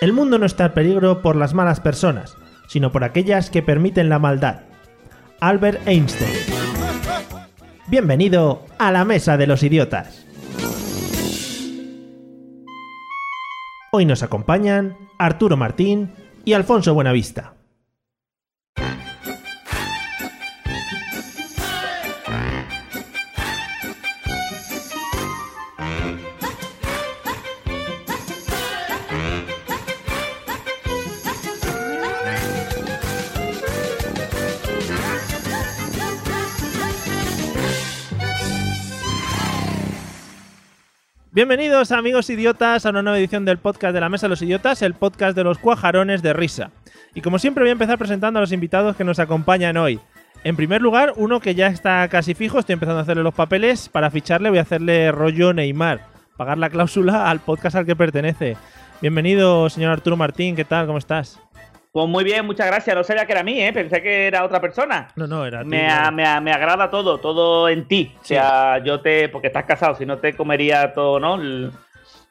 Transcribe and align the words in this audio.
El 0.00 0.14
mundo 0.14 0.38
no 0.38 0.46
está 0.46 0.64
en 0.64 0.72
peligro 0.72 1.20
por 1.20 1.36
las 1.36 1.52
malas 1.52 1.78
personas, 1.78 2.34
sino 2.68 2.90
por 2.90 3.04
aquellas 3.04 3.50
que 3.50 3.62
permiten 3.62 4.08
la 4.08 4.18
maldad. 4.18 4.60
Albert 5.40 5.86
Einstein. 5.86 6.32
Bienvenido 7.86 8.64
a 8.78 8.92
la 8.92 9.04
Mesa 9.04 9.36
de 9.36 9.46
los 9.46 9.62
Idiotas. 9.62 10.24
Hoy 13.92 14.06
nos 14.06 14.22
acompañan 14.22 14.96
Arturo 15.18 15.58
Martín 15.58 16.10
y 16.46 16.54
Alfonso 16.54 16.94
Buenavista. 16.94 17.59
Bienvenidos 41.40 41.90
amigos 41.90 42.28
idiotas 42.28 42.84
a 42.84 42.90
una 42.90 43.00
nueva 43.00 43.18
edición 43.18 43.46
del 43.46 43.56
podcast 43.56 43.94
de 43.94 44.00
la 44.02 44.10
Mesa 44.10 44.26
de 44.26 44.28
los 44.28 44.42
Idiotas, 44.42 44.82
el 44.82 44.92
podcast 44.92 45.34
de 45.34 45.42
los 45.42 45.56
cuajarones 45.56 46.20
de 46.20 46.34
risa. 46.34 46.70
Y 47.14 47.22
como 47.22 47.38
siempre 47.38 47.62
voy 47.62 47.70
a 47.70 47.72
empezar 47.72 47.96
presentando 47.96 48.38
a 48.38 48.42
los 48.42 48.52
invitados 48.52 48.94
que 48.94 49.04
nos 49.04 49.18
acompañan 49.18 49.78
hoy. 49.78 50.00
En 50.44 50.54
primer 50.54 50.82
lugar, 50.82 51.14
uno 51.16 51.40
que 51.40 51.54
ya 51.54 51.68
está 51.68 52.06
casi 52.08 52.34
fijo, 52.34 52.58
estoy 52.58 52.74
empezando 52.74 52.98
a 52.98 53.02
hacerle 53.04 53.22
los 53.22 53.32
papeles, 53.32 53.88
para 53.88 54.10
ficharle 54.10 54.50
voy 54.50 54.58
a 54.58 54.62
hacerle 54.62 55.12
rollo 55.12 55.54
Neymar, 55.54 56.08
pagar 56.36 56.58
la 56.58 56.68
cláusula 56.68 57.30
al 57.30 57.40
podcast 57.40 57.74
al 57.74 57.86
que 57.86 57.96
pertenece. 57.96 58.58
Bienvenido, 59.00 59.70
señor 59.70 59.92
Arturo 59.92 60.18
Martín, 60.18 60.54
¿qué 60.54 60.66
tal? 60.66 60.84
¿Cómo 60.84 60.98
estás? 60.98 61.40
Pues 61.92 62.08
muy 62.08 62.22
bien, 62.22 62.46
muchas 62.46 62.68
gracias. 62.68 62.94
No 62.94 63.02
sabía 63.02 63.26
que 63.26 63.32
era 63.32 63.42
mí, 63.42 63.60
¿eh? 63.60 63.72
Pensé 63.72 64.00
que 64.00 64.28
era 64.28 64.44
otra 64.44 64.60
persona. 64.60 65.08
No, 65.16 65.26
no, 65.26 65.44
era 65.44 65.64
me, 65.64 65.88
me, 66.12 66.52
agrada 66.52 66.88
todo, 66.88 67.18
todo 67.18 67.68
en 67.68 67.88
ti. 67.88 68.14
O 68.20 68.24
sea, 68.24 68.78
yo 68.84 69.00
te. 69.00 69.28
Porque 69.28 69.48
estás 69.48 69.64
casado, 69.64 69.96
si 69.96 70.06
no 70.06 70.18
te 70.18 70.36
comería 70.36 70.92
todo, 70.92 71.18
¿no? 71.18 71.36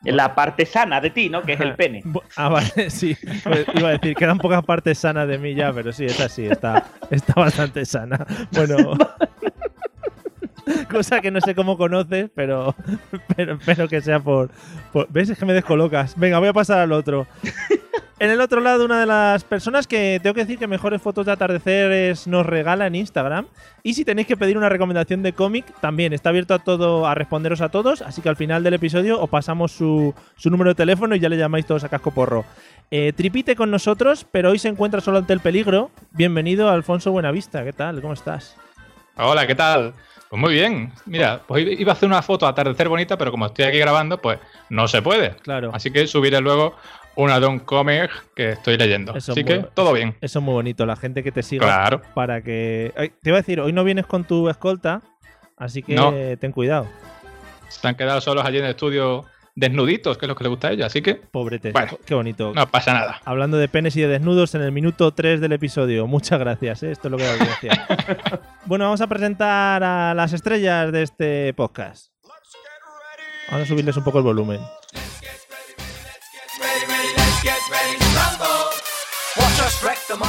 la 0.03 0.33
parte 0.33 0.65
sana 0.65 1.01
de 1.01 1.09
ti, 1.09 1.29
¿no? 1.29 1.41
Que 1.41 1.53
es 1.53 1.59
el 1.59 1.75
pene. 1.77 2.03
Ah, 2.35 2.49
vale, 2.49 2.89
sí. 2.89 3.17
Pues 3.43 3.65
iba 3.75 3.89
a 3.89 3.91
decir, 3.93 4.15
quedan 4.15 4.37
pocas 4.37 4.63
partes 4.63 4.97
sanas 4.97 5.27
de 5.27 5.37
mí 5.37 5.53
ya, 5.53 5.73
pero 5.73 5.91
sí, 5.91 6.05
esa 6.05 6.29
sí, 6.29 6.45
está, 6.45 6.85
está 7.09 7.33
bastante 7.33 7.85
sana. 7.85 8.25
Bueno. 8.51 8.97
Cosa 10.91 11.19
que 11.19 11.31
no 11.31 11.41
sé 11.41 11.55
cómo 11.55 11.77
conoces, 11.77 12.29
pero, 12.35 12.75
pero 13.35 13.53
espero 13.55 13.87
que 13.87 14.01
sea 14.01 14.19
por, 14.19 14.51
por, 14.93 15.07
¿Ves? 15.09 15.29
Es 15.31 15.39
que 15.39 15.45
me 15.45 15.53
descolocas. 15.53 16.15
Venga, 16.15 16.37
voy 16.37 16.47
a 16.47 16.53
pasar 16.53 16.79
al 16.79 16.91
otro. 16.91 17.25
En 18.21 18.29
el 18.29 18.41
otro 18.41 18.59
lado, 18.59 18.83
una 18.83 18.99
de 18.99 19.05
las 19.05 19.45
personas 19.45 19.87
que 19.87 20.19
tengo 20.21 20.33
que 20.33 20.41
decir 20.41 20.59
que 20.59 20.67
mejores 20.67 21.01
fotos 21.01 21.25
de 21.25 21.31
atardeceres 21.31 22.27
nos 22.27 22.45
regala 22.45 22.85
en 22.85 22.95
Instagram. 22.95 23.47
Y 23.81 23.93
si 23.93 24.03
tenéis 24.03 24.27
que 24.27 24.35
pedir 24.35 24.57
una 24.57 24.67
recomendación 24.67 25.23
de 25.23 25.31
cómic, 25.31 25.65
también 25.79 26.11
está 26.11 26.27
abierto 26.27 26.53
a 26.53 26.59
todo, 26.59 27.07
a 27.07 27.15
responderos 27.15 27.61
a 27.61 27.69
todos. 27.69 28.01
Así 28.01 28.21
que 28.21 28.27
al 28.27 28.35
final 28.35 28.61
del 28.61 28.73
episodio 28.73 29.21
os 29.21 29.29
pasamos 29.29 29.71
su, 29.71 30.13
número 30.43 30.71
de 30.71 30.75
teléfono 30.75 31.15
y 31.15 31.21
ya 31.21 31.29
le 31.29 31.37
llamáis 31.37 31.65
todos 31.65 31.85
a 31.85 31.89
casco 31.89 32.11
porro. 32.11 32.43
Eh, 32.91 33.13
tripite 33.15 33.55
con 33.55 33.71
nosotros, 33.71 34.25
pero 34.29 34.49
hoy 34.49 34.59
se 34.59 34.67
encuentra 34.67 34.99
solo 34.99 35.19
ante 35.19 35.31
el 35.31 35.39
peligro. 35.39 35.89
Bienvenido, 36.11 36.69
Alfonso 36.69 37.13
Buenavista. 37.13 37.63
¿Qué 37.63 37.71
tal? 37.71 38.01
¿Cómo 38.01 38.13
estás? 38.13 38.57
Hola, 39.15 39.47
¿qué 39.47 39.55
tal? 39.55 39.93
Pues 40.29 40.39
muy 40.39 40.53
bien. 40.53 40.93
Mira, 41.05 41.41
pues 41.47 41.65
iba 41.79 41.91
a 41.91 41.95
hacer 41.95 42.07
una 42.07 42.21
foto 42.21 42.45
atardecer 42.45 42.87
bonita, 42.87 43.17
pero 43.17 43.31
como 43.31 43.47
estoy 43.47 43.65
aquí 43.65 43.79
grabando, 43.79 44.21
pues 44.21 44.39
no 44.69 44.87
se 44.87 45.01
puede. 45.01 45.35
Claro. 45.37 45.71
Así 45.73 45.89
que 45.89 46.05
subiré 46.05 46.39
luego 46.39 46.75
una 47.19 47.39
Don 47.39 47.59
Comic 47.59 48.09
que 48.33 48.51
estoy 48.51 48.77
leyendo. 48.77 49.13
Así 49.13 49.43
que 49.43 49.65
todo 49.73 49.91
bien. 49.91 50.15
Eso 50.21 50.39
es 50.39 50.45
muy 50.45 50.53
bonito, 50.53 50.85
la 50.85 50.95
gente 50.95 51.21
que 51.21 51.31
te 51.31 51.43
siga. 51.43 51.65
Claro. 51.65 52.01
Para 52.13 52.41
que. 52.41 52.93
te 53.21 53.29
iba 53.29 53.37
a 53.37 53.41
decir, 53.41 53.59
hoy 53.59 53.73
no 53.73 53.83
vienes 53.83 54.05
con 54.05 54.23
tu 54.23 54.47
escolta, 54.49 55.01
así 55.57 55.83
que 55.83 56.37
ten 56.39 56.51
cuidado. 56.51 56.87
Se 57.67 57.87
han 57.87 57.95
quedado 57.95 58.21
solos 58.21 58.45
allí 58.45 58.57
en 58.57 58.63
el 58.63 58.71
estudio 58.71 59.25
desnuditos, 59.53 60.17
que 60.17 60.25
es 60.25 60.29
lo 60.29 60.35
que 60.35 60.45
le 60.45 60.49
gusta 60.49 60.69
a 60.69 60.71
ella, 60.71 60.85
así 60.85 61.01
que. 61.01 61.15
Pobrete, 61.15 61.73
qué 62.05 62.15
bonito. 62.15 62.53
No 62.55 62.65
pasa 62.67 62.93
nada. 62.93 63.21
Hablando 63.25 63.57
de 63.57 63.67
penes 63.67 63.97
y 63.97 64.01
de 64.01 64.07
desnudos 64.07 64.55
en 64.55 64.61
el 64.61 64.71
minuto 64.71 65.13
3 65.13 65.41
del 65.41 65.51
episodio. 65.51 66.07
Muchas 66.07 66.39
gracias, 66.39 66.83
¿eh? 66.83 66.91
esto 66.91 67.09
es 67.09 67.11
lo 67.11 67.17
que 67.17 67.25
da 67.25 67.33
audiencia. 67.33 67.87
bueno, 68.65 68.85
vamos 68.85 69.01
a 69.01 69.07
presentar 69.07 69.83
a 69.83 70.13
las 70.13 70.31
estrellas 70.31 70.91
de 70.93 71.03
este 71.03 71.53
podcast. 71.53 72.13
Vamos 73.51 73.65
a 73.65 73.67
subirles 73.67 73.97
un 73.97 74.03
poco 74.05 74.19
el 74.19 74.23
volumen. 74.23 74.61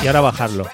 Y 0.02 0.06
ahora 0.06 0.20
bajarlo. 0.20 0.66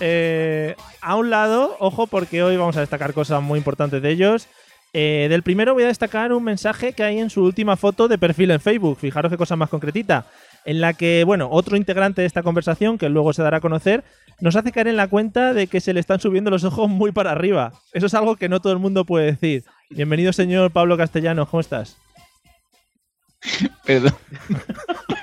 Eh, 0.00 0.74
a 1.00 1.16
un 1.16 1.30
lado, 1.30 1.76
ojo, 1.78 2.06
porque 2.06 2.42
hoy 2.42 2.56
vamos 2.56 2.76
a 2.76 2.80
destacar 2.80 3.12
cosas 3.12 3.42
muy 3.42 3.58
importantes 3.58 4.02
de 4.02 4.10
ellos. 4.10 4.48
Eh, 4.94 5.26
del 5.30 5.42
primero 5.42 5.72
voy 5.72 5.84
a 5.84 5.88
destacar 5.88 6.32
un 6.32 6.44
mensaje 6.44 6.92
que 6.92 7.02
hay 7.02 7.18
en 7.18 7.30
su 7.30 7.42
última 7.42 7.76
foto 7.76 8.08
de 8.08 8.18
perfil 8.18 8.50
en 8.50 8.60
Facebook. 8.60 8.98
Fijaros 8.98 9.30
qué 9.30 9.38
cosa 9.38 9.56
más 9.56 9.70
concretita. 9.70 10.26
En 10.64 10.80
la 10.80 10.92
que, 10.92 11.24
bueno, 11.24 11.48
otro 11.50 11.76
integrante 11.76 12.20
de 12.20 12.26
esta 12.26 12.42
conversación, 12.42 12.98
que 12.98 13.08
luego 13.08 13.32
se 13.32 13.42
dará 13.42 13.56
a 13.56 13.60
conocer, 13.60 14.04
nos 14.40 14.54
hace 14.54 14.70
caer 14.70 14.88
en 14.88 14.96
la 14.96 15.08
cuenta 15.08 15.54
de 15.54 15.66
que 15.66 15.80
se 15.80 15.92
le 15.92 16.00
están 16.00 16.20
subiendo 16.20 16.50
los 16.50 16.64
ojos 16.64 16.88
muy 16.88 17.10
para 17.10 17.32
arriba. 17.32 17.72
Eso 17.92 18.06
es 18.06 18.14
algo 18.14 18.36
que 18.36 18.48
no 18.48 18.60
todo 18.60 18.72
el 18.72 18.78
mundo 18.78 19.04
puede 19.04 19.26
decir. 19.26 19.64
Bienvenido, 19.90 20.32
señor 20.32 20.70
Pablo 20.70 20.96
Castellano, 20.96 21.46
¿cómo 21.46 21.60
estás? 21.60 21.96
Perdón. 23.84 24.14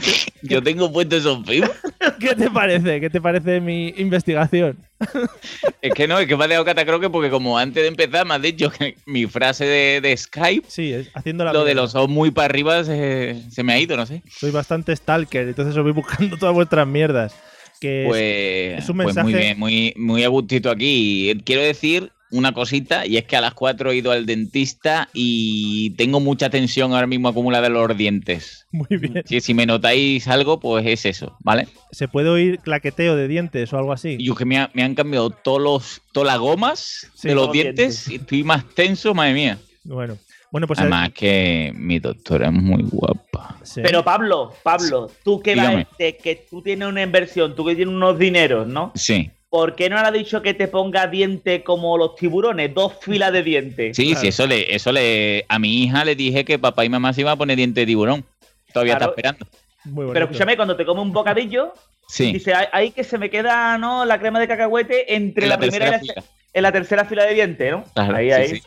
Yo 0.42 0.62
tengo 0.62 0.92
puesto 0.92 1.16
esos 1.16 1.44
films. 1.46 1.70
¿Qué 2.20 2.34
te 2.34 2.50
parece? 2.50 3.00
¿Qué 3.00 3.10
te 3.10 3.20
parece 3.20 3.60
mi 3.60 3.88
investigación? 3.96 4.78
es 5.82 5.92
que 5.92 6.08
no, 6.08 6.18
es 6.18 6.26
que 6.26 6.36
me 6.36 6.44
ha 6.44 6.48
dejado 6.48 6.64
catacroque 6.64 7.10
porque 7.10 7.30
como 7.30 7.58
antes 7.58 7.82
de 7.82 7.88
empezar 7.88 8.26
me 8.26 8.34
has 8.34 8.42
dicho 8.42 8.70
que 8.70 8.96
mi 9.06 9.26
frase 9.26 9.64
de, 9.64 10.16
Skype, 10.16 10.66
sí, 10.68 10.94
haciendo 11.14 11.44
la 11.44 11.52
lo 11.52 11.64
de 11.64 11.74
los 11.74 11.94
ojos 11.94 12.08
muy 12.08 12.30
para 12.30 12.46
arriba 12.46 12.84
se, 12.84 13.62
me 13.62 13.72
ha 13.72 13.78
ido, 13.78 13.96
no 13.96 14.06
sé. 14.06 14.22
Soy 14.28 14.50
bastante 14.50 14.94
stalker, 14.96 15.48
entonces 15.48 15.76
os 15.76 15.82
voy 15.82 15.92
buscando 15.92 16.36
todas 16.36 16.54
vuestras 16.54 16.86
mierdas. 16.86 17.34
Que 17.78 18.04
pues, 18.08 18.82
es, 18.82 18.88
un 18.88 18.96
mensaje... 18.96 19.22
Pues 19.22 19.34
muy 19.34 19.34
bien, 19.34 19.58
muy, 19.58 19.94
muy 19.96 20.24
a 20.24 20.28
gustito 20.28 20.70
aquí. 20.70 21.38
Quiero 21.44 21.60
decir 21.60 22.10
una 22.30 22.52
cosita 22.52 23.06
y 23.06 23.16
es 23.16 23.24
que 23.24 23.36
a 23.36 23.40
las 23.40 23.54
4 23.54 23.90
he 23.90 23.96
ido 23.96 24.10
al 24.10 24.26
dentista 24.26 25.08
y 25.12 25.90
tengo 25.90 26.20
mucha 26.20 26.50
tensión 26.50 26.92
ahora 26.92 27.06
mismo 27.06 27.28
acumulada 27.28 27.68
en 27.68 27.74
los 27.74 27.96
dientes. 27.96 28.66
Muy 28.72 28.88
bien. 28.90 29.22
Si, 29.26 29.40
si 29.40 29.54
me 29.54 29.66
notáis 29.66 30.26
algo, 30.28 30.58
pues 30.60 30.86
es 30.86 31.06
eso, 31.06 31.36
¿vale? 31.40 31.68
¿Se 31.92 32.08
puede 32.08 32.28
oír 32.28 32.58
claqueteo 32.58 33.16
de 33.16 33.28
dientes 33.28 33.72
o 33.72 33.78
algo 33.78 33.92
así? 33.92 34.16
Yo 34.20 34.34
que 34.34 34.44
me, 34.44 34.58
han 34.58 34.94
cambiado 34.94 35.30
todos 35.30 35.62
los, 35.62 36.02
todas 36.12 36.26
las 36.26 36.38
gomas 36.38 37.10
de 37.22 37.34
los 37.34 37.52
dientes, 37.52 38.08
y 38.08 38.16
estoy 38.16 38.44
más 38.44 38.64
tenso, 38.74 39.14
madre 39.14 39.34
mía. 39.34 39.58
Bueno. 39.84 40.18
Bueno, 40.50 40.68
pues 40.68 40.78
Además 40.78 41.10
que 41.12 41.72
mi 41.74 41.98
doctora 41.98 42.46
es 42.46 42.52
muy 42.52 42.82
guapa. 42.84 43.58
Pero 43.74 44.04
Pablo, 44.04 44.54
Pablo, 44.62 45.10
tú 45.24 45.40
que, 45.40 45.54
que 45.98 46.46
tú 46.48 46.62
tienes 46.62 46.88
una 46.88 47.02
inversión, 47.02 47.54
tú 47.54 47.64
que 47.64 47.74
tienes 47.74 47.94
unos 47.94 48.18
dineros, 48.18 48.66
¿no? 48.66 48.92
Sí. 48.94 49.30
¿Por 49.50 49.74
qué 49.74 49.88
no 49.88 50.00
le 50.00 50.06
ha 50.06 50.10
dicho 50.10 50.42
que 50.42 50.54
te 50.54 50.68
ponga 50.68 51.06
diente 51.06 51.62
como 51.62 51.98
los 51.98 52.16
tiburones? 52.16 52.74
Dos 52.74 52.94
filas 53.00 53.32
de 53.32 53.42
dientes. 53.42 53.96
Sí, 53.96 54.14
sí, 54.14 54.28
eso 54.28 54.46
le, 54.46 54.74
eso 54.74 54.92
le. 54.92 55.44
A 55.48 55.58
mi 55.58 55.84
hija 55.84 56.04
le 56.04 56.14
dije 56.14 56.44
que 56.44 56.58
papá 56.58 56.84
y 56.84 56.88
mamá 56.88 57.12
se 57.12 57.22
iban 57.22 57.32
a 57.32 57.36
poner 57.36 57.56
diente 57.56 57.80
de 57.80 57.86
tiburón. 57.86 58.24
Todavía 58.72 58.94
está 58.94 59.06
esperando. 59.06 59.46
Pero 59.94 60.24
escúchame, 60.24 60.56
cuando 60.56 60.76
te 60.76 60.84
come 60.84 61.00
un 61.00 61.12
bocadillo, 61.12 61.72
dice, 62.18 62.52
ahí 62.72 62.90
que 62.90 63.04
se 63.04 63.18
me 63.18 63.30
queda, 63.30 63.78
¿no? 63.78 64.04
La 64.04 64.18
crema 64.18 64.40
de 64.40 64.48
cacahuete 64.48 65.14
entre 65.14 65.46
la, 65.46 65.58
primera 65.58 66.00
y 66.02 66.06
la, 66.06 66.24
en 66.52 66.62
la 66.62 66.72
tercera 66.72 67.04
fila 67.04 67.24
de 67.24 67.34
dientes, 67.34 67.70
¿no? 67.70 67.84
ahí, 67.94 68.30
ahí. 68.32 68.62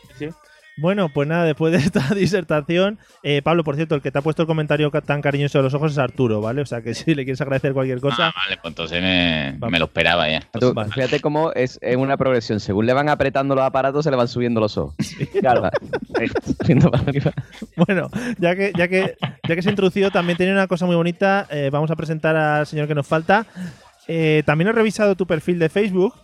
Bueno, 0.80 1.10
pues 1.10 1.28
nada, 1.28 1.44
después 1.44 1.72
de 1.72 1.78
esta 1.78 2.00
disertación, 2.14 2.98
eh, 3.22 3.42
Pablo, 3.42 3.64
por 3.64 3.76
cierto, 3.76 3.94
el 3.94 4.00
que 4.00 4.10
te 4.10 4.18
ha 4.18 4.22
puesto 4.22 4.42
el 4.42 4.48
comentario 4.48 4.90
tan 4.90 5.20
cariñoso 5.20 5.58
de 5.58 5.64
los 5.64 5.74
ojos 5.74 5.92
es 5.92 5.98
Arturo, 5.98 6.40
¿vale? 6.40 6.62
O 6.62 6.66
sea 6.66 6.80
que 6.80 6.94
si 6.94 7.14
le 7.14 7.24
quieres 7.24 7.40
agradecer 7.40 7.74
cualquier 7.74 8.00
cosa. 8.00 8.28
Ah, 8.28 8.34
vale, 8.34 8.56
pues 8.56 8.72
entonces 8.72 9.02
me, 9.02 9.78
lo 9.78 9.84
esperaba 9.84 10.28
ya. 10.28 10.42
Fíjate 10.92 11.20
cómo 11.20 11.52
es, 11.52 11.78
una 11.96 12.16
progresión. 12.16 12.60
Según 12.60 12.86
le 12.86 12.94
van 12.94 13.10
apretando 13.10 13.54
los 13.54 13.64
aparatos, 13.64 14.04
se 14.04 14.10
le 14.10 14.16
van 14.16 14.28
subiendo 14.28 14.60
los 14.60 14.76
ojos. 14.78 14.94
Claro. 15.40 15.70
bueno, 17.76 18.10
ya 18.38 18.54
que, 18.54 18.72
ya 18.76 18.88
que, 18.88 19.16
ya 19.48 19.54
que 19.54 19.62
se 19.62 19.68
ha 19.68 19.72
introducido, 19.72 20.10
también 20.10 20.36
tiene 20.36 20.52
una 20.52 20.66
cosa 20.66 20.84
muy 20.84 20.96
bonita. 20.96 21.46
Eh, 21.50 21.70
vamos 21.72 21.90
a 21.90 21.96
presentar 21.96 22.36
al 22.36 22.66
señor 22.66 22.88
que 22.88 22.94
nos 22.94 23.06
falta. 23.06 23.46
Eh, 24.08 24.42
también 24.44 24.68
he 24.68 24.72
revisado 24.72 25.14
tu 25.14 25.26
perfil 25.26 25.58
de 25.58 25.68
Facebook 25.68 26.14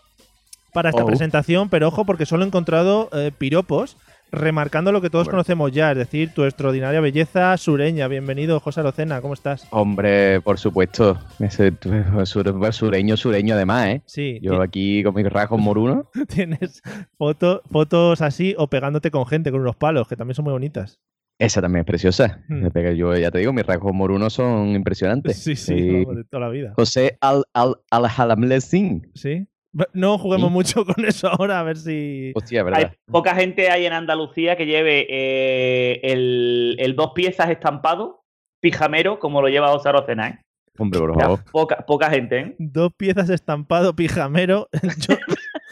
para 0.72 0.90
esta 0.90 1.04
oh. 1.04 1.06
presentación, 1.06 1.68
pero 1.68 1.88
ojo, 1.88 2.04
porque 2.04 2.26
solo 2.26 2.44
he 2.44 2.46
encontrado 2.46 3.08
eh, 3.12 3.32
piropos 3.36 3.96
remarcando 4.30 4.92
lo 4.92 5.00
que 5.00 5.10
todos 5.10 5.28
conocemos 5.28 5.72
ya, 5.72 5.92
es 5.92 5.98
decir, 5.98 6.32
tu 6.34 6.44
extraordinaria 6.44 7.00
belleza 7.00 7.56
sureña. 7.56 8.08
Bienvenido, 8.08 8.60
José 8.60 8.80
Arocena, 8.80 9.20
¿cómo 9.20 9.34
estás? 9.34 9.66
Hombre, 9.70 10.40
por 10.40 10.58
supuesto. 10.58 11.18
sureño, 12.72 13.16
sureño 13.16 13.54
además, 13.54 13.86
¿eh? 13.86 14.02
Sí. 14.06 14.38
Yo 14.42 14.60
aquí 14.60 15.02
con 15.02 15.14
mis 15.14 15.30
rasgos 15.30 15.60
morunos. 15.60 16.06
Tienes 16.28 16.82
fotos 17.18 18.20
así 18.20 18.54
o 18.58 18.68
pegándote 18.68 19.10
con 19.10 19.26
gente 19.26 19.50
con 19.50 19.60
unos 19.60 19.76
palos, 19.76 20.08
que 20.08 20.16
también 20.16 20.34
son 20.34 20.44
muy 20.44 20.52
bonitas. 20.52 21.00
Esa 21.38 21.60
también 21.60 21.80
es 21.80 21.86
preciosa. 21.86 22.42
Hmm. 22.48 22.66
Yo 22.96 23.14
ya 23.16 23.30
te 23.30 23.38
digo, 23.38 23.52
mis 23.52 23.66
rasgos 23.66 23.92
morunos 23.92 24.32
son 24.32 24.68
impresionantes. 24.70 25.36
Sí, 25.46 25.54
sí, 25.54 25.74
de 25.74 26.24
toda 26.28 26.46
la 26.46 26.48
vida. 26.48 26.72
José 26.76 27.18
Al, 27.20 27.44
Al, 27.52 27.76
Al 27.90 28.62
Sí. 28.62 29.46
No 29.92 30.18
juguemos 30.18 30.50
mucho 30.50 30.84
con 30.84 31.04
eso 31.04 31.28
ahora, 31.28 31.60
a 31.60 31.62
ver 31.62 31.76
si. 31.76 32.32
Hostia, 32.34 32.62
verdad. 32.62 32.80
Hay 32.80 33.12
poca 33.12 33.34
gente 33.34 33.70
ahí 33.70 33.86
en 33.86 33.92
Andalucía 33.92 34.56
que 34.56 34.66
lleve 34.66 35.06
eh, 35.10 36.00
el, 36.02 36.94
dos 36.96 37.12
piezas 37.14 37.50
estampado, 37.50 38.24
pijamero, 38.60 39.18
como 39.18 39.42
lo 39.42 39.48
lleva 39.48 39.68
José 39.68 39.92
Rocena, 39.92 40.28
¿eh? 40.28 40.40
Hombre, 40.78 41.00
por 41.00 41.20
favor. 41.20 41.44
Poca, 41.50 41.86
poca 41.86 42.10
gente, 42.10 42.38
¿eh? 42.38 42.54
Dos 42.58 42.92
piezas 42.96 43.30
estampado, 43.30 43.96
pijamero. 43.96 44.68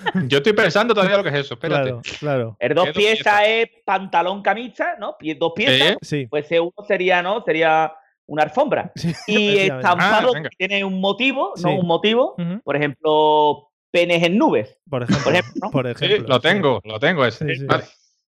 Yo... 0.29 0.39
estoy 0.39 0.53
pensando 0.53 0.95
todavía 0.95 1.17
lo 1.17 1.23
que 1.23 1.31
es 1.31 1.37
eso, 1.37 1.55
espérate. 1.55 1.91
Claro, 1.91 2.03
claro. 2.19 2.57
El 2.59 2.75
dos 2.75 2.91
piezas, 2.91 3.43
es 3.47 3.67
pantalón, 3.85 4.43
camisa, 4.43 4.97
¿no? 4.99 5.17
Dos 5.39 5.53
piezas. 5.55 5.97
Sí. 6.03 6.27
Pues 6.29 6.47
uno 6.51 6.73
sería, 6.87 7.23
¿no? 7.23 7.43
Sería 7.43 7.93
una 8.27 8.45
alfombra. 8.45 8.93
y 9.27 9.59
estampado 9.59 10.33
ah, 10.35 10.49
tiene 10.57 10.85
un 10.85 11.01
motivo, 11.01 11.53
¿no? 11.63 11.77
Un 11.77 11.87
motivo. 11.87 12.37
Por 12.65 12.77
ejemplo, 12.77 13.71
penes 13.95 14.25
en 14.25 14.37
nubes. 14.37 14.77
Por 14.91 15.05
ejemplo. 15.05 15.71
Por 15.71 15.87
ejemplo, 15.87 16.27
lo 16.27 16.41
tengo, 16.41 16.81
lo 16.85 16.99
tengo. 16.99 17.25
Ese. 17.25 17.47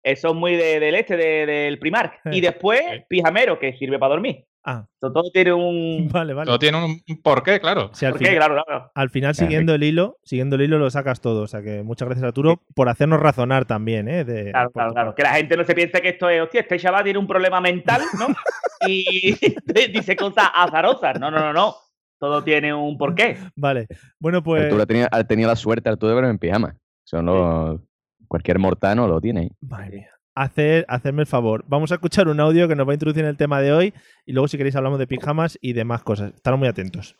Eso 0.02 0.30
es 0.30 0.34
muy 0.34 0.56
del 0.56 0.96
este, 0.96 1.18
del 1.18 1.78
primar. 1.78 2.20
Y 2.32 2.40
después, 2.40 2.82
pijamero, 3.10 3.60
que 3.60 3.74
sirve 3.74 4.00
para 4.00 4.14
dormir. 4.14 4.46
Ah. 4.64 4.86
Todo 5.02 5.30
tiene 5.34 5.52
un. 5.52 6.08
Vale, 6.12 6.34
vale. 6.34 6.46
Todo 6.46 6.60
tiene 6.60 6.78
un 6.78 7.22
porqué, 7.22 7.60
claro. 7.60 7.92
al 7.92 8.18
final, 8.18 8.36
claro, 8.36 8.92
Al 8.94 9.10
final, 9.10 9.36
siguiendo 9.36 9.74
el 9.74 9.84
hilo, 9.84 10.18
siguiendo 10.24 10.56
el 10.56 10.64
hilo 10.64 10.80
lo 10.80 10.90
sacas 10.90 11.20
todo. 11.20 11.42
O 11.42 11.48
sea 11.48 11.62
que 11.62 11.84
muchas 11.84 12.08
gracias 12.08 12.26
Arturo 12.26 12.62
por 12.74 12.88
hacernos 12.88 13.20
razonar 13.20 13.66
también, 13.66 14.08
¿eh? 14.08 14.24
claro, 14.52 14.72
claro, 14.72 14.94
claro. 14.94 15.16
Que 15.16 15.24
la 15.24 15.34
gente 15.34 15.58
no 15.58 15.66
se 15.66 15.76
piense 15.76 16.02
que 16.02 16.10
esto 16.10 16.30
es, 16.30 16.42
hostia, 16.42 16.62
este 16.62 16.80
chaval 16.80 17.04
tiene 17.04 17.20
un 17.20 17.28
problema 17.28 17.60
mental, 17.60 18.02
¿no? 18.18 18.28
y 18.88 19.34
dice 19.92 20.16
cosas 20.16 20.50
azarosas. 20.54 21.20
No, 21.20 21.30
no, 21.30 21.40
no, 21.40 21.52
no 21.52 21.89
todo 22.20 22.44
tiene 22.44 22.74
un 22.74 22.98
porqué. 22.98 23.38
Vale. 23.56 23.88
Bueno, 24.20 24.44
pues. 24.44 24.64
Arturo 24.66 24.86
tenía, 24.86 25.08
tenido 25.28 25.50
la 25.50 25.56
suerte, 25.56 25.90
Arturo, 25.90 26.10
de 26.10 26.16
verlo 26.16 26.30
en 26.30 26.38
pijama. 26.38 26.76
O 27.12 27.80
cualquier 28.28 28.60
mortano 28.60 29.08
lo 29.08 29.20
tiene. 29.20 29.52
Madre 29.62 29.90
mía. 29.90 30.10
Hacer, 30.36 30.86
hacerme 30.88 31.24
el 31.24 31.28
favor. 31.28 31.66
Vamos 31.68 31.92
a 31.92 31.96
escuchar 31.96 32.28
un 32.28 32.40
audio 32.40 32.68
que 32.68 32.76
nos 32.76 32.88
va 32.88 32.92
a 32.92 32.94
introducir 32.94 33.24
en 33.24 33.30
el 33.30 33.38
tema 33.38 33.60
de 33.62 33.74
hoy 33.74 33.94
y 34.26 34.34
luego, 34.34 34.48
si 34.48 34.58
queréis, 34.58 34.76
hablamos 34.76 35.00
de 35.00 35.08
pijamas 35.08 35.58
y 35.62 35.74
demás 35.74 36.04
cosas. 36.04 36.34
Estar 36.34 36.56
muy 36.56 36.68
atentos. 36.68 37.16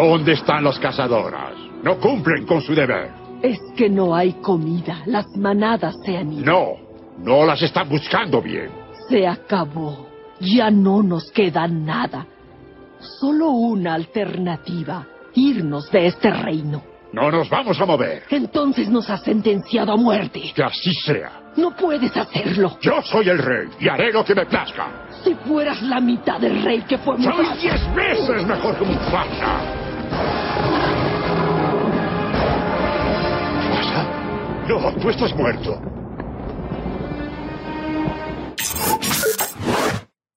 ¿Dónde 0.00 0.32
están 0.32 0.64
las 0.64 0.78
cazadoras? 0.78 1.52
No 1.82 1.98
cumplen 2.00 2.46
con 2.46 2.62
su 2.62 2.74
deber. 2.74 3.10
Es 3.42 3.60
que 3.76 3.90
no 3.90 4.14
hay 4.14 4.32
comida. 4.32 5.02
Las 5.04 5.26
manadas 5.36 5.94
se 6.02 6.16
han 6.16 6.32
ido. 6.32 6.44
No, 6.46 6.68
no 7.18 7.44
las 7.44 7.60
están 7.60 7.86
buscando 7.86 8.40
bien. 8.40 8.70
Se 9.10 9.26
acabó. 9.26 10.06
Ya 10.40 10.70
no 10.70 11.02
nos 11.02 11.30
queda 11.30 11.68
nada. 11.68 12.26
Solo 13.20 13.50
una 13.50 13.92
alternativa. 13.92 15.06
Irnos 15.34 15.90
de 15.90 16.06
este 16.06 16.30
reino. 16.30 16.82
No 17.12 17.30
nos 17.30 17.50
vamos 17.50 17.78
a 17.78 17.84
mover. 17.84 18.22
Entonces 18.30 18.88
nos 18.88 19.10
ha 19.10 19.18
sentenciado 19.18 19.92
a 19.92 19.96
muerte. 19.96 20.50
Que 20.54 20.62
así 20.62 20.94
sea. 20.94 21.52
No 21.58 21.76
puedes 21.76 22.16
hacerlo. 22.16 22.78
Yo 22.80 23.02
soy 23.02 23.28
el 23.28 23.38
rey 23.38 23.68
y 23.78 23.88
haré 23.88 24.12
lo 24.12 24.24
que 24.24 24.34
me 24.34 24.46
plazca. 24.46 25.08
Si 25.22 25.34
fueras 25.34 25.82
la 25.82 26.00
mitad 26.00 26.40
del 26.40 26.62
rey 26.62 26.80
que 26.88 26.96
fue. 26.96 27.22
Soy 27.22 27.46
diez 27.60 27.94
veces 27.94 28.46
mejor 28.46 28.78
que 28.78 28.84
Mufasa. 28.86 29.79
¿Mufasa? 33.56 34.06
No, 34.68 34.94
tú 35.00 35.10
estás 35.10 35.34
muerto. 35.34 35.80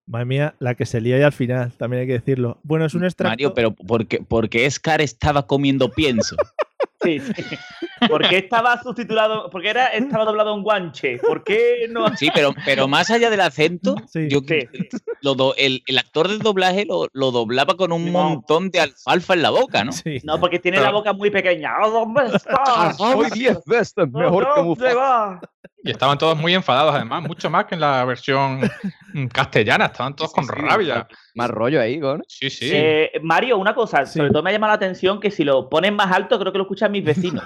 Madre 0.05 0.25
mía, 0.25 0.55
la 0.59 0.75
que 0.75 0.85
se 0.85 1.01
lía 1.01 1.15
ahí 1.15 1.23
al 1.23 1.31
final, 1.31 1.71
también 1.71 2.01
hay 2.01 2.07
que 2.07 2.13
decirlo. 2.13 2.59
Bueno, 2.63 2.85
es 2.85 2.93
un 2.93 3.03
extracto... 3.03 3.31
Mario, 3.31 3.53
pero 3.53 3.73
porque, 3.73 4.19
porque 4.19 4.69
Scar 4.69 5.01
estaba 5.01 5.47
comiendo 5.47 5.89
pienso. 5.89 6.35
Sí, 7.03 7.19
sí. 7.19 7.33
¿Por 8.07 8.27
qué 8.27 8.37
estaba 8.37 8.81
subtitulado? 8.81 9.49
¿Por 9.49 9.61
qué 9.61 9.69
era, 9.69 9.87
estaba 9.87 10.25
doblado 10.25 10.55
en 10.55 10.63
guanche? 10.63 11.17
¿Por 11.17 11.43
qué 11.43 11.87
no? 11.89 12.15
Sí, 12.15 12.29
pero, 12.33 12.53
pero 12.65 12.87
más 12.87 13.09
allá 13.11 13.29
del 13.29 13.41
acento, 13.41 13.95
yo, 14.13 14.41
Lo 15.21 15.55
el, 15.55 15.83
el, 15.85 15.97
actor 15.97 16.27
del 16.27 16.39
doblaje 16.39 16.85
lo, 16.85 17.07
lo 17.13 17.31
doblaba 17.31 17.75
con 17.75 17.91
un 17.91 18.11
montón 18.11 18.69
de 18.71 18.81
alfalfa 18.81 19.33
en 19.33 19.41
la 19.41 19.49
boca, 19.49 19.83
¿no? 19.83 19.91
Sí. 19.91 20.19
No, 20.23 20.39
porque 20.39 20.59
tiene 20.59 20.79
la 20.79 20.91
boca 20.91 21.13
muy 21.13 21.29
pequeña. 21.29 21.73
¿Dónde 21.81 22.35
estás? 22.35 22.97
Soy 22.97 23.29
diez 23.31 23.59
veces 23.65 24.11
mejor 24.11 24.53
que 24.53 24.61
Mufasa. 24.61 25.39
Y 25.85 25.91
estaban 25.91 26.17
todos 26.17 26.37
muy 26.37 26.53
enfadados, 26.53 26.95
además, 26.95 27.23
mucho 27.23 27.49
más 27.49 27.65
que 27.65 27.75
en 27.75 27.81
la 27.81 28.05
versión 28.05 28.61
castellana. 29.33 29.87
Estaban 29.87 30.15
todos 30.15 30.31
con 30.31 30.47
rabia. 30.47 31.05
Más 31.35 31.49
rollo 31.49 31.81
ahí, 31.81 31.97
¿no? 31.97 32.19
Sí, 32.25 32.49
sí. 32.49 32.69
Eh, 32.71 33.11
Mario, 33.21 33.57
una 33.57 33.75
cosa, 33.75 34.05
sobre 34.05 34.29
todo 34.29 34.41
me 34.41 34.49
ha 34.49 34.53
llamado 34.53 34.71
la 34.71 34.75
atención 34.75 35.19
que 35.19 35.29
si 35.29 35.43
lo 35.43 35.67
ponen 35.69 35.93
más 35.95 36.09
alto, 36.09 36.39
creo 36.39 36.53
que 36.53 36.57
lo 36.57 36.63
escuchan 36.63 36.91
mis 36.91 37.03
vecinos. 37.03 37.43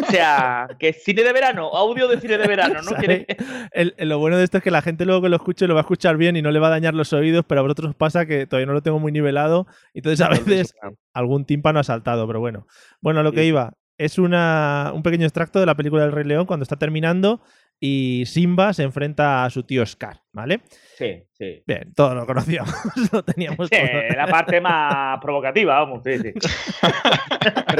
o 0.00 0.10
sea, 0.10 0.68
que 0.78 0.92
cine 0.92 1.24
de 1.24 1.32
verano, 1.32 1.70
audio 1.74 2.06
de 2.06 2.20
cine 2.20 2.38
de 2.38 2.46
verano, 2.46 2.82
¿no? 2.82 2.90
lo 3.98 4.18
bueno 4.20 4.36
de 4.36 4.44
esto 4.44 4.58
es 4.58 4.62
que 4.62 4.70
la 4.70 4.82
gente 4.82 5.04
luego 5.04 5.22
que 5.22 5.28
lo 5.28 5.36
escuche 5.36 5.66
lo 5.66 5.74
va 5.74 5.80
a 5.80 5.82
escuchar 5.82 6.16
bien 6.16 6.36
y 6.36 6.42
no 6.42 6.52
le 6.52 6.60
va 6.60 6.68
a 6.68 6.70
dañar 6.70 6.94
los 6.94 7.12
oídos, 7.12 7.44
pero 7.48 7.62
a 7.62 7.62
vosotros 7.62 7.96
pasa 7.96 8.26
que 8.26 8.46
todavía 8.46 8.66
no 8.66 8.74
lo 8.74 8.82
tengo 8.82 9.00
muy 9.00 9.10
nivelado. 9.10 9.66
Entonces 9.92 10.24
a 10.24 10.28
veces 10.28 10.74
algún 11.12 11.46
tímpano 11.46 11.80
ha 11.80 11.84
saltado, 11.84 12.28
pero 12.28 12.38
bueno. 12.38 12.68
Bueno, 13.00 13.20
a 13.20 13.22
lo 13.24 13.32
que 13.32 13.44
iba 13.44 13.72
es 14.00 14.18
una, 14.18 14.92
un 14.94 15.02
pequeño 15.02 15.26
extracto 15.26 15.60
de 15.60 15.66
la 15.66 15.74
película 15.74 16.02
del 16.02 16.12
Rey 16.12 16.24
León 16.24 16.46
cuando 16.46 16.62
está 16.62 16.76
terminando 16.76 17.42
y 17.78 18.24
Simba 18.24 18.72
se 18.72 18.82
enfrenta 18.82 19.44
a 19.44 19.50
su 19.50 19.62
tío 19.62 19.84
Scar, 19.84 20.22
¿vale? 20.32 20.62
Sí, 20.96 21.22
sí. 21.32 21.62
Bien, 21.66 21.92
todos 21.94 22.14
lo 22.14 22.24
conocíamos, 22.24 22.74
lo 23.12 23.22
teníamos 23.22 23.68
sí, 23.68 23.76
la 24.16 24.26
parte 24.26 24.58
más 24.62 25.18
provocativa, 25.20 25.80
vamos, 25.80 26.00
sí, 26.02 26.18
sí. 26.18 26.32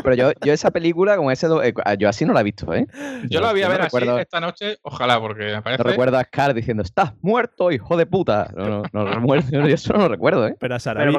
pero, 0.03 0.15
yo, 0.15 0.33
yo, 0.45 0.53
esa 0.53 0.71
película 0.71 1.17
con 1.17 1.31
ese... 1.31 1.47
Eh, 1.63 1.73
yo 1.99 2.09
así 2.11 2.27
no 2.27 2.35
la 2.35 2.41
he 2.41 2.45
visto, 2.45 2.73
¿eh? 2.75 2.87
Yo, 3.31 3.41
la 3.41 3.53
voy 3.53 3.63
a 3.63 3.69
ver 3.69 3.81
así 3.81 3.97
esta 4.19 4.41
noche, 4.41 4.77
ojalá, 4.83 5.19
porque 5.21 5.45
me 5.45 5.63
parece... 5.63 5.83
No 5.83 5.89
recuerdo 5.89 6.19
a 6.19 6.25
Scar 6.25 6.53
diciendo, 6.53 6.83
estás 6.83 7.15
muerto, 7.23 7.73
hijo 7.73 7.97
de 7.97 8.05
puta. 8.05 8.53
No, 8.55 8.83
no, 8.93 9.05
no, 9.05 9.37
yo 9.51 9.61
eso 9.67 9.95
no 9.95 10.01
lo 10.01 10.09
recuerdo, 10.09 10.47
¿eh? 10.47 10.57
Pero 10.59 10.75
a 10.75 10.79
Sarabi, 10.79 11.15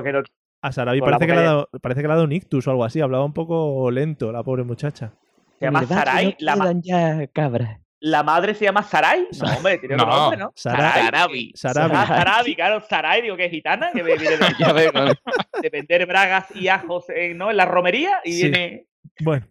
a 0.61 0.71
Sarabi 0.71 0.99
parece, 0.99 1.25
que 1.25 1.33
le 1.33 1.39
ha 1.39 1.43
dado, 1.43 1.69
parece 1.81 2.01
que 2.01 2.07
le 2.07 2.13
ha 2.13 2.15
dado 2.15 2.25
un 2.25 2.31
ictus 2.31 2.67
o 2.67 2.71
algo 2.71 2.83
así, 2.83 3.01
hablaba 3.01 3.25
un 3.25 3.33
poco 3.33 3.89
lento 3.91 4.31
la 4.31 4.43
pobre 4.43 4.63
muchacha. 4.63 5.13
Se 5.59 5.65
llama 5.65 5.85
Sarai, 5.85 6.35
la, 6.39 6.73
ya 6.81 7.27
cabra. 7.27 7.79
¿La 7.99 8.23
madre 8.23 8.55
se 8.55 8.65
llama 8.65 8.81
Sarai? 8.81 9.27
No, 9.39 9.57
hombre, 9.57 9.77
tiene 9.77 9.93
otro 9.95 10.07
nombre, 10.07 10.37
¿no? 10.37 10.51
Sarabi. 10.55 11.51
Sarabi. 11.55 11.93
Ah, 11.95 12.07
Sarabi, 12.07 12.55
claro, 12.55 12.81
Sarai, 12.81 13.21
digo 13.21 13.37
que 13.37 13.45
es 13.45 13.51
gitana, 13.51 13.91
que 13.93 14.01
viene 14.01 14.23
de, 14.23 14.37
de 15.61 15.69
vender 15.69 16.07
bragas 16.07 16.47
y 16.55 16.67
ajos 16.67 17.05
en, 17.09 17.37
¿no? 17.37 17.51
en 17.51 17.57
la 17.57 17.65
romería 17.65 18.19
y 18.23 18.41
viene. 18.41 18.87
Bueno. 19.19 19.45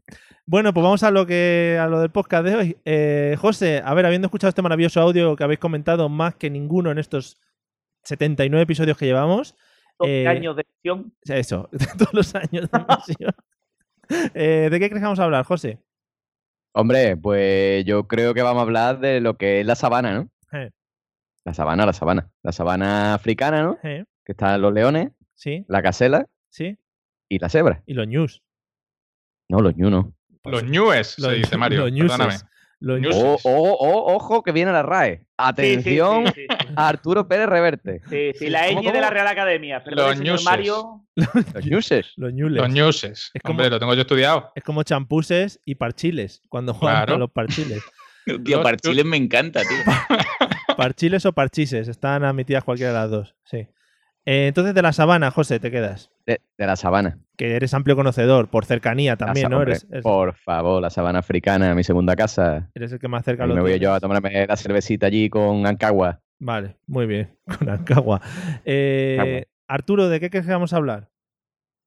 Bueno, 0.47 0.75
pues 0.75 0.83
vamos 0.83 1.05
a 1.05 1.13
lo 1.13 1.27
que 1.27 1.79
a 1.81 1.87
lo 1.87 2.01
del 2.01 2.11
podcast 2.11 2.45
de 2.45 2.57
hoy. 2.57 2.77
Eh, 2.85 3.37
José, 3.39 3.83
a 3.85 3.95
ver, 3.95 4.05
habiendo 4.05 4.27
escuchado 4.27 4.49
este 4.49 4.63
maravilloso 4.63 5.01
audio 5.01 5.37
que 5.37 5.45
habéis 5.45 5.61
comentado 5.61 6.09
más 6.09 6.35
que 6.35 6.51
ninguno 6.51 6.91
en 6.91 6.99
estos 6.99 7.39
79 8.03 8.65
episodios 8.65 8.99
que 8.99 9.07
llevamos. 9.07 9.55
Eh, 10.07 10.27
años 10.27 10.57
de. 10.57 10.67
Eso, 11.29 11.69
todos 11.99 12.13
los 12.15 12.35
años 12.35 12.69
de. 12.71 13.33
Eh, 14.35 14.69
¿De 14.71 14.81
qué 14.81 14.89
crees 14.89 15.01
que 15.01 15.05
vamos 15.05 15.21
a 15.21 15.25
hablar, 15.25 15.45
José? 15.45 15.79
Hombre, 16.75 17.17
pues 17.17 17.85
yo 17.85 18.09
creo 18.09 18.35
que 18.35 18.43
vamos 18.43 18.59
a 18.61 18.63
hablar 18.63 18.99
de 18.99 19.21
lo 19.21 19.37
que 19.37 19.61
es 19.61 19.67
la 19.67 19.77
sabana, 19.77 20.13
¿no? 20.15 20.31
Eh, 20.53 20.71
La 21.45 21.55
sabana, 21.55 21.87
la 21.87 21.93
sabana. 21.93 22.29
La 22.43 22.51
sabana 22.53 23.15
africana, 23.15 23.63
¿no? 23.63 23.79
eh, 23.85 24.05
Que 24.25 24.33
están 24.33 24.61
los 24.61 24.73
leones, 24.73 25.11
Sí, 25.35 25.65
la 25.69 25.81
casela 25.81 26.27
sí. 26.49 26.77
y 27.29 27.39
la 27.39 27.49
cebra. 27.49 27.83
Y 27.87 27.95
los 27.95 28.09
news. 28.09 28.43
No, 29.49 29.61
los 29.61 29.77
ñu 29.77 29.91
no. 29.91 30.13
Los 30.45 30.65
ñues, 30.65 31.09
se 31.13 31.31
dice 31.33 31.57
Mario. 31.57 31.83
los 31.83 31.93
ñuses. 31.93 32.17
Perdóname. 32.19 32.41
Los 32.81 32.99
News. 33.01 33.15
ñus. 33.15 33.25
Oh, 33.25 33.39
oh, 33.45 33.77
oh, 33.79 34.15
ojo, 34.15 34.43
que 34.43 34.53
viene 34.53 34.73
la 34.73 34.83
RAE. 34.83 35.27
Atención 35.37 36.27
sí, 36.29 36.33
sí, 36.35 36.47
sí. 36.49 36.67
a 36.77 36.89
Arturo 36.89 37.29
Pérez 37.29 37.47
Reverte. 37.49 38.01
Sí, 38.09 38.33
sí, 38.39 38.49
la 38.51 38.67
¿Cómo, 38.69 38.83
ñ 38.83 38.93
de 38.93 39.01
la 39.01 39.11
Real 39.11 39.27
Academia. 39.27 39.85
Perdón, 39.85 40.09
Los 40.09 40.19
señor. 40.19 40.43
Mario. 40.45 41.05
Los 41.15 41.67
ñuses. 41.67 42.13
Los 42.17 42.33
ñules. 42.33 42.63
Los 42.63 42.71
ñuses. 42.73 43.31
Es 43.35 43.43
como- 43.43 43.53
Hombre, 43.59 43.71
lo 43.71 43.79
tengo 43.79 43.95
yo 43.95 44.01
estudiado. 44.01 44.51
Es 44.55 44.63
como 44.65 44.83
champuses 44.83 45.61
y 45.67 45.75
parchiles. 45.75 46.41
Cuando 46.49 46.73
juegan 46.75 46.97
Claro. 47.05 47.15
a 47.17 47.19
los 47.19 47.31
parchiles. 47.31 47.83
Tío, 48.45 48.57
Los- 48.59 48.65
Parchiles 48.65 49.05
me 49.05 49.17
encanta, 49.17 49.61
tío. 49.63 49.79
Parchiles 50.77 51.27
o 51.27 51.33
parchises. 51.33 51.89
Están 51.89 52.23
admitidas 52.25 52.65
cualquiera 52.65 52.93
de 52.93 52.99
las 52.99 53.11
dos. 53.11 53.35
Sí. 53.45 53.67
Eh, 54.33 54.47
entonces, 54.47 54.75
de 54.75 54.83
la 54.83 54.93
sabana, 54.93 55.33
José, 55.33 55.59
te 55.59 55.73
quedas. 55.73 56.09
De, 56.25 56.41
de 56.57 56.67
la 56.67 56.77
sabana. 56.77 57.19
Que 57.37 57.57
eres 57.57 57.75
amplio 57.75 57.97
conocedor, 57.97 58.49
por 58.49 58.65
cercanía 58.65 59.17
también, 59.17 59.51
¿no? 59.51 59.57
hombre, 59.57 59.73
Eres, 59.73 59.87
eres- 59.91 60.03
Por 60.05 60.35
favor, 60.35 60.81
la 60.81 60.89
sabana 60.91 61.19
africana, 61.19 61.75
mi 61.75 61.83
segunda 61.83 62.15
casa. 62.15 62.71
eres 62.75 62.93
el 62.93 63.01
que 63.01 63.09
más 63.09 63.25
cerca 63.25 63.43
Ahí 63.43 63.49
lo 63.49 63.57
me 63.57 63.61
voy 63.63 63.79
yo 63.81 63.93
a 63.93 63.99
tomarme 63.99 64.47
la 64.47 64.57
cervecita 64.57 65.07
allí 65.07 65.29
con 65.29 65.67
Ancagua. 65.67 66.21
Vale, 66.39 66.77
muy 66.87 67.07
bien. 67.07 67.37
Con 67.59 67.69
Ancagua. 67.69 68.21
Eh. 68.65 69.45
Arturo, 69.67 70.09
¿de 70.09 70.21
qué 70.21 70.31
crees 70.31 70.47
que 70.47 70.53
vamos 70.53 70.73
a 70.73 70.77
hablar? 70.77 71.09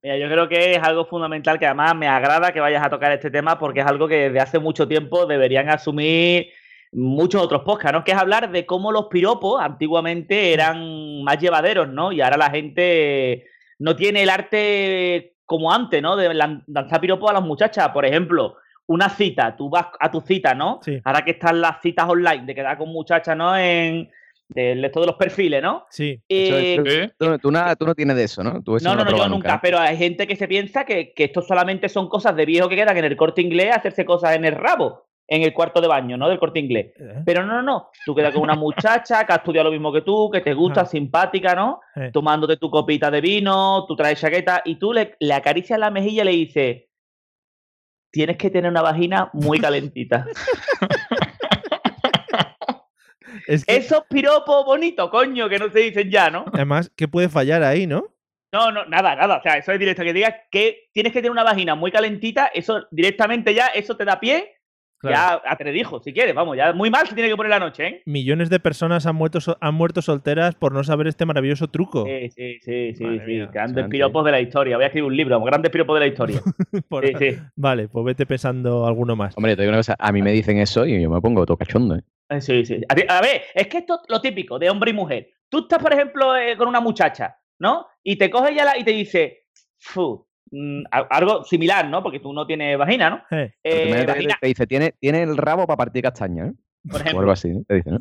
Mira, 0.03 0.17
yo 0.17 0.27
creo 0.27 0.49
que 0.49 0.73
es 0.75 0.83
algo 0.83 1.05
fundamental 1.05 1.57
que 1.57 1.65
además 1.65 1.95
me 1.95 2.07
agrada 2.09 2.51
que 2.51 2.59
vayas 2.59 2.85
a 2.85 2.89
tocar 2.89 3.13
este 3.13 3.31
tema 3.31 3.57
porque 3.57 3.79
es 3.79 3.85
algo 3.85 4.07
que 4.09 4.15
desde 4.29 4.39
hace 4.41 4.59
mucho 4.59 4.85
tiempo 4.87 5.25
deberían 5.25 5.69
asumir 5.69 6.47
muchos 6.93 7.41
otros 7.41 7.63
podcasts, 7.63 7.93
¿no? 7.97 8.03
Que 8.03 8.11
es 8.11 8.17
hablar 8.17 8.51
de 8.51 8.65
cómo 8.65 8.91
los 8.91 9.07
piropos 9.07 9.61
antiguamente 9.61 10.53
eran 10.53 11.23
más 11.23 11.39
llevaderos, 11.39 11.89
¿no? 11.89 12.11
Y 12.11 12.21
ahora 12.21 12.37
la 12.37 12.49
gente 12.49 13.45
no 13.79 13.95
tiene 13.95 14.23
el 14.23 14.29
arte 14.29 15.35
como 15.45 15.71
antes, 15.73 16.01
¿no? 16.01 16.15
De 16.15 16.29
lan- 16.33 16.63
lanzar 16.67 17.01
piropos 17.01 17.29
a 17.29 17.33
las 17.33 17.43
muchachas. 17.43 17.89
Por 17.89 18.05
ejemplo, 18.05 18.55
una 18.87 19.09
cita, 19.09 19.55
tú 19.55 19.69
vas 19.69 19.87
a 19.99 20.11
tu 20.11 20.21
cita, 20.21 20.53
¿no? 20.53 20.79
Sí. 20.83 20.99
Ahora 21.03 21.23
que 21.25 21.31
están 21.31 21.59
las 21.61 21.81
citas 21.81 22.07
online 22.07 22.45
de 22.45 22.55
quedar 22.55 22.77
con 22.77 22.89
muchachas, 22.89 23.35
¿no? 23.35 23.55
En 23.57 24.09
de 24.49 24.73
esto 24.85 24.99
de 24.99 25.07
los 25.07 25.15
perfiles, 25.15 25.63
¿no? 25.63 25.85
Sí. 25.89 26.21
Eh, 26.29 26.75
es- 26.85 26.93
Sí. 26.93 27.11
Tú, 27.17 27.37
tú 27.39 27.49
na- 27.51 27.75
tú 27.75 27.85
no 27.87 27.95
tienes 27.95 28.15
de 28.15 28.25
eso, 28.25 28.43
¿no? 28.43 28.61
Tú 28.61 28.75
eso 28.75 28.87
no, 28.87 28.95
no, 28.95 29.03
no, 29.09 29.17
yo 29.17 29.27
nunca, 29.29 29.59
pero 29.61 29.79
hay 29.79 29.97
gente 29.97 30.27
que 30.27 30.35
se 30.35 30.47
piensa 30.47 30.85
que, 30.85 31.11
que 31.13 31.23
esto 31.23 31.41
solamente 31.41 31.89
son 31.89 32.07
cosas 32.07 32.35
de 32.35 32.45
viejo 32.45 32.69
que 32.69 32.75
quedan 32.75 32.97
en 32.97 33.05
el 33.05 33.17
corte 33.17 33.41
inglés, 33.41 33.75
hacerse 33.75 34.05
cosas 34.05 34.35
en 34.35 34.45
el 34.45 34.53
rabo, 34.53 35.07
en 35.27 35.41
el 35.41 35.53
cuarto 35.53 35.79
de 35.81 35.87
baño, 35.87 36.17
¿no? 36.17 36.27
Del 36.27 36.39
corte 36.39 36.59
inglés. 36.59 36.93
Eh, 36.99 37.21
Pero 37.25 37.45
no, 37.45 37.53
no, 37.53 37.61
no. 37.63 37.89
Tú 38.05 38.13
quedas 38.13 38.33
con 38.33 38.43
una 38.43 38.55
muchacha 38.55 39.25
que 39.25 39.33
ha 39.33 39.37
estudiado 39.37 39.65
lo 39.69 39.71
mismo 39.71 39.91
que 39.93 40.01
tú, 40.01 40.29
que 40.31 40.41
te 40.41 40.53
gusta, 40.53 40.85
simpática, 40.85 41.55
¿no? 41.55 41.79
eh. 41.95 42.09
Tomándote 42.11 42.57
tu 42.57 42.69
copita 42.69 43.09
de 43.09 43.21
vino, 43.21 43.85
tú 43.87 43.95
traes 43.95 44.19
chaqueta 44.19 44.61
y 44.65 44.75
tú 44.75 44.91
le, 44.93 45.15
le 45.19 45.33
acaricias 45.33 45.79
la 45.79 45.91
mejilla 45.91 46.23
y 46.23 46.25
le 46.25 46.31
dices: 46.31 46.83
Tienes 48.11 48.37
que 48.37 48.49
tener 48.49 48.69
una 48.69 48.81
vagina 48.81 49.29
muy 49.33 49.59
calentita. 49.59 50.25
Es 53.47 53.65
que, 53.65 53.75
Esos 53.75 54.03
piropos 54.09 54.63
bonitos, 54.65 55.09
coño, 55.09 55.49
que 55.49 55.57
no 55.59 55.69
se 55.69 55.79
dicen 55.79 56.09
ya, 56.09 56.29
¿no? 56.29 56.45
además, 56.53 56.91
¿qué 56.95 57.07
puede 57.07 57.29
fallar 57.29 57.63
ahí, 57.63 57.87
no? 57.87 58.05
No, 58.53 58.71
no, 58.71 58.85
nada, 58.85 59.15
nada. 59.15 59.37
O 59.37 59.41
sea, 59.41 59.57
eso 59.57 59.71
es 59.71 59.79
directo. 59.79 60.03
Que 60.03 60.13
digas 60.13 60.35
que 60.51 60.89
tienes 60.93 61.11
que 61.11 61.19
tener 61.19 61.31
una 61.31 61.43
vagina 61.43 61.73
muy 61.73 61.91
calentita, 61.91 62.51
eso 62.53 62.85
directamente 62.91 63.53
ya, 63.53 63.67
eso 63.67 63.97
te 63.97 64.05
da 64.05 64.19
pie. 64.19 64.51
Claro. 65.09 65.41
Ya 65.43 65.51
a 65.51 65.55
te 65.57 65.71
dijo, 65.71 66.01
si 66.01 66.13
quieres, 66.13 66.33
vamos, 66.33 66.55
ya 66.55 66.71
muy 66.71 66.89
mal 66.89 67.05
se 67.07 67.13
tiene 67.13 67.29
que 67.29 67.35
poner 67.35 67.49
la 67.49 67.59
noche, 67.59 67.85
¿eh? 67.87 68.01
Millones 68.05 68.49
de 68.49 68.59
personas 68.61 69.05
han 69.05 69.15
muerto, 69.15 69.41
so- 69.41 69.57
han 69.59 69.75
muerto 69.75 70.01
solteras 70.01 70.55
por 70.55 70.71
no 70.71 70.81
saber 70.83 71.07
este 71.07 71.25
maravilloso 71.25 71.67
truco. 71.67 72.05
Sí, 72.05 72.29
sí, 72.29 72.59
sí, 72.61 72.93
sí, 72.95 73.03
Madre 73.03 73.25
sí. 73.25 73.31
mía, 73.33 73.49
Grandes 73.53 73.87
piropos 73.89 74.23
de 74.25 74.31
la 74.31 74.39
historia. 74.39 74.77
Voy 74.77 74.85
a 74.85 74.87
escribir 74.87 75.07
un 75.09 75.17
libro, 75.17 75.41
grandes 75.43 75.71
piropos 75.71 75.95
de 75.95 75.99
la 75.99 76.07
historia. 76.07 76.41
Por- 76.87 77.05
Sí, 77.05 77.13
sí. 77.19 77.37
Vale, 77.57 77.89
pues 77.89 78.05
vete 78.05 78.25
pensando 78.25 78.87
alguno 78.87 79.15
más. 79.17 79.35
Hombre, 79.37 79.55
te 79.57 79.61
digo 79.63 79.71
una 79.71 79.79
cosa. 79.79 79.95
A 79.99 80.11
mí 80.13 80.21
me 80.21 80.31
dicen 80.31 80.57
eso 80.57 80.85
y 80.85 81.01
yo 81.01 81.09
me 81.09 81.19
pongo 81.19 81.45
todo 81.45 81.57
cachondo, 81.57 81.95
¿eh? 81.95 82.01
Eh, 82.29 82.39
Sí, 82.41 82.65
sí. 82.65 82.79
A, 82.87 82.95
ti- 82.95 83.03
a 83.07 83.19
ver, 83.21 83.41
es 83.53 83.67
que 83.67 83.79
esto 83.79 83.95
es 84.01 84.09
lo 84.09 84.21
típico 84.21 84.57
de 84.57 84.69
hombre 84.69 84.91
y 84.91 84.93
mujer. 84.93 85.29
Tú 85.49 85.59
estás, 85.59 85.79
por 85.79 85.91
ejemplo, 85.93 86.35
eh, 86.37 86.55
con 86.55 86.67
una 86.69 86.79
muchacha, 86.79 87.37
¿no? 87.59 87.87
Y 88.03 88.15
te 88.15 88.29
coge 88.29 88.53
ella 88.53 88.63
la- 88.65 88.77
y 88.77 88.83
te 88.85 88.91
dice, 88.91 89.47
"Fu", 89.77 90.25
mm, 90.53 90.83
algo 90.91 91.43
similar, 91.43 91.87
¿no? 91.89 92.01
Porque 92.03 92.19
tú 92.19 92.31
no 92.33 92.45
tienes 92.47 92.77
vagina, 92.77 93.09
¿no? 93.09 93.37
Eh, 93.37 93.53
Eh, 93.63 93.95
te, 93.95 94.05
vagina, 94.05 94.37
te 94.39 94.47
dice, 94.47 94.67
tiene, 94.67 94.93
tiene 94.99 95.23
el 95.23 95.35
rabo 95.35 95.65
para 95.67 95.77
partir 95.77 96.03
castaña, 96.03 96.47
¿eh? 96.47 96.53
por 96.89 96.95
O 96.95 96.99
ejemplo. 97.01 97.19
algo 97.21 97.31
así, 97.31 97.49
¿no? 97.49 97.63
Te 97.67 97.75
dice, 97.75 97.89
¿no? 97.91 97.99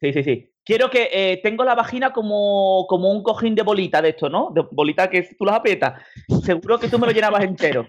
Sí, 0.00 0.12
sí, 0.12 0.22
sí. 0.22 0.48
Quiero 0.64 0.88
que 0.90 1.08
eh, 1.12 1.40
tengo 1.42 1.64
la 1.64 1.74
vagina 1.74 2.12
como, 2.12 2.86
como 2.88 3.10
un 3.10 3.22
cojín 3.22 3.54
de 3.54 3.62
bolita 3.62 4.00
de 4.02 4.10
esto, 4.10 4.28
¿no? 4.28 4.50
De 4.54 4.62
bolita 4.70 5.08
que 5.10 5.22
tú 5.38 5.44
las 5.44 5.56
aprietas. 5.56 6.00
Seguro 6.44 6.78
que 6.78 6.88
tú 6.88 6.98
me 6.98 7.06
lo 7.06 7.12
llenabas 7.12 7.42
entero. 7.44 7.86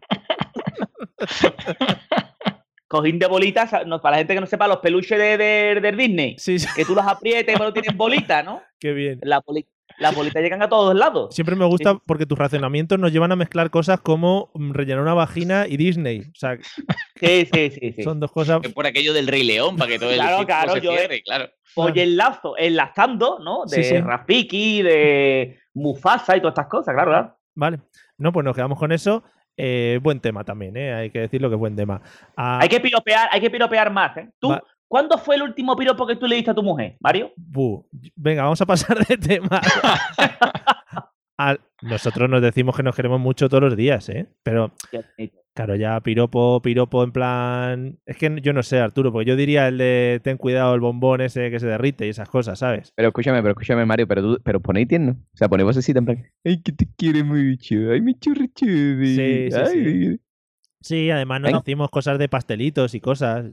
cojín 2.88 3.18
de 3.18 3.26
bolitas, 3.28 3.72
no, 3.88 4.00
para 4.02 4.14
la 4.14 4.18
gente 4.20 4.36
que 4.36 4.40
no 4.42 4.46
sepa, 4.46 4.68
los 4.68 4.78
peluches 4.78 5.18
de, 5.18 5.38
de, 5.38 5.80
de 5.82 5.92
Disney. 5.92 6.36
sí, 6.38 6.60
sí, 6.60 6.68
Que 6.76 6.86
tú 6.86 6.94
los 6.94 7.06
aprietas 7.06 7.56
y 7.56 7.60
me 7.60 7.66
lo 7.66 7.74
tienes 7.74 7.96
bolita, 7.98 8.44
¿no? 8.44 8.62
qué 8.80 8.92
bien. 8.94 9.20
Las 9.24 9.42
boli- 9.44 9.66
las 10.00 10.16
bolitas 10.16 10.42
llegan 10.42 10.62
a 10.62 10.70
todos 10.70 10.96
lados. 10.96 11.34
Siempre 11.36 11.56
me 11.56 11.66
gusta 11.66 11.96
porque 12.06 12.26
tus 12.26 12.38
racionamientos 12.38 12.98
nos 13.00 13.12
llevan 13.12 13.32
a 13.32 13.36
mezclar 13.36 13.70
cosas 13.70 14.00
como 14.02 14.52
mm, 14.54 14.72
rellenar 14.72 15.02
una 15.04 15.14
vagina 15.14 15.66
y 15.68 15.78
Disney. 15.78 16.22
O 16.22 16.36
sea, 16.36 16.58
Sí, 17.20 17.48
sí, 17.52 17.70
sí. 17.72 17.94
sí. 17.94 18.04
son 18.04 18.20
dos 18.20 18.32
cosas. 18.32 18.60
Es 18.64 18.74
por 18.74 18.86
aquello 18.86 19.14
del 19.14 19.28
Rey 19.28 19.44
León, 19.44 19.78
para 19.78 19.90
que 19.92 20.00
todo 20.00 20.10
el 20.12 20.16
Claro, 20.18 20.46
claro, 20.46 20.74
se 20.74 20.82
yo 20.82 20.92
cierre, 20.92 21.22
claro. 21.24 21.50
Oye, 21.76 22.04
el 22.04 22.18
lazo, 22.18 22.56
enlazando, 22.58 23.40
¿no? 23.40 23.66
De 23.66 23.78
Sí, 23.78 23.84
sí. 23.84 23.98
Rafiki, 24.00 24.82
de 24.82 25.60
Mufasa 25.74 26.38
y 26.38 26.40
todas 26.40 26.54
estas 26.54 26.68
cosas, 26.68 26.94
claro, 26.94 27.12
claro. 27.12 27.38
Vale. 27.56 27.80
No, 28.18 28.32
pues 28.32 28.44
nos 28.44 28.56
quedamos 28.56 28.78
con 28.78 28.92
eso. 28.92 29.24
Eh, 29.56 30.00
buen 30.02 30.20
tema 30.20 30.44
también, 30.44 30.76
¿eh? 30.78 30.94
Hay 30.94 31.10
que 31.12 31.20
decirlo 31.20 31.48
que 31.50 31.56
es 31.56 31.60
buen 31.60 31.76
tema. 31.76 32.02
Ah, 32.36 32.60
Hay 32.62 32.70
que 32.70 32.80
piropear, 32.80 33.30
hay 33.32 33.40
que 33.40 33.50
piropear 33.52 33.92
más, 33.92 34.18
¿eh? 34.18 34.30
¿Tú, 34.40 34.50
Va- 34.50 34.64
¿Cuándo 34.94 35.18
fue 35.18 35.38
el 35.38 35.42
último 35.42 35.76
piropo 35.76 36.06
que 36.06 36.16
tú 36.16 36.28
le 36.28 36.36
diste 36.36 36.52
a 36.52 36.54
tu 36.54 36.62
mujer, 36.62 36.98
Mario? 37.00 37.32
bu. 37.36 37.84
Venga, 38.16 38.44
vamos 38.44 38.62
a 38.62 38.66
pasar 38.68 39.04
de 39.08 39.18
tema. 39.18 39.60
Nosotros 41.82 42.30
nos 42.30 42.44
decimos 42.44 42.78
que 42.78 42.84
nos 42.84 42.96
queremos 42.96 43.20
mucho 43.20 43.50
todos 43.50 43.64
los 43.64 43.76
días, 43.76 44.08
¿eh? 44.10 44.28
Pero 44.44 44.72
Claro, 45.56 45.76
ya 45.76 46.00
piropo, 46.02 46.62
piropo 46.62 47.04
en 47.04 47.12
plan. 47.12 47.98
Es 48.06 48.18
que 48.18 48.38
yo 48.44 48.54
no 48.54 48.62
sé, 48.62 48.78
Arturo, 48.78 49.12
porque 49.12 49.30
yo 49.30 49.36
diría 49.36 49.68
el 49.68 49.80
de 49.80 50.22
ten 50.24 50.38
cuidado 50.38 50.76
el 50.76 50.82
bombón 50.82 51.22
ese 51.22 51.50
que 51.50 51.60
se 51.60 51.66
derrite 51.66 52.06
y 52.06 52.10
esas 52.10 52.30
cosas, 52.30 52.60
¿sabes? 52.60 52.94
Pero 52.96 53.08
escúchame, 53.08 53.42
pero 53.42 53.54
escúchame, 53.54 53.88
Mario, 53.88 54.08
pero 54.08 54.22
tú, 54.22 54.42
pero 54.44 54.60
ponéis 54.60 54.90
tierno. 54.90 55.18
O 55.34 55.38
sea, 55.38 55.50
ponéis 55.50 55.66
vocecita 55.66 55.98
en 55.98 56.06
plan, 56.06 56.24
ay, 56.46 56.62
que 56.62 56.72
te 56.72 56.88
quiere 56.96 57.24
mucho, 57.24 57.76
ay, 57.92 58.02
mi 58.02 58.14
churricho. 58.14 58.68
Sí, 58.68 59.16
sí, 59.16 59.50
ay, 59.56 60.20
Sí, 60.84 61.10
además 61.10 61.40
nos 61.40 61.48
Venga. 61.48 61.60
decimos 61.60 61.90
cosas 61.90 62.20
de 62.20 62.28
pastelitos 62.28 62.94
y 62.94 63.00
cosas. 63.00 63.46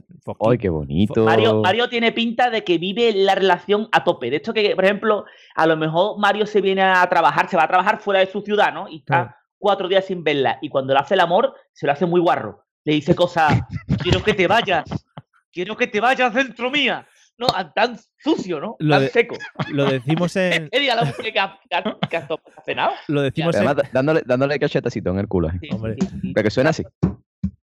Ay, 0.49 0.57
qué 0.57 0.67
bonito. 0.67 1.23
Mario, 1.23 1.61
Mario 1.61 1.87
tiene 1.87 2.11
pinta 2.11 2.49
de 2.49 2.63
que 2.65 2.77
vive 2.77 3.13
la 3.13 3.35
relación 3.35 3.87
a 3.93 4.03
tope. 4.03 4.29
De 4.29 4.35
hecho, 4.35 4.53
que, 4.53 4.75
por 4.75 4.83
ejemplo, 4.83 5.23
a 5.55 5.65
lo 5.65 5.77
mejor 5.77 6.19
Mario 6.19 6.45
se 6.45 6.59
viene 6.59 6.81
a 6.81 7.07
trabajar, 7.09 7.47
se 7.49 7.55
va 7.55 7.63
a 7.63 7.67
trabajar 7.69 7.99
fuera 8.01 8.19
de 8.19 8.25
su 8.25 8.41
ciudad, 8.41 8.73
¿no? 8.73 8.89
Y 8.89 8.97
está 8.97 9.37
cuatro 9.57 9.87
días 9.87 10.05
sin 10.05 10.23
verla. 10.25 10.59
Y 10.61 10.67
cuando 10.67 10.93
le 10.93 10.99
hace 10.99 11.13
el 11.13 11.21
amor, 11.21 11.55
se 11.71 11.85
lo 11.85 11.93
hace 11.93 12.05
muy 12.05 12.19
guarro. 12.19 12.65
Le 12.83 12.93
dice 12.95 13.15
cosas, 13.15 13.61
quiero 14.03 14.21
que 14.21 14.33
te 14.33 14.47
vayas, 14.47 14.83
quiero 15.53 15.77
que 15.77 15.87
te 15.87 16.01
vayas 16.01 16.33
dentro 16.33 16.69
mía. 16.69 17.07
No, 17.37 17.47
tan 17.73 17.97
sucio, 18.17 18.59
¿no? 18.59 18.75
Lo 18.79 18.95
tan 18.95 19.03
de- 19.03 19.09
seco. 19.09 19.35
Lo 19.71 19.85
decimos 19.85 20.35
en. 20.35 20.69
Lo 23.07 23.21
decimos 23.21 23.55
en. 23.55 23.67
Además, 23.67 23.91
dándole, 23.91 24.21
dándole 24.25 24.59
cachetacito 24.59 25.09
en 25.11 25.19
el 25.19 25.27
culo. 25.27 25.49
¿eh? 25.49 25.53
Sí, 25.61 25.69
Hombre. 25.71 25.95
sí, 25.99 26.07
sí. 26.21 26.31
Pero 26.33 26.43
que 26.43 26.51
suena 26.51 26.69
así. 26.71 26.83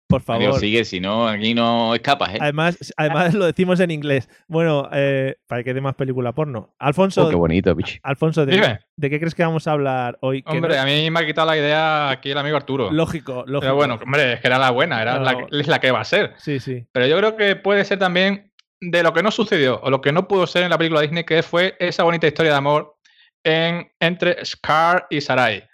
Por 0.08 0.22
favor. 0.22 0.58
sigue, 0.60 0.84
si 0.84 1.00
no, 1.00 1.26
aquí 1.26 1.52
no 1.52 1.94
escapas, 1.94 2.34
¿eh? 2.34 2.38
Además, 2.40 2.78
además 2.96 3.34
lo 3.34 3.44
decimos 3.44 3.80
en 3.80 3.90
inglés. 3.90 4.28
Bueno, 4.46 4.88
eh, 4.92 5.34
para 5.48 5.64
que 5.64 5.74
dé 5.74 5.80
más 5.80 5.94
película 5.96 6.32
porno. 6.32 6.74
Alfonso, 6.78 7.26
Oh, 7.26 7.28
qué 7.28 7.34
bonito, 7.34 7.74
bicho. 7.74 7.98
Alfonso, 8.04 8.46
¿de, 8.46 8.52
Dime. 8.52 8.78
de 8.96 9.10
qué 9.10 9.18
crees 9.18 9.34
que 9.34 9.42
vamos 9.42 9.66
a 9.66 9.72
hablar 9.72 10.16
hoy? 10.20 10.44
Hombre, 10.46 10.76
no- 10.76 10.82
a 10.82 10.84
mí 10.84 11.10
me 11.10 11.20
ha 11.20 11.26
quitado 11.26 11.48
la 11.48 11.56
idea 11.56 12.10
aquí 12.10 12.30
el 12.30 12.38
amigo 12.38 12.56
Arturo. 12.56 12.90
Lógico, 12.92 13.44
lógico. 13.46 13.60
Pero 13.60 13.74
bueno, 13.74 13.98
hombre, 14.00 14.34
es 14.34 14.40
que 14.40 14.46
era 14.46 14.58
la 14.58 14.70
buena, 14.70 15.02
era 15.02 15.18
la, 15.18 15.36
que- 15.38 15.46
es 15.58 15.66
la 15.66 15.80
que 15.80 15.90
va 15.90 16.00
a 16.00 16.04
ser. 16.04 16.34
Sí, 16.38 16.60
sí. 16.60 16.86
Pero 16.92 17.06
yo 17.08 17.16
creo 17.18 17.36
que 17.36 17.56
puede 17.56 17.84
ser 17.84 17.98
también 17.98 18.52
de 18.80 19.02
lo 19.02 19.12
que 19.12 19.22
no 19.24 19.30
sucedió 19.32 19.80
o 19.82 19.90
lo 19.90 20.00
que 20.00 20.12
no 20.12 20.28
pudo 20.28 20.46
ser 20.46 20.62
en 20.62 20.70
la 20.70 20.78
película 20.78 21.00
Disney, 21.00 21.24
que 21.24 21.42
fue 21.42 21.74
esa 21.80 22.04
bonita 22.04 22.28
historia 22.28 22.52
de 22.52 22.58
amor 22.58 22.94
en, 23.42 23.90
entre 23.98 24.44
Scar 24.44 25.06
y 25.10 25.20
Sarai. 25.20 25.64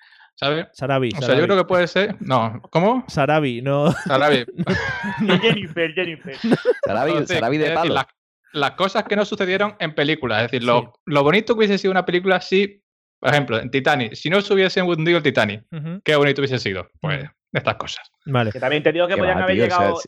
¿Sabes? 0.43 0.67
Sarabi. 0.73 1.11
O 1.17 1.23
sea, 1.23 1.35
yo 1.37 1.45
creo 1.45 1.57
que 1.57 1.65
puede 1.65 1.87
ser. 1.87 2.17
No, 2.21 2.61
¿cómo? 2.71 3.05
Sarabi, 3.09 3.63
no. 3.63 3.93
Sarai. 3.93 4.45
No, 5.21 5.39
Jennifer, 5.39 5.93
Jennifer. 5.95 6.37
Sarabi, 6.85 7.11
Entonces, 7.13 7.37
Sarabi 7.39 7.59
de 7.59 7.71
palo. 7.71 7.95
las, 7.95 8.07
las 8.53 8.71
cosas 8.73 9.05
que 9.05 9.15
no 9.17 9.25
sucedieron 9.25 9.77
en 9.79 9.95
películas. 9.95 10.43
Es 10.45 10.51
decir, 10.51 10.65
lo, 10.67 10.81
Sí. 10.81 10.89
lo 11.07 11.23
bonito 11.23 11.55
que 11.55 11.59
hubiese 11.59 11.79
sido 11.79 11.91
una 11.93 12.05
película 12.05 12.41
si, 12.41 12.83
por 13.21 13.31
ejemplo, 13.31 13.59
en 13.61 13.71
Titanic, 13.71 14.15
si 14.15 14.31
no 14.31 14.41
se 14.41 14.53
hubiese 14.53 14.83
hundido 14.83 15.19
el 15.19 15.23
Titanic, 15.23 15.63
qué 16.05 16.17
bonito 16.17 16.41
hubiese 16.41 16.59
sido. 16.59 16.89
Pues, 17.01 17.25
estas 17.53 17.77
cosas. 17.77 18.11
Vale. 18.27 18.51
Que 18.51 18.59
también 18.61 18.83
te 18.83 18.93
digo 18.93 19.07
que 19.07 19.17
podrían 19.17 19.43
haber 19.43 19.57
llegado. 19.57 20.01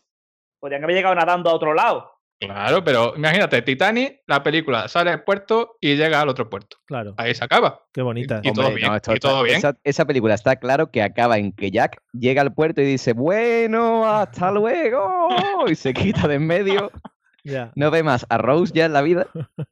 Podrían 0.58 0.82
haber 0.82 0.96
llegado 0.96 1.14
nadando 1.14 1.50
a 1.50 1.54
otro 1.54 1.74
lado. 1.74 2.10
Claro, 2.40 2.84
pero 2.84 3.14
imagínate, 3.16 3.62
Titanic, 3.62 4.20
la 4.26 4.42
película 4.42 4.88
sale 4.88 5.10
del 5.10 5.22
puerto 5.22 5.76
y 5.80 5.96
llega 5.96 6.20
al 6.20 6.28
otro 6.28 6.50
puerto. 6.50 6.76
Claro. 6.86 7.14
Ahí 7.16 7.34
se 7.34 7.44
acaba. 7.44 7.82
Qué 7.92 8.02
bonita. 8.02 8.40
Y, 8.42 8.52
todo 8.52 8.72
bien. 8.74 8.92
y 8.94 9.18
todo 9.18 9.42
bien. 9.42 9.60
Esa, 9.82 10.04
película 10.04 10.34
está 10.34 10.56
claro 10.56 10.90
que 10.90 11.02
acaba 11.02 11.38
en 11.38 11.52
que 11.52 11.70
Jack 11.70 11.98
llega 12.12 12.42
al 12.42 12.52
puerto 12.52 12.82
y 12.82 12.84
dice, 12.84 13.12
bueno, 13.12 14.06
hasta 14.06 14.50
luego. 14.50 15.28
Y 15.66 15.74
se 15.74 15.94
quita 15.94 16.28
de 16.28 16.34
en 16.34 16.46
medio. 16.46 16.90
No 17.74 17.90
ve 17.90 18.02
más 18.02 18.24
a 18.30 18.38
Rose 18.38 18.72
ya 18.74 18.86
en 18.86 18.94
la 18.94 19.02
vida. 19.02 19.26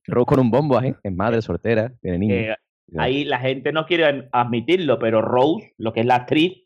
Rose 0.06 0.26
con 0.26 0.40
un 0.40 0.50
bombo, 0.50 0.78
¿eh? 0.82 0.94
Es 1.02 1.10
madre 1.10 1.40
soltera, 1.40 1.90
tiene 2.02 2.18
niños. 2.18 2.38
Eh, 2.38 2.56
ahí 2.98 3.24
la 3.24 3.38
gente 3.38 3.72
no 3.72 3.86
quiere 3.86 4.28
admitirlo, 4.30 4.98
pero 4.98 5.22
Rose, 5.22 5.72
lo 5.78 5.94
que 5.94 6.00
es 6.00 6.06
la 6.06 6.16
actriz, 6.16 6.64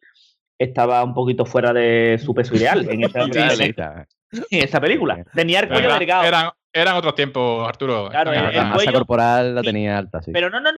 estaba 0.59 1.05
un 1.05 1.15
poquito 1.15 1.45
fuera 1.45 1.73
de 1.73 2.21
su 2.23 2.35
peso 2.35 2.57
ideal 2.57 2.89
en 2.91 3.05
esa, 3.05 3.21
en 4.51 4.65
esa 4.65 4.81
película. 4.81 5.25
Tenía 5.35 5.61
el 5.61 5.69
cuello 5.69 5.93
delgado. 5.95 6.25
Eran, 6.25 6.51
eran 6.73 6.97
otros 6.97 7.15
tiempos, 7.15 7.69
Arturo. 7.69 8.09
Claro, 8.11 8.33
la 8.33 8.65
masa 8.65 8.93
corporal 8.93 9.55
la 9.55 9.63
tenía 9.63 9.97
alta, 9.97 10.23
sí. 10.23 10.31
Pero 10.33 10.51
no, 10.51 10.61
no. 10.61 10.71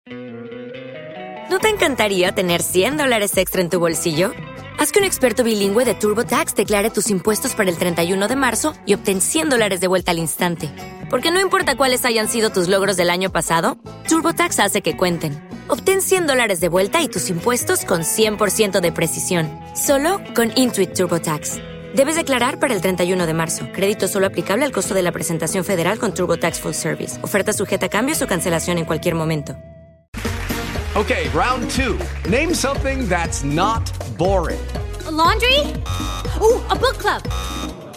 ¿No 1.50 1.58
te 1.58 1.68
encantaría 1.68 2.32
tener 2.32 2.60
100 2.60 2.98
dólares 2.98 3.36
extra 3.36 3.62
en 3.62 3.70
tu 3.70 3.80
bolsillo? 3.80 4.32
Haz 4.78 4.92
que 4.92 5.00
un 5.00 5.04
experto 5.04 5.42
bilingüe 5.42 5.84
de 5.84 5.94
TurboTax 5.94 6.54
declare 6.54 6.90
tus 6.90 7.10
impuestos 7.10 7.54
para 7.54 7.68
el 7.68 7.78
31 7.78 8.28
de 8.28 8.36
marzo 8.36 8.74
y 8.86 8.94
obtén 8.94 9.20
100 9.20 9.48
dólares 9.48 9.80
de 9.80 9.88
vuelta 9.88 10.12
al 10.12 10.18
instante. 10.18 10.70
Porque 11.10 11.32
no 11.32 11.40
importa 11.40 11.76
cuáles 11.76 12.04
hayan 12.04 12.28
sido 12.28 12.50
tus 12.50 12.68
logros 12.68 12.96
del 12.96 13.10
año 13.10 13.32
pasado, 13.32 13.78
TurboTax 14.08 14.60
hace 14.60 14.82
que 14.82 14.96
cuenten. 14.96 15.42
Obtén 15.66 16.00
100 16.00 16.26
dólares 16.28 16.60
de 16.60 16.68
vuelta 16.68 17.02
y 17.02 17.08
tus 17.08 17.28
impuestos 17.28 17.84
con 17.84 18.02
100% 18.02 18.80
de 18.80 18.92
precisión. 18.92 19.50
Solo 19.74 20.20
con 20.36 20.52
Intuit 20.54 20.92
TurboTax. 20.92 21.58
Debes 21.94 22.16
declarar 22.16 22.58
para 22.60 22.74
el 22.74 22.80
31 22.80 23.26
de 23.26 23.34
marzo. 23.34 23.66
Crédito 23.72 24.08
solo 24.08 24.26
aplicable 24.26 24.64
al 24.64 24.72
costo 24.72 24.94
de 24.94 25.02
la 25.02 25.12
presentación 25.12 25.64
federal 25.64 25.98
con 25.98 26.12
TurboTax 26.14 26.60
Full 26.60 26.72
Service. 26.72 27.22
Oferta 27.24 27.52
sujeta 27.52 27.86
a 27.86 27.88
cambios 27.88 28.22
o 28.22 28.26
cancelación 28.26 28.78
en 28.78 28.84
cualquier 28.84 29.14
momento. 29.14 29.56
Okay, 30.94 31.28
round 31.28 31.70
two. 31.70 31.98
Name 32.28 32.54
something 32.54 33.08
that's 33.08 33.44
not 33.44 33.90
boring. 34.16 34.58
laundry? 35.10 35.60
Ooh, 36.40 36.60
a 36.70 36.76
book 36.76 36.98
club. 36.98 37.22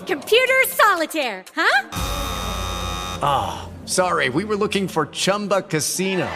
Computer 0.07 0.61
solitaire, 0.67 1.43
huh? 1.55 1.89
Ah, 3.21 3.63
oh, 3.63 3.87
sorry. 3.87 4.29
We 4.29 4.43
were 4.45 4.55
looking 4.55 4.87
for 4.87 5.07
Chumba 5.07 5.61
Casino. 5.63 6.27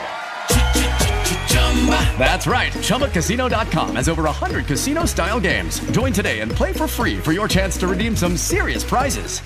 That's 2.17 2.47
right. 2.47 2.71
ChumbaCasino.com 2.71 3.95
has 3.95 4.09
over 4.09 4.23
100 4.23 4.65
casino 4.65 5.05
style 5.05 5.39
games. 5.39 5.79
Join 5.91 6.11
today 6.11 6.39
and 6.39 6.51
play 6.51 6.73
for 6.73 6.87
free 6.87 7.17
for 7.19 7.31
your 7.31 7.47
chance 7.47 7.77
to 7.77 7.87
redeem 7.87 8.15
some 8.15 8.37
serious 8.37 8.83
prizes. 8.83 9.41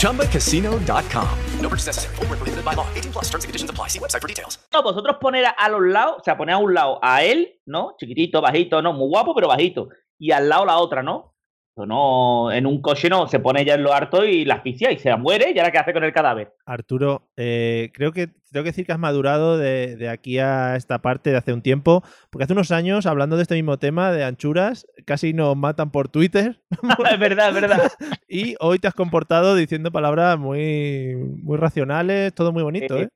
ChumbaCasino.com. 0.00 1.38
No 1.60 1.68
purchase 1.68 1.86
necessary. 1.86 2.14
Forward, 2.16 2.38
prohibited 2.38 2.64
by 2.64 2.74
law. 2.74 2.86
18 2.94 3.12
plus 3.12 3.24
terms 3.26 3.44
and 3.44 3.48
conditions 3.50 3.70
apply. 3.70 3.88
See 3.88 3.98
website 3.98 4.22
for 4.22 4.28
details. 4.28 4.58
No, 4.72 4.82
vosotros 4.82 5.16
poner 5.20 5.44
a 5.58 5.68
los 5.68 5.82
lados, 5.82 6.16
o 6.20 6.24
sea, 6.24 6.38
poner 6.38 6.54
a 6.54 6.58
un 6.58 6.72
lado 6.72 6.98
a 7.02 7.22
él, 7.22 7.60
¿no? 7.66 7.94
Chiquitito, 7.98 8.40
bajito, 8.40 8.80
no, 8.80 8.94
muy 8.94 9.08
guapo, 9.08 9.34
pero 9.34 9.48
bajito. 9.48 9.88
Y 10.18 10.30
al 10.30 10.48
lado 10.48 10.64
la 10.64 10.78
otra, 10.78 11.02
¿no? 11.02 11.36
no, 11.84 12.50
en 12.50 12.64
un 12.64 12.80
coche 12.80 13.10
no, 13.10 13.26
se 13.26 13.40
pone 13.40 13.62
ya 13.62 13.74
en 13.74 13.82
lo 13.82 13.92
harto 13.92 14.24
y 14.24 14.46
la 14.46 14.54
asfixia 14.54 14.90
y 14.92 14.98
se 14.98 15.14
muere. 15.16 15.52
¿Y 15.54 15.58
ahora 15.58 15.70
qué 15.70 15.78
hace 15.78 15.92
con 15.92 16.04
el 16.04 16.12
cadáver? 16.12 16.54
Arturo, 16.64 17.28
eh, 17.36 17.90
creo 17.92 18.12
que 18.12 18.30
tengo 18.56 18.64
que 18.64 18.70
decir 18.70 18.86
que 18.86 18.92
has 18.92 18.98
madurado 18.98 19.58
de, 19.58 20.08
aquí 20.08 20.38
a 20.38 20.76
esta 20.76 21.02
parte 21.02 21.28
de 21.28 21.36
hace 21.36 21.52
un 21.52 21.60
tiempo, 21.60 22.02
porque 22.30 22.44
hace 22.44 22.54
unos 22.54 22.70
años, 22.70 23.04
hablando 23.04 23.36
de 23.36 23.42
este 23.42 23.54
mismo 23.54 23.78
tema 23.78 24.10
de 24.12 24.24
anchuras, 24.24 24.86
casi 25.04 25.34
nos 25.34 25.54
matan 25.54 25.90
por 25.90 26.08
Twitter. 26.08 26.58
es 27.12 27.18
verdad, 27.18 27.48
es 27.48 27.54
verdad. 27.54 27.92
y 28.30 28.54
hoy 28.60 28.78
te 28.78 28.88
has 28.88 28.94
comportado 28.94 29.54
diciendo 29.54 29.92
palabras 29.92 30.38
muy, 30.38 31.16
muy 31.16 31.58
racionales, 31.58 32.32
todo 32.32 32.50
muy 32.50 32.62
bonito, 32.62 32.96
¿eh? 32.96 33.10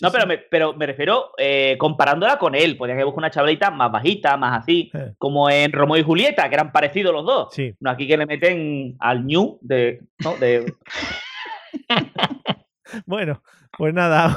no, 0.00 0.12
pero, 0.12 0.24
me, 0.24 0.38
pero 0.38 0.72
me 0.74 0.86
refiero 0.86 1.32
eh, 1.36 1.74
comparándola 1.80 2.38
con 2.38 2.54
él. 2.54 2.76
Podrían 2.76 2.98
haber 2.98 3.06
buscado 3.06 3.18
una 3.22 3.30
chavalita 3.32 3.72
más 3.72 3.90
bajita, 3.90 4.36
más 4.36 4.62
así, 4.62 4.92
como 5.18 5.50
en 5.50 5.72
Romeo 5.72 5.96
y 5.96 6.04
Julieta, 6.04 6.48
que 6.48 6.54
eran 6.54 6.70
parecidos 6.70 7.12
los 7.12 7.26
dos. 7.26 7.48
Sí. 7.50 7.74
No, 7.80 7.90
aquí 7.90 8.06
que 8.06 8.16
le 8.16 8.26
meten 8.26 8.94
al 9.00 9.26
ñu 9.26 9.58
de. 9.62 10.02
¿no? 10.22 10.36
de... 10.36 10.72
bueno, 13.06 13.42
pues 13.76 13.92
nada. 13.92 14.36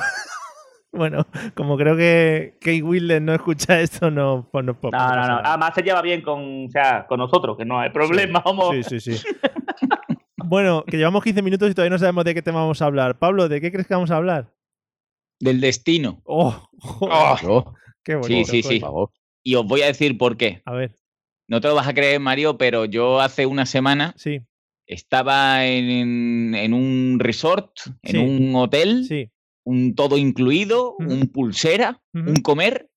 Bueno, 0.91 1.25
como 1.55 1.77
creo 1.77 1.95
que 1.95 2.57
Kate 2.59 2.83
Wilden 2.83 3.25
no 3.25 3.33
escucha 3.33 3.79
esto, 3.79 4.09
no, 4.09 4.49
pues 4.51 4.65
no, 4.65 4.77
no, 4.81 4.89
no, 4.91 5.27
no. 5.27 5.41
Además 5.43 5.71
se 5.75 5.83
lleva 5.83 6.01
bien 6.01 6.21
con, 6.21 6.65
o 6.65 6.69
sea, 6.69 7.05
con 7.07 7.19
nosotros, 7.19 7.57
que 7.57 7.65
no 7.65 7.79
hay 7.79 7.89
problema, 7.91 8.43
sí, 8.71 8.83
Sí, 8.83 8.99
sí, 8.99 9.17
sí. 9.17 9.27
bueno, 10.37 10.83
que 10.85 10.97
llevamos 10.97 11.23
15 11.23 11.41
minutos 11.41 11.69
y 11.69 11.73
todavía 11.73 11.91
no 11.91 11.99
sabemos 11.99 12.25
de 12.25 12.33
qué 12.33 12.41
tema 12.41 12.61
vamos 12.61 12.81
a 12.81 12.85
hablar. 12.85 13.19
Pablo, 13.19 13.47
¿de 13.47 13.61
qué 13.61 13.71
crees 13.71 13.87
que 13.87 13.93
vamos 13.93 14.11
a 14.11 14.17
hablar? 14.17 14.53
Del 15.39 15.61
destino. 15.61 16.21
Oh, 16.25 16.69
oh. 17.01 17.73
qué 18.03 18.15
bonito. 18.15 18.51
Sí, 18.51 18.63
sí, 18.63 18.79
sí. 18.79 18.81
Y 19.43 19.55
os 19.55 19.65
voy 19.65 19.83
a 19.83 19.87
decir 19.87 20.17
por 20.17 20.37
qué. 20.37 20.61
A 20.65 20.73
ver. 20.73 20.97
No 21.47 21.61
te 21.61 21.67
lo 21.67 21.75
vas 21.75 21.87
a 21.87 21.93
creer, 21.93 22.19
Mario, 22.19 22.57
pero 22.57 22.85
yo 22.85 23.21
hace 23.21 23.45
una 23.45 23.65
semana 23.65 24.13
sí. 24.17 24.41
estaba 24.85 25.65
en, 25.65 26.53
en 26.53 26.73
un 26.73 27.17
resort, 27.19 27.71
en 28.03 28.19
un 28.19 28.55
hotel. 28.55 29.05
Sí 29.05 29.31
un 29.69 29.93
todo 29.93 30.17
incluido, 30.17 30.95
un 30.97 31.27
pulsera, 31.27 32.01
un 32.13 32.37
comer, 32.37 32.89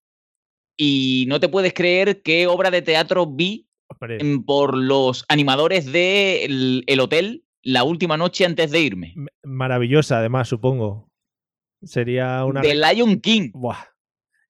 y 0.76 1.26
no 1.28 1.38
te 1.38 1.50
puedes 1.50 1.74
creer 1.74 2.22
qué 2.22 2.46
obra 2.46 2.70
de 2.70 2.80
teatro 2.80 3.26
vi 3.26 3.68
por 4.46 4.76
los 4.76 5.26
animadores 5.28 5.92
del 5.92 6.82
el 6.86 7.00
hotel 7.00 7.44
la 7.62 7.84
última 7.84 8.16
noche 8.16 8.46
antes 8.46 8.70
de 8.70 8.80
irme. 8.80 9.14
Maravillosa, 9.44 10.18
además, 10.18 10.48
supongo. 10.48 11.10
Sería 11.82 12.44
una. 12.44 12.62
De 12.62 12.74
Lion 12.74 13.20
King. 13.20 13.50
Buah. 13.52 13.84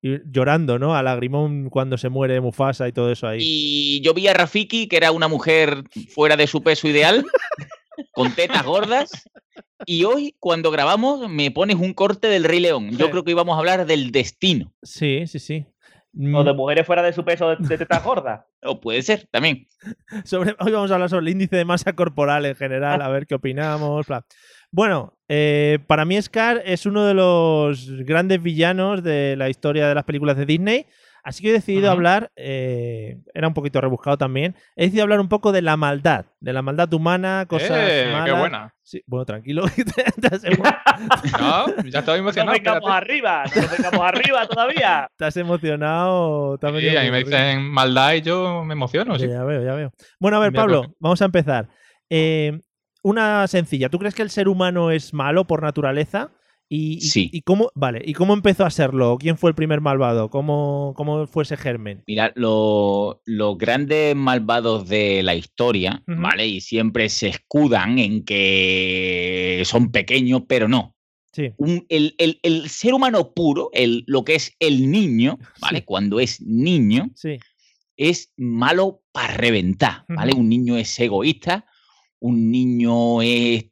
Y 0.01 0.19
llorando, 0.31 0.79
¿no? 0.79 0.95
A 0.95 1.03
lagrimón 1.03 1.71
cuando 1.71 1.99
se 1.99 2.09
muere 2.09 2.41
Mufasa 2.41 2.89
y 2.89 2.93
todo 2.93 3.11
eso 3.11 3.27
ahí. 3.27 3.41
Y 3.43 4.01
yo 4.01 4.15
vi 4.15 4.29
a 4.29 4.35
Rafiki, 4.35 4.87
que 4.87 4.97
era 4.97 5.13
una 5.13 5.29
mujer 5.29 5.85
fuera 6.09 6.37
de 6.37 6.47
su 6.47 6.63
peso 6.63 6.89
ideal, 6.89 7.25
con 8.13 8.35
tetas 8.35 8.65
gordas, 8.65 9.11
y 9.87 10.05
hoy, 10.05 10.35
cuando 10.39 10.71
grabamos, 10.71 11.29
me 11.29 11.51
pones 11.51 11.77
un 11.77 11.93
corte 11.95 12.29
del 12.29 12.45
Rey 12.45 12.61
León. 12.61 12.91
Yo 12.97 13.11
creo 13.11 13.25
que 13.25 13.33
íbamos 13.33 13.57
a 13.57 13.59
hablar 13.59 13.87
del 13.87 14.13
destino. 14.13 14.73
Sí, 14.83 15.27
sí, 15.27 15.39
sí. 15.39 15.67
O 16.35 16.45
de 16.45 16.53
mm. 16.53 16.57
mujeres 16.57 16.87
fuera 16.87 17.03
de 17.03 17.13
su 17.13 17.25
peso 17.25 17.51
de, 17.51 17.57
de 17.67 17.79
teta 17.79 18.01
gorda. 18.01 18.47
o 18.65 18.81
puede 18.81 19.03
ser, 19.03 19.29
también. 19.31 19.67
Sobre, 20.25 20.55
hoy 20.61 20.73
vamos 20.73 20.91
a 20.91 20.95
hablar 20.95 21.09
sobre 21.09 21.25
el 21.27 21.33
índice 21.33 21.57
de 21.57 21.65
masa 21.65 21.95
corporal 21.95 22.45
en 22.47 22.55
general, 22.55 23.03
a 23.03 23.09
ver 23.09 23.27
qué 23.27 23.35
opinamos. 23.35 24.07
Bueno, 24.71 25.19
eh, 25.29 25.79
para 25.87 26.05
mí 26.05 26.21
Scar 26.21 26.63
es 26.65 26.87
uno 26.87 27.05
de 27.05 27.15
los 27.15 27.91
grandes 28.05 28.43
villanos 28.43 29.03
de 29.03 29.37
la 29.37 29.49
historia 29.49 29.89
de 29.89 29.95
las 29.95 30.05
películas 30.05 30.37
de 30.37 30.47
Disney. 30.47 30.87
Así 31.25 31.43
que 31.43 31.51
he 31.51 31.53
decidido 31.53 31.91
hablar, 31.91 32.33
eh, 32.35 33.21
era 33.33 33.47
un 33.47 33.55
poquito 33.55 33.81
rebuscado 33.81 34.19
también, 34.19 34.57
he 34.75 34.85
decidido 34.85 35.05
hablar 35.05 35.21
un 35.21 35.29
poco 35.29 35.53
de 35.53 35.63
la 35.63 35.77
maldad, 35.77 36.27
de 36.41 36.53
la 36.53 36.63
maldad 36.63 36.93
humana, 36.93 37.47
cosas 37.49 37.71
eh, 37.71 38.09
malas. 38.13 38.27
¡Qué 38.27 38.33
buena! 38.33 38.75
Sí, 38.83 39.03
bueno, 39.07 39.25
tranquilo. 39.25 39.63
no, 41.41 41.83
ya 41.85 42.01
estaba 42.01 42.19
emocionado. 42.19 42.47
No 42.47 42.53
vengamos 42.53 42.91
arriba, 42.91 43.45
no 43.45 43.69
vengamos 43.69 44.01
arriba 44.01 44.49
todavía. 44.49 45.09
¿Estás 45.13 45.37
emocionado? 45.37 46.59
Sí, 46.61 46.67
a 46.97 47.03
mí 47.03 47.11
me 47.13 47.23
dicen 47.23 47.71
maldad 47.71 48.15
y 48.15 48.23
yo 48.23 48.65
me 48.65 48.73
emociono. 48.73 49.17
Sí. 49.17 49.29
Ya 49.29 49.45
veo, 49.45 49.65
ya 49.65 49.75
veo. 49.75 49.93
Bueno, 50.19 50.39
a 50.39 50.41
ver, 50.41 50.53
Pablo, 50.53 50.95
vamos 50.99 51.23
a 51.23 51.27
empezar. 51.27 51.69
Eh, 52.11 52.59
una 53.03 53.47
sencilla. 53.47 53.89
¿Tú 53.89 53.99
crees 53.99 54.15
que 54.15 54.23
el 54.23 54.31
ser 54.31 54.49
humano 54.49 54.91
es 54.91 55.15
malo 55.15 55.47
por 55.47 55.63
naturaleza? 55.63 56.33
Y, 56.75 57.03
sí. 57.03 57.29
y, 57.31 57.43
cómo, 57.43 57.71
vale, 57.75 58.01
¿y 58.03 58.15
cómo 58.15 58.33
empezó 58.33 58.65
a 58.65 58.71
serlo? 58.71 59.19
¿Quién 59.21 59.37
fue 59.37 59.51
el 59.51 59.55
primer 59.55 59.83
malvado? 59.83 60.31
¿Cómo, 60.31 60.95
cómo 60.97 61.27
fue 61.27 61.43
ese 61.43 61.59
germen? 61.59 62.03
Mira, 62.07 62.33
los 62.35 63.19
grandes 63.59 64.17
malvados 64.17 64.89
de 64.89 65.23
la 65.23 65.35
historia, 65.35 66.03
¿vale? 66.07 66.47
Y 66.47 66.63
siempre 66.63 67.11
se 67.11 67.29
escudan 67.29 67.99
en 67.99 68.25
que 68.25 69.61
son 69.67 69.93
pequeños, 69.93 70.45
pero 70.49 70.67
no. 70.67 70.97
Sí. 71.35 71.53
el, 71.91 72.17
el, 72.19 72.69
ser 72.71 72.95
humano 72.95 73.35
puro, 73.35 73.69
el, 73.75 74.05
lo 74.07 74.25
que 74.25 74.37
es 74.37 74.57
el 74.59 74.91
niño, 74.91 75.39
¿vale? 75.61 75.85
Cuando 75.85 76.21
es 76.21 76.41
niño, 76.41 77.11
sí. 77.15 77.39
es 77.99 78.33
malo 78.39 79.03
para 79.13 79.35
reventar, 79.35 80.07
¿vale? 80.09 80.33
Un 80.35 80.49
niño 80.49 80.79
es 80.79 80.99
egoísta, 80.99 81.67
un 82.19 82.51
niño 82.51 83.21
es 83.21 83.67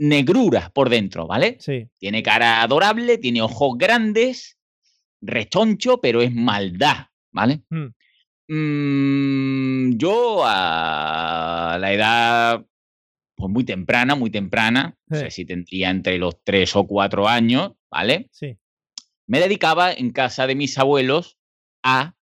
negrura 0.00 0.70
por 0.74 0.88
dentro, 0.88 1.26
¿vale? 1.26 1.58
Sí. 1.60 1.88
Tiene 1.98 2.22
cara 2.22 2.62
adorable, 2.62 3.18
tiene 3.18 3.42
ojos 3.42 3.76
grandes, 3.76 4.58
rechoncho, 5.20 6.00
pero 6.00 6.22
es 6.22 6.34
maldad, 6.34 7.08
¿vale? 7.30 7.62
Hmm. 7.68 7.88
Mm, 8.48 9.98
yo 9.98 10.42
a 10.44 11.76
la 11.78 11.92
edad 11.92 12.66
pues 13.36 13.52
muy 13.52 13.64
temprana, 13.64 14.14
muy 14.14 14.30
temprana, 14.30 14.96
no 15.06 15.18
sé 15.18 15.30
si 15.30 15.44
tendría 15.44 15.90
entre 15.90 16.18
los 16.18 16.42
tres 16.42 16.74
o 16.76 16.86
cuatro 16.86 17.28
años, 17.28 17.72
¿vale? 17.90 18.28
Sí. 18.32 18.56
Me 19.26 19.38
dedicaba 19.38 19.92
en 19.92 20.10
casa 20.10 20.46
de 20.46 20.54
mis 20.54 20.78
abuelos 20.78 21.38
a 21.82 22.16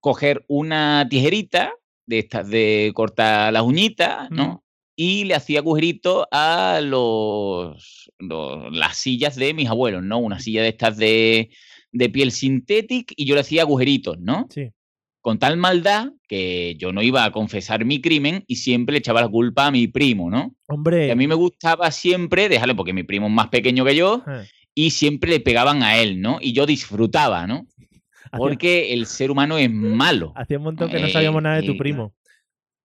coger 0.00 0.44
una 0.48 1.06
tijerita 1.08 1.72
de 2.06 2.18
estas 2.18 2.48
de 2.48 2.90
cortar 2.94 3.52
las 3.52 3.62
uñitas, 3.62 4.30
¿no? 4.30 4.64
Y 5.00 5.24
le 5.26 5.36
hacía 5.36 5.60
agujeritos 5.60 6.26
a 6.32 6.80
los, 6.82 8.10
las 8.18 8.96
sillas 8.96 9.36
de 9.36 9.54
mis 9.54 9.68
abuelos, 9.68 10.02
¿no? 10.02 10.18
Una 10.18 10.40
silla 10.40 10.62
de 10.62 10.68
estas 10.68 10.96
de, 10.96 11.50
de 11.92 12.08
piel 12.08 12.32
sintética 12.32 13.14
y 13.16 13.24
yo 13.24 13.36
le 13.36 13.42
hacía 13.42 13.62
agujeritos, 13.62 14.18
¿no? 14.18 14.48
Sí. 14.50 14.72
Con 15.20 15.38
tal 15.38 15.56
maldad 15.56 16.08
que 16.26 16.74
yo 16.78 16.92
no 16.92 17.02
iba 17.02 17.24
a 17.24 17.30
confesar 17.30 17.84
mi 17.84 18.00
crimen 18.00 18.42
y 18.48 18.56
siempre 18.56 18.94
le 18.94 18.98
echaba 18.98 19.20
la 19.20 19.28
culpa 19.28 19.66
a 19.66 19.70
mi 19.70 19.86
primo, 19.86 20.30
¿no? 20.30 20.56
Hombre. 20.66 21.06
Y 21.06 21.10
a 21.10 21.14
mí 21.14 21.28
me 21.28 21.36
gustaba 21.36 21.92
siempre 21.92 22.48
dejarle, 22.48 22.74
porque 22.74 22.92
mi 22.92 23.04
primo 23.04 23.28
es 23.28 23.32
más 23.32 23.50
pequeño 23.50 23.84
que 23.84 23.94
yo, 23.94 24.24
y 24.74 24.90
siempre 24.90 25.30
le 25.30 25.38
pegaban 25.38 25.84
a 25.84 25.98
él, 25.98 26.20
¿no? 26.20 26.38
Y 26.40 26.54
yo 26.54 26.66
disfrutaba, 26.66 27.46
¿no? 27.46 27.68
Porque 28.36 28.92
el 28.92 29.06
ser 29.06 29.30
humano 29.30 29.56
es 29.58 29.70
malo. 29.70 30.32
Hacía 30.36 30.58
un 30.58 30.64
montón 30.64 30.90
que 30.90 31.00
no 31.00 31.08
sabíamos 31.08 31.40
nada 31.40 31.60
de 31.60 31.62
tu 31.62 31.76
primo. 31.76 32.14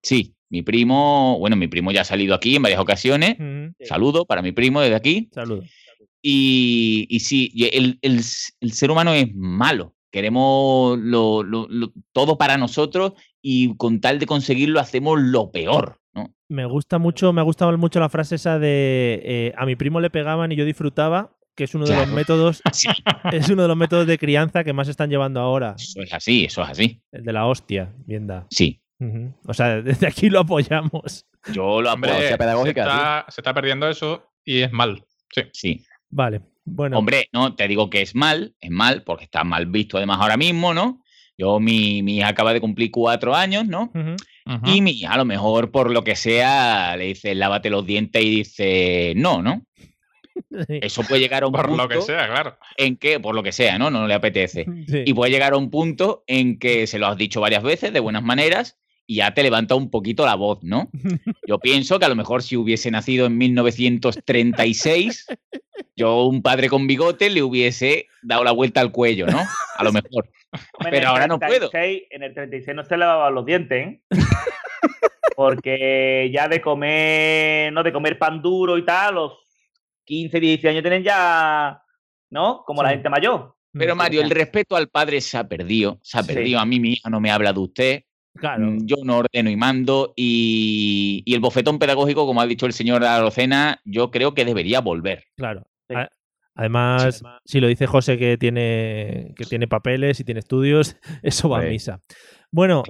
Sí, 0.02 0.36
mi 0.54 0.62
primo, 0.62 1.40
bueno, 1.40 1.56
mi 1.56 1.68
primo 1.68 1.92
ya 1.92 2.02
ha 2.02 2.06
salido 2.06 2.36
aquí 2.36 2.56
en 2.56 2.62
varias 2.62 2.80
ocasiones. 2.80 3.38
Saludo 3.80 4.26
para 4.26 4.44
mi 4.44 4.52
primo 4.52 4.82
desde 4.82 4.94
aquí. 4.94 5.28
Saludo. 5.34 5.64
Y, 6.22 7.08
y 7.10 7.22
sí, 7.22 7.52
el, 7.74 7.98
el, 8.04 8.22
ser 8.22 8.92
humano 8.92 9.16
es 9.16 9.34
malo. 9.34 9.96
Queremos 10.12 11.00
lo, 11.00 11.44
todo 12.12 12.38
para 12.38 12.60
nosotros 12.60 13.14
y 13.42 13.76
con 13.78 14.00
tal 14.00 14.20
de 14.20 14.28
conseguirlo 14.28 14.80
hacemos 14.80 15.20
lo 15.20 15.50
peor. 15.50 15.98
¿no? 16.14 16.32
Me 16.50 16.66
gusta 16.66 17.00
mucho, 17.00 17.34
me 17.34 17.42
ha 17.42 17.44
gustado 17.44 17.76
mucho 17.80 18.00
la 18.00 18.10
frase 18.10 18.36
esa 18.36 18.60
de 18.60 19.24
eh, 19.26 19.54
a 19.58 19.66
mi 19.66 19.76
primo 19.76 20.02
le 20.02 20.12
pegaban 20.12 20.52
y 20.52 20.56
yo 20.56 20.66
disfrutaba, 20.66 21.36
que 21.56 21.64
es 21.64 21.74
uno 21.74 21.88
de 21.88 21.96
los 21.96 22.10
métodos 22.10 22.62
es 23.32 23.50
uno 23.50 23.64
de 23.64 23.68
los 23.70 23.78
métodos 23.78 24.06
de 24.06 24.20
crianza 24.20 24.64
que 24.64 24.72
más 24.72 24.88
están 24.88 25.10
llevando 25.10 25.40
ahora. 25.40 25.74
Eso 25.80 26.04
es 26.04 26.14
así, 26.14 26.46
eso 26.46 26.62
es 26.62 26.70
así. 26.70 27.02
El 27.12 27.24
de 27.24 27.34
la 27.34 27.48
hostia, 27.48 27.92
bien 28.06 28.28
da. 28.28 28.46
Sí. 28.52 28.83
O 29.46 29.54
sea, 29.54 29.82
desde 29.82 30.08
aquí 30.08 30.30
lo 30.30 30.42
apoyamos. 30.42 31.26
Yo 31.52 31.82
lo 31.82 31.90
apoyo. 31.90 32.38
pedagógica, 32.38 33.26
se, 33.30 33.42
está, 33.42 33.54
perdiendo 33.54 33.90
eso 33.90 34.30
y 34.46 34.62
es 34.62 34.72
mal. 34.72 35.04
Sí. 35.34 35.42
Sí. 35.52 35.86
Vale. 36.10 36.42
Bueno. 36.66 36.98
Hombre, 36.98 37.28
no, 37.34 37.56
te 37.56 37.68
digo 37.68 37.90
que 37.90 38.02
es 38.02 38.16
mal, 38.16 38.56
es 38.62 38.72
mal, 38.72 39.04
porque 39.04 39.26
está 39.26 39.44
mal 39.44 39.66
visto 39.66 39.98
además 39.98 40.20
ahora 40.22 40.38
mismo, 40.38 40.74
¿no? 40.74 41.04
Yo, 41.38 41.60
mi, 41.60 42.04
mi 42.04 42.18
hija 42.18 42.30
acaba 42.30 42.54
de 42.54 42.62
cumplir 42.62 42.92
cuatro 42.92 43.36
años, 43.36 43.66
¿no? 43.66 43.92
Y 44.66 44.82
mi 44.82 44.92
hija, 44.92 45.14
a 45.14 45.18
lo 45.18 45.26
mejor 45.26 45.72
por 45.72 45.90
lo 45.92 46.04
que 46.04 46.16
sea, 46.16 46.96
le 46.96 47.06
dice, 47.06 47.34
lávate 47.34 47.70
los 47.70 47.86
dientes 47.86 48.24
y 48.24 48.30
dice, 48.30 49.14
no, 49.16 49.42
¿no? 49.42 49.66
Eso 50.68 51.04
puede 51.04 51.22
llegar 51.22 51.44
a 51.44 51.48
un 51.48 51.54
por 51.54 51.68
punto. 51.68 51.84
Por 51.84 51.96
lo 51.96 52.00
que 52.00 52.06
sea, 52.06 52.28
claro. 52.28 52.58
En 52.78 52.98
que, 52.98 53.20
por 53.20 53.36
lo 53.36 53.44
que 53.44 53.52
sea, 53.52 53.78
¿no? 53.78 53.90
No 53.90 54.08
le 54.08 54.14
apetece. 54.14 54.66
Y 55.06 55.14
puede 55.14 55.32
llegar 55.32 55.54
a 55.54 55.58
un 55.58 55.70
punto 55.70 56.24
en 56.28 56.60
que 56.60 56.88
se 56.88 57.00
lo 57.00 57.08
has 57.08 57.18
dicho 57.18 57.42
varias 57.42 57.64
veces 57.64 57.94
de 57.94 58.00
buenas 58.00 58.24
maneras 58.24 58.80
y 59.06 59.18
ya 59.18 59.34
te 59.34 59.44
levanta 59.44 59.76
un 59.76 59.90
poquito 59.90 60.26
la 60.26 60.36
voz, 60.36 60.64
¿no? 60.64 60.90
Yo 61.48 61.60
pienso 61.60 62.00
que 62.00 62.06
a 62.06 62.10
lo 62.10 62.16
mejor 62.16 62.44
si 62.44 62.56
hubiese 62.56 62.92
nacido 62.92 63.26
en 63.26 63.38
1936, 63.38 65.28
yo, 65.96 66.26
un 66.26 66.42
padre 66.42 66.70
con 66.70 66.88
bigote, 66.88 67.30
le 67.30 67.44
hubiese 67.44 68.08
dado 68.24 68.44
la 68.44 68.52
vuelta 68.52 68.82
al 68.82 68.92
cuello, 68.92 69.28
¿no? 69.28 69.42
A 69.76 69.84
lo 69.84 69.92
mejor. 69.92 70.30
Pero 70.80 71.10
ahora 71.10 71.28
no 71.28 71.40
puedo. 71.40 71.70
En 71.74 72.24
el 72.24 72.34
36 72.34 72.76
no 72.76 72.84
se 72.84 72.98
lavaban 72.98 73.34
los 73.36 73.46
dientes, 73.46 73.88
¿eh? 73.88 74.02
Porque 75.36 76.30
ya 76.34 76.48
de 76.48 76.62
comer, 76.62 77.74
no 77.74 77.84
de 77.84 77.92
comer 77.92 78.18
pan 78.18 78.42
duro 78.42 78.78
y 78.78 78.86
tal, 78.86 79.16
los 79.16 79.34
15, 80.06 80.40
16 80.40 80.72
años 80.72 80.84
tienen 80.84 81.04
ya, 81.04 81.82
¿no? 82.30 82.64
Como 82.66 82.84
la 82.84 82.90
gente 82.90 83.10
mayor. 83.10 83.56
Pero 83.72 83.96
Mario, 83.96 84.22
el 84.22 84.30
respeto 84.30 84.76
al 84.76 84.90
padre 84.90 85.22
se 85.22 85.38
ha 85.38 85.48
perdido, 85.48 86.00
se 86.04 86.20
ha 86.20 86.24
perdido. 86.24 86.60
A 86.60 86.66
mí 86.66 86.80
mi 86.80 86.94
hija 86.94 87.10
no 87.10 87.20
me 87.20 87.32
habla 87.32 87.54
de 87.54 87.60
usted. 87.60 88.04
Claro. 88.36 88.66
Mm, 88.66 88.86
yo 88.86 88.98
no 89.04 89.18
ordeno 89.18 89.50
y 89.50 89.56
mando. 89.56 90.14
Y, 90.16 91.24
el 91.28 91.40
bofetón 91.40 91.80
pedagógico, 91.80 92.26
como 92.26 92.42
ha 92.42 92.48
dicho 92.48 92.66
el 92.66 92.74
señor 92.74 93.04
Arocena, 93.04 93.80
yo 93.86 94.12
creo 94.12 94.34
que 94.34 94.46
debería 94.46 94.82
volver. 94.82 95.26
Claro. 95.36 95.66
Además, 96.56 97.24
si 97.46 97.60
lo 97.60 97.68
dice 97.68 97.88
José 97.88 98.18
que 98.18 98.38
tiene, 98.38 99.34
que 99.36 99.46
tiene 99.46 99.68
papeles 99.68 100.20
y 100.20 100.24
tiene 100.24 100.40
estudios, 100.40 100.98
eso 101.24 101.50
va 101.50 101.60
a 101.60 101.64
misa. 101.64 102.00
Bueno, 102.52 102.84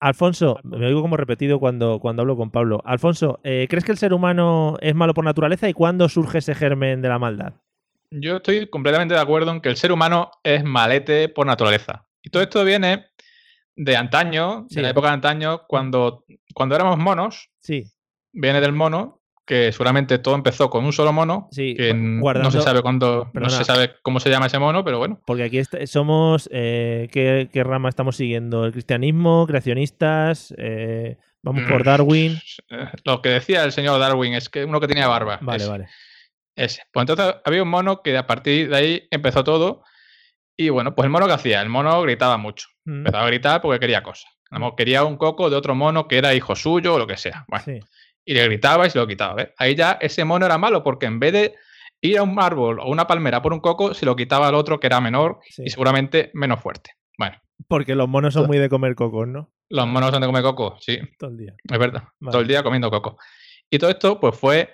Alfonso, 0.00 0.58
me 0.64 0.86
oigo 0.86 1.02
como 1.02 1.16
repetido 1.16 1.60
cuando, 1.60 2.00
cuando 2.00 2.22
hablo 2.22 2.36
con 2.36 2.50
Pablo. 2.50 2.82
Alfonso, 2.84 3.40
eh, 3.44 3.66
¿crees 3.70 3.84
que 3.84 3.92
el 3.92 3.98
ser 3.98 4.12
humano 4.12 4.76
es 4.80 4.94
malo 4.94 5.14
por 5.14 5.24
naturaleza 5.24 5.68
y 5.68 5.72
cuándo 5.72 6.08
surge 6.08 6.38
ese 6.38 6.54
germen 6.54 7.00
de 7.00 7.08
la 7.08 7.18
maldad? 7.18 7.54
Yo 8.10 8.36
estoy 8.36 8.68
completamente 8.68 9.14
de 9.14 9.20
acuerdo 9.20 9.52
en 9.52 9.60
que 9.60 9.68
el 9.68 9.76
ser 9.76 9.92
humano 9.92 10.30
es 10.42 10.64
malete 10.64 11.28
por 11.28 11.46
naturaleza. 11.46 12.06
Y 12.22 12.30
todo 12.30 12.42
esto 12.42 12.64
viene 12.64 13.06
de 13.76 13.96
antaño, 13.96 14.66
de 14.70 14.82
la 14.82 14.90
época 14.90 15.08
de 15.08 15.14
antaño, 15.14 15.62
cuando, 15.68 16.24
cuando 16.54 16.74
éramos 16.74 16.98
monos. 16.98 17.50
Sí. 17.60 17.84
Viene 18.32 18.60
del 18.60 18.72
mono, 18.72 19.22
que 19.46 19.70
seguramente 19.70 20.18
todo 20.18 20.34
empezó 20.34 20.68
con 20.68 20.84
un 20.84 20.92
solo 20.92 21.12
mono. 21.12 21.48
Sí, 21.52 21.74
que 21.74 21.94
no 21.94 22.50
se 22.50 22.60
sabe 22.60 22.82
cuándo, 22.82 23.30
no 23.32 23.48
se 23.48 23.64
sabe 23.64 23.92
cómo 24.02 24.18
se 24.18 24.30
llama 24.30 24.46
ese 24.46 24.58
mono, 24.58 24.84
pero 24.84 24.98
bueno. 24.98 25.20
Porque 25.26 25.44
aquí 25.44 25.62
somos, 25.86 26.48
eh, 26.52 27.08
¿qué, 27.12 27.64
rama 27.64 27.88
estamos 27.88 28.16
siguiendo? 28.16 28.64
¿El 28.64 28.72
cristianismo, 28.72 29.46
creacionistas? 29.46 30.54
Eh, 30.58 31.16
vamos 31.42 31.62
por 31.68 31.82
mm, 31.82 31.84
Darwin. 31.84 32.38
Lo 33.04 33.22
que 33.22 33.28
decía 33.28 33.62
el 33.64 33.72
señor 33.72 34.00
Darwin 34.00 34.34
es 34.34 34.48
que 34.48 34.64
uno 34.64 34.80
que 34.80 34.88
tenía 34.88 35.06
barba. 35.06 35.38
Vale, 35.40 35.66
vale. 35.66 35.86
Ese. 36.56 36.82
Pues 36.90 37.08
entonces 37.08 37.36
había 37.44 37.62
un 37.62 37.68
mono 37.68 38.02
que 38.02 38.16
a 38.16 38.26
partir 38.26 38.70
de 38.70 38.76
ahí 38.76 39.08
empezó 39.10 39.44
todo 39.44 39.82
y 40.56 40.68
bueno, 40.70 40.94
pues 40.94 41.04
el 41.04 41.10
mono 41.10 41.26
que 41.26 41.32
hacía, 41.32 41.60
el 41.60 41.68
mono 41.68 42.00
gritaba 42.02 42.36
mucho. 42.36 42.68
Mm. 42.84 42.98
Empezaba 42.98 43.24
a 43.24 43.26
gritar 43.26 43.60
porque 43.60 43.80
quería 43.80 44.02
cosas. 44.02 44.30
Quería 44.76 45.04
un 45.04 45.16
coco 45.16 45.50
de 45.50 45.56
otro 45.56 45.74
mono 45.74 46.08
que 46.08 46.18
era 46.18 46.34
hijo 46.34 46.54
suyo 46.56 46.94
o 46.94 46.98
lo 46.98 47.06
que 47.06 47.16
sea. 47.16 47.44
Bueno, 47.48 47.84
Y 48.24 48.34
le 48.34 48.44
gritaba 48.44 48.86
y 48.86 48.90
se 48.90 48.98
lo 48.98 49.06
quitaba. 49.06 49.48
Ahí 49.58 49.74
ya 49.74 49.98
ese 50.00 50.24
mono 50.24 50.46
era 50.46 50.56
malo 50.56 50.82
porque 50.82 51.06
en 51.06 51.18
vez 51.20 51.32
de 51.32 51.54
ir 52.00 52.18
a 52.18 52.22
un 52.22 52.38
árbol 52.40 52.78
o 52.80 52.88
una 52.88 53.06
palmera 53.06 53.42
por 53.42 53.52
un 53.52 53.60
coco, 53.60 53.92
se 53.92 54.06
lo 54.06 54.16
quitaba 54.16 54.48
al 54.48 54.54
otro 54.54 54.78
que 54.78 54.86
era 54.86 55.00
menor 55.00 55.40
y 55.58 55.68
seguramente 55.68 56.30
menos 56.34 56.60
fuerte. 56.60 56.92
Bueno. 57.18 57.36
Porque 57.68 57.94
los 57.94 58.08
monos 58.08 58.34
son 58.34 58.46
muy 58.46 58.58
de 58.58 58.68
comer 58.68 58.94
cocos, 58.94 59.26
¿no? 59.26 59.52
Los 59.68 59.86
monos 59.86 60.10
son 60.10 60.20
de 60.20 60.26
comer 60.26 60.42
coco, 60.42 60.76
sí. 60.80 60.98
Todo 61.18 61.30
el 61.30 61.36
día. 61.38 61.54
Es 61.64 61.78
verdad. 61.78 62.04
Todo 62.20 62.40
el 62.40 62.48
día 62.48 62.62
comiendo 62.62 62.90
coco. 62.90 63.18
Y 63.68 63.78
todo 63.78 63.90
esto, 63.90 64.20
pues 64.20 64.38
fue 64.38 64.70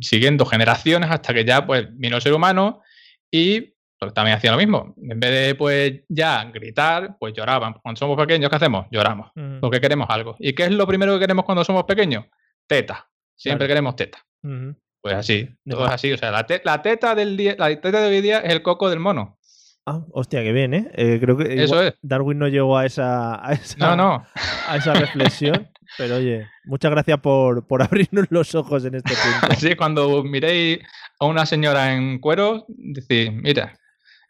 siguiendo 0.00 0.44
generaciones 0.46 1.10
hasta 1.10 1.34
que 1.34 1.44
ya 1.44 1.66
pues 1.66 1.86
vino 1.92 2.16
el 2.16 2.22
ser 2.22 2.32
humano 2.32 2.82
y 3.30 3.73
también 4.14 4.36
hacía 4.36 4.52
lo 4.52 4.58
mismo. 4.58 4.94
En 4.96 5.20
vez 5.20 5.30
de, 5.30 5.54
pues, 5.54 6.02
ya 6.08 6.44
gritar, 6.44 7.16
pues 7.18 7.32
lloraban. 7.34 7.74
Cuando 7.74 7.98
somos 7.98 8.16
pequeños, 8.16 8.50
¿qué 8.50 8.56
hacemos? 8.56 8.86
Lloramos. 8.90 9.30
Porque 9.60 9.80
queremos 9.80 10.08
algo. 10.10 10.36
¿Y 10.38 10.52
qué 10.52 10.64
es 10.64 10.70
lo 10.70 10.86
primero 10.86 11.14
que 11.14 11.20
queremos 11.20 11.44
cuando 11.44 11.64
somos 11.64 11.84
pequeños? 11.84 12.24
Teta. 12.66 13.08
Siempre 13.36 13.66
queremos 13.66 13.96
teta. 13.96 14.18
Pues 15.00 15.16
así, 15.16 15.48
todo 15.68 15.86
es 15.86 15.92
así. 15.92 16.12
O 16.12 16.16
sea, 16.16 16.30
la, 16.30 16.82
teta 16.82 17.14
del 17.14 17.36
día, 17.36 17.56
la 17.58 17.68
teta 17.68 18.00
de 18.00 18.08
hoy 18.08 18.20
día 18.20 18.40
es 18.40 18.52
el 18.52 18.62
coco 18.62 18.88
del 18.88 19.00
mono. 19.00 19.38
Ah, 19.86 20.00
hostia, 20.12 20.42
qué 20.42 20.52
bien, 20.52 20.72
¿eh? 20.72 20.90
eh 20.94 21.18
creo 21.20 21.36
que 21.36 21.62
Eso 21.62 21.82
es. 21.82 21.94
Darwin 22.00 22.38
no 22.38 22.48
llegó 22.48 22.78
a 22.78 22.86
esa, 22.86 23.46
a 23.46 23.52
esa, 23.52 23.76
no, 23.78 23.96
no. 23.96 24.26
A 24.66 24.76
esa 24.78 24.94
reflexión. 24.94 25.68
pero 25.98 26.16
oye, 26.16 26.46
muchas 26.64 26.90
gracias 26.90 27.20
por, 27.20 27.66
por 27.66 27.82
abrirnos 27.82 28.26
los 28.30 28.54
ojos 28.54 28.86
en 28.86 28.94
este 28.94 29.12
punto. 29.12 29.54
Sí, 29.60 29.76
cuando 29.76 30.24
miréis 30.24 30.78
a 31.20 31.26
una 31.26 31.44
señora 31.44 31.92
en 31.94 32.18
cuero, 32.18 32.64
decís, 32.68 33.30
mira, 33.30 33.78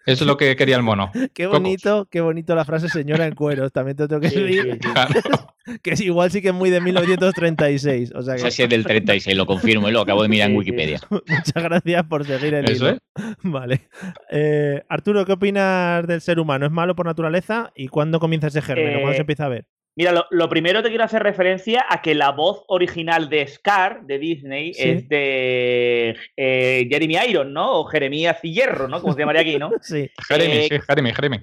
eso 0.07 0.25
es 0.25 0.27
lo 0.27 0.37
que 0.37 0.55
quería 0.57 0.77
el 0.77 0.83
mono. 0.83 1.11
qué 1.35 1.47
bonito, 1.47 2.07
qué 2.11 2.21
bonito 2.21 2.55
la 2.55 2.65
frase 2.65 2.89
señora 2.89 3.27
en 3.27 3.35
cueros. 3.35 3.73
También 3.73 3.97
te 3.97 4.07
tengo 4.07 4.21
que 4.21 4.29
decir. 4.29 4.79
que 5.83 5.93
es 5.93 6.01
igual 6.01 6.31
sí 6.31 6.43
que 6.43 6.49
es 6.49 6.55
muy 6.55 6.71
de 6.71 6.81
1936. 6.81 8.13
O 8.15 8.23
sea 8.23 8.37
que... 8.37 8.47
es 8.47 8.57
del 8.57 8.85
36, 8.85 9.37
lo 9.37 9.47
confirmo 9.47 9.89
y 9.89 9.93
lo 9.93 10.01
acabo 10.01 10.23
de 10.23 10.29
mirar 10.29 10.51
en 10.51 10.57
Wikipedia. 10.57 11.01
Muchas 11.11 11.63
gracias 11.63 12.05
por 12.05 12.27
seguir 12.27 12.55
el 12.55 12.71
Eso 12.71 12.97
Vale. 13.43 13.89
Eh, 14.31 14.83
Arturo, 14.89 15.25
¿qué 15.25 15.33
opinas 15.33 16.07
del 16.07 16.21
ser 16.21 16.39
humano? 16.39 16.67
¿Es 16.67 16.73
malo 16.73 16.95
por 16.95 17.07
naturaleza? 17.07 17.73
¿Y 17.75 17.89
cuándo 17.89 18.21
comienza 18.21 18.49
ese 18.49 18.63
germen? 18.63 18.95
¿Cuándo 18.95 19.13
se 19.13 19.19
eh, 19.19 19.21
empieza 19.21 19.47
a 19.47 19.49
ver? 19.49 19.67
Mira, 19.97 20.27
lo, 20.29 20.49
primero 20.49 20.83
te 20.83 20.89
quiero 20.89 21.05
hacer 21.05 21.23
referencia 21.23 21.87
a 21.89 22.03
que 22.03 22.17
la 22.17 22.33
voz 22.33 22.65
original 22.67 23.29
de 23.29 23.47
Scar, 23.47 24.05
de 24.05 24.19
Disney, 24.19 24.73
es 24.77 25.09
de 25.09 26.17
eh, 26.37 26.89
Jeremy 26.91 27.17
Iron, 27.29 27.53
¿no? 27.53 27.81
O 27.81 27.85
Jeremías 27.85 28.43
Hierro, 28.43 28.89
¿no? 28.89 29.01
Como 29.01 29.13
se 29.13 29.21
llamaría 29.21 29.43
aquí, 29.43 29.57
¿no? 29.57 29.71
sí. 29.83 30.11
Jeremy, 30.27 30.53
eh, 30.53 30.69
sí, 30.69 30.81
Jeremy, 30.81 31.13
Jeremy. 31.13 31.41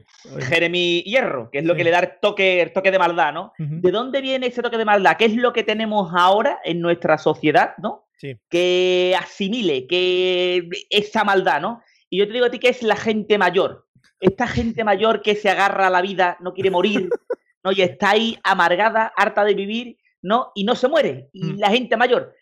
Jeremy 0.49 1.03
Hierro, 1.03 1.49
que 1.49 1.59
es 1.59 1.65
lo 1.65 1.75
que 1.75 1.85
le 1.85 1.91
da 1.91 1.99
el 1.99 2.11
toque, 2.21 2.69
toque 2.73 2.91
de 2.91 2.99
maldad, 2.99 3.31
¿no? 3.31 3.53
¿De 3.57 3.89
dónde 3.89 4.19
viene 4.19 4.47
ese 4.47 4.61
toque 4.61 4.77
de 4.77 4.85
maldad? 4.85 5.15
¿Qué 5.17 5.25
es 5.25 5.35
lo 5.35 5.53
que 5.53 5.63
tenemos 5.63 6.11
ahora 6.13 6.59
en 6.65 6.81
nuestra 6.81 7.17
sociedad, 7.17 7.75
¿no? 7.77 8.09
Sí. 8.17 8.35
Que 8.49 9.15
asimile, 9.17 9.87
que 9.87 10.67
esa 10.89 11.23
maldad, 11.23 11.61
¿no? 11.61 11.81
Y 12.09 12.17
yo 12.17 12.27
te 12.27 12.33
digo 12.33 12.47
a 12.47 12.51
ti 12.51 12.59
que 12.59 12.69
es 12.69 12.83
la 12.83 12.97
gente 12.97 13.37
mayor. 13.37 13.87
Esta 14.19 14.45
gente 14.45 14.83
mayor 14.83 15.21
que 15.21 15.35
se 15.35 15.49
agarra 15.49 15.87
a 15.87 15.89
la 15.89 16.01
vida, 16.01 16.37
no 16.41 16.53
quiere 16.53 16.69
morir, 16.69 17.09
¿no? 17.63 17.71
Y 17.71 17.81
está 17.81 18.11
ahí 18.11 18.37
amargada, 18.43 19.13
harta 19.15 19.43
de 19.43 19.53
vivir, 19.53 19.97
¿no? 20.21 20.51
Y 20.55 20.63
no 20.63 20.75
se 20.75 20.87
muere. 20.87 21.29
Y 21.33 21.53
mm. 21.53 21.59
la 21.59 21.69
gente 21.69 21.97
mayor. 21.97 22.33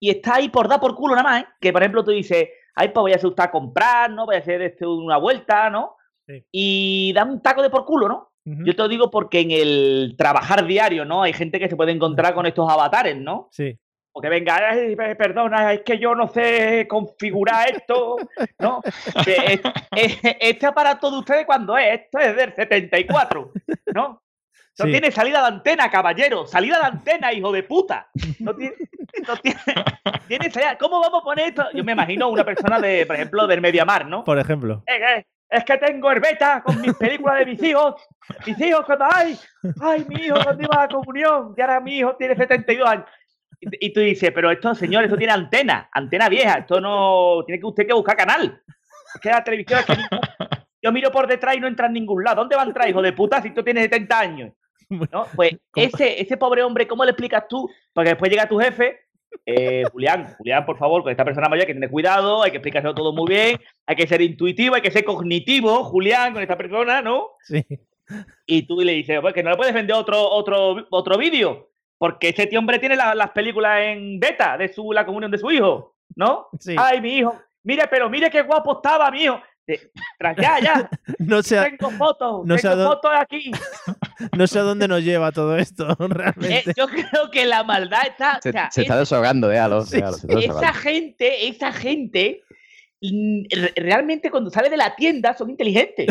Y 0.00 0.10
está 0.10 0.36
ahí 0.36 0.48
por 0.48 0.68
dar 0.68 0.80
por 0.80 0.94
culo 0.94 1.14
nada 1.14 1.28
más, 1.28 1.42
¿eh? 1.42 1.46
Que 1.60 1.72
por 1.72 1.82
ejemplo 1.82 2.04
tú 2.04 2.10
dices, 2.10 2.48
ay, 2.74 2.88
pues 2.88 3.02
voy 3.02 3.12
a 3.12 3.16
hacer 3.16 3.32
a 3.36 3.50
comprar, 3.50 4.10
¿no? 4.10 4.26
Voy 4.26 4.36
a 4.36 4.40
hacer 4.40 4.62
este, 4.62 4.86
una 4.86 5.16
vuelta, 5.16 5.70
¿no? 5.70 5.96
Y 6.50 7.12
da 7.14 7.24
un 7.24 7.42
taco 7.42 7.62
de 7.62 7.70
por 7.70 7.84
culo, 7.84 8.08
¿no? 8.08 8.32
Yo 8.44 8.74
te 8.74 8.82
lo 8.82 8.88
digo 8.88 9.08
porque 9.08 9.38
en 9.40 9.52
el 9.52 10.14
trabajar 10.18 10.66
diario, 10.66 11.04
¿no? 11.04 11.22
Hay 11.22 11.32
gente 11.32 11.60
que 11.60 11.68
se 11.68 11.76
puede 11.76 11.92
encontrar 11.92 12.34
con 12.34 12.44
estos 12.44 12.68
avatares, 12.68 13.16
¿no? 13.16 13.48
Sí. 13.52 13.78
O 14.14 14.20
que 14.20 14.28
venga, 14.28 14.60
perdona, 15.16 15.72
es 15.72 15.82
que 15.82 15.98
yo 15.98 16.14
no 16.14 16.26
sé 16.26 16.86
configurar 16.88 17.70
esto, 17.70 18.16
¿no? 18.58 18.82
este 19.96 20.66
aparato 20.66 21.10
de 21.10 21.18
ustedes, 21.18 21.46
cuando 21.46 21.78
es? 21.78 22.00
Esto 22.00 22.18
es 22.18 22.36
del 22.36 22.52
74, 22.52 23.52
¿no? 23.94 24.22
No 24.78 24.86
tiene 24.86 25.10
salida 25.10 25.40
de 25.40 25.48
antena, 25.48 25.90
caballero. 25.90 26.46
Salida 26.46 26.78
de 26.78 26.86
antena, 26.86 27.32
hijo 27.32 27.52
de 27.52 27.62
puta. 27.62 28.08
No 28.40 28.54
tiene, 28.56 28.74
no 29.26 29.36
tiene, 30.28 30.50
salida. 30.50 30.78
¿Cómo 30.78 31.00
vamos 31.00 31.20
a 31.20 31.24
poner 31.24 31.48
esto? 31.48 31.64
Yo 31.74 31.84
me 31.84 31.92
imagino 31.92 32.28
una 32.28 32.44
persona 32.44 32.80
de, 32.80 33.04
por 33.04 33.16
ejemplo, 33.16 33.46
del 33.46 33.60
Mediamar, 33.60 34.06
¿no? 34.06 34.24
Por 34.24 34.38
ejemplo. 34.38 34.82
Eh, 34.86 34.96
eh, 34.96 35.26
es 35.50 35.64
que 35.64 35.76
tengo 35.76 36.10
el 36.10 36.20
beta 36.20 36.62
con 36.64 36.80
mis 36.80 36.94
películas 36.94 37.38
de 37.40 37.46
mis 37.46 37.62
hijos. 37.62 37.96
Mis 38.46 38.58
hijos 38.60 38.86
cuando, 38.86 39.06
ay, 39.12 39.38
ay, 39.80 40.06
mi 40.08 40.24
hijo 40.24 40.36
cuando 40.42 40.62
iba 40.62 40.74
a 40.76 40.82
la 40.82 40.88
comunión, 40.88 41.54
y 41.56 41.60
ahora 41.60 41.80
mi 41.80 41.98
hijo 41.98 42.16
tiene 42.16 42.34
72 42.34 42.88
años. 42.88 43.06
Y, 43.60 43.92
tú 43.92 44.00
dices, 44.00 44.32
pero 44.34 44.50
esto, 44.50 44.74
señor, 44.74 45.04
esto 45.04 45.16
tiene 45.16 45.34
antena, 45.34 45.88
antena 45.92 46.28
vieja, 46.28 46.54
esto 46.58 46.80
no, 46.80 47.44
tiene 47.46 47.60
que 47.60 47.66
usted 47.66 47.86
que 47.86 47.92
buscar 47.92 48.16
canal. 48.16 48.60
Es 49.14 49.20
que 49.20 49.28
la 49.28 49.44
televisión 49.44 49.80
es 49.80 49.86
que 49.86 49.94
yo 50.82 50.90
miro 50.90 51.12
por 51.12 51.28
detrás 51.28 51.54
y 51.54 51.60
no 51.60 51.68
entra 51.68 51.86
en 51.86 51.92
ningún 51.92 52.24
lado. 52.24 52.36
¿Dónde 52.36 52.56
va 52.56 52.62
a 52.62 52.66
entrar, 52.66 52.88
hijo 52.88 53.02
de 53.02 53.12
puta, 53.12 53.40
si 53.40 53.50
tú 53.50 53.62
tienes 53.62 53.84
70 53.84 54.18
años? 54.18 54.52
¿No? 55.12 55.26
Pues 55.34 55.56
ese, 55.74 56.20
ese 56.20 56.36
pobre 56.36 56.62
hombre, 56.62 56.86
¿cómo 56.86 57.04
le 57.04 57.10
explicas 57.10 57.46
tú? 57.48 57.70
Porque 57.92 58.10
después 58.10 58.30
llega 58.30 58.48
tu 58.48 58.58
jefe 58.58 59.00
eh, 59.46 59.84
Julián, 59.92 60.34
Julián, 60.38 60.64
por 60.64 60.78
favor, 60.78 61.02
con 61.02 61.10
esta 61.10 61.24
persona 61.24 61.48
mayor 61.48 61.62
hay 61.62 61.66
que 61.66 61.74
tener 61.74 61.90
cuidado, 61.90 62.42
hay 62.42 62.50
que 62.50 62.58
explicárselo 62.58 62.94
todo 62.94 63.12
muy 63.12 63.28
bien, 63.28 63.60
hay 63.86 63.96
que 63.96 64.06
ser 64.06 64.20
intuitivo, 64.20 64.74
hay 64.74 64.82
que 64.82 64.90
ser 64.90 65.04
cognitivo, 65.04 65.84
Julián, 65.84 66.32
con 66.32 66.42
esta 66.42 66.56
persona, 66.56 67.02
¿no? 67.02 67.30
Sí. 67.40 67.64
Y 68.46 68.66
tú 68.66 68.80
le 68.80 68.92
dices, 68.92 69.20
pues 69.20 69.32
que 69.32 69.42
no 69.42 69.50
le 69.50 69.56
puedes 69.56 69.74
vender 69.74 69.96
otro, 69.96 70.20
otro, 70.28 70.86
otro 70.90 71.16
vídeo, 71.16 71.70
porque 71.98 72.28
ese 72.28 72.46
tío 72.46 72.58
hombre 72.58 72.78
tiene 72.78 72.96
las 72.96 73.30
películas 73.30 73.80
en 73.80 74.20
beta 74.20 74.58
de 74.58 74.68
su, 74.68 74.92
la 74.92 75.06
comunión 75.06 75.30
de 75.30 75.38
su 75.38 75.50
hijo, 75.50 75.96
¿no? 76.14 76.48
Sí. 76.60 76.74
Ay, 76.78 77.00
mi 77.00 77.18
hijo, 77.18 77.40
mire, 77.62 77.84
pero 77.88 78.10
mire 78.10 78.30
qué 78.30 78.42
guapo 78.42 78.76
estaba 78.76 79.10
mi 79.10 79.24
hijo. 79.24 79.40
Tras 80.18 80.36
ya, 80.36 80.58
ya. 80.60 80.90
no 81.18 81.42
sé, 81.42 81.60
tengo 81.78 81.90
fotos, 81.92 82.44
no 82.44 82.56
tengo 82.56 82.84
fotos 82.84 83.10
aquí. 83.14 83.52
no 84.36 84.46
sé 84.46 84.58
a 84.58 84.62
dónde 84.62 84.88
nos 84.88 85.02
lleva 85.02 85.30
todo 85.30 85.56
esto, 85.56 85.94
realmente. 85.98 86.70
Eh, 86.70 86.74
yo 86.76 86.88
creo 86.88 87.30
que 87.30 87.46
la 87.46 87.62
maldad 87.62 88.02
está. 88.08 88.40
Se, 88.42 88.82
está 88.82 88.98
desahogando, 88.98 89.52
eh, 89.52 89.60
esa 90.28 90.72
gente, 90.74 91.48
esa 91.48 91.72
gente, 91.72 92.42
mm, 93.00 93.42
realmente 93.76 94.30
cuando 94.30 94.50
sale 94.50 94.68
de 94.68 94.76
la 94.76 94.96
tienda 94.96 95.34
son 95.36 95.50
inteligentes. 95.50 96.08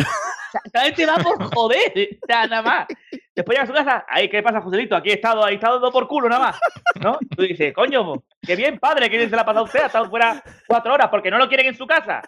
Sea, 0.72 0.94
te 0.94 1.06
va 1.06 1.16
por 1.18 1.54
joder, 1.54 1.92
o 2.22 2.26
sea, 2.26 2.48
nada 2.48 2.62
más. 2.62 2.88
Después 3.34 3.58
llega 3.58 3.64
a 3.64 3.68
su 3.68 3.74
casa, 3.74 4.06
ay, 4.10 4.30
¿qué 4.30 4.44
pasa, 4.44 4.62
Joselito? 4.62 4.96
Aquí 4.96 5.10
he 5.10 5.14
estado, 5.14 5.48
he 5.48 5.54
estado 5.54 5.76
dando 5.76 5.92
por 5.92 6.08
culo 6.08 6.28
nada 6.28 6.48
más. 6.48 6.60
¿No? 7.02 7.18
Tú 7.36 7.44
dices, 7.44 7.74
coño, 7.74 8.22
qué 8.42 8.58
bien, 8.58 8.78
padre, 8.78 9.10
que 9.10 9.30
se 9.30 9.36
la 9.36 9.44
ha 9.44 9.46
pasado 9.46 9.66
usted, 9.66 9.84
ha 9.84 9.86
estado 9.86 10.10
fuera 10.10 10.44
cuatro 10.68 10.94
horas 10.94 11.08
porque 11.10 11.32
no 11.32 11.38
lo 11.38 11.48
quieren 11.48 11.68
en 11.68 11.78
su 11.78 11.88
casa. 11.88 12.22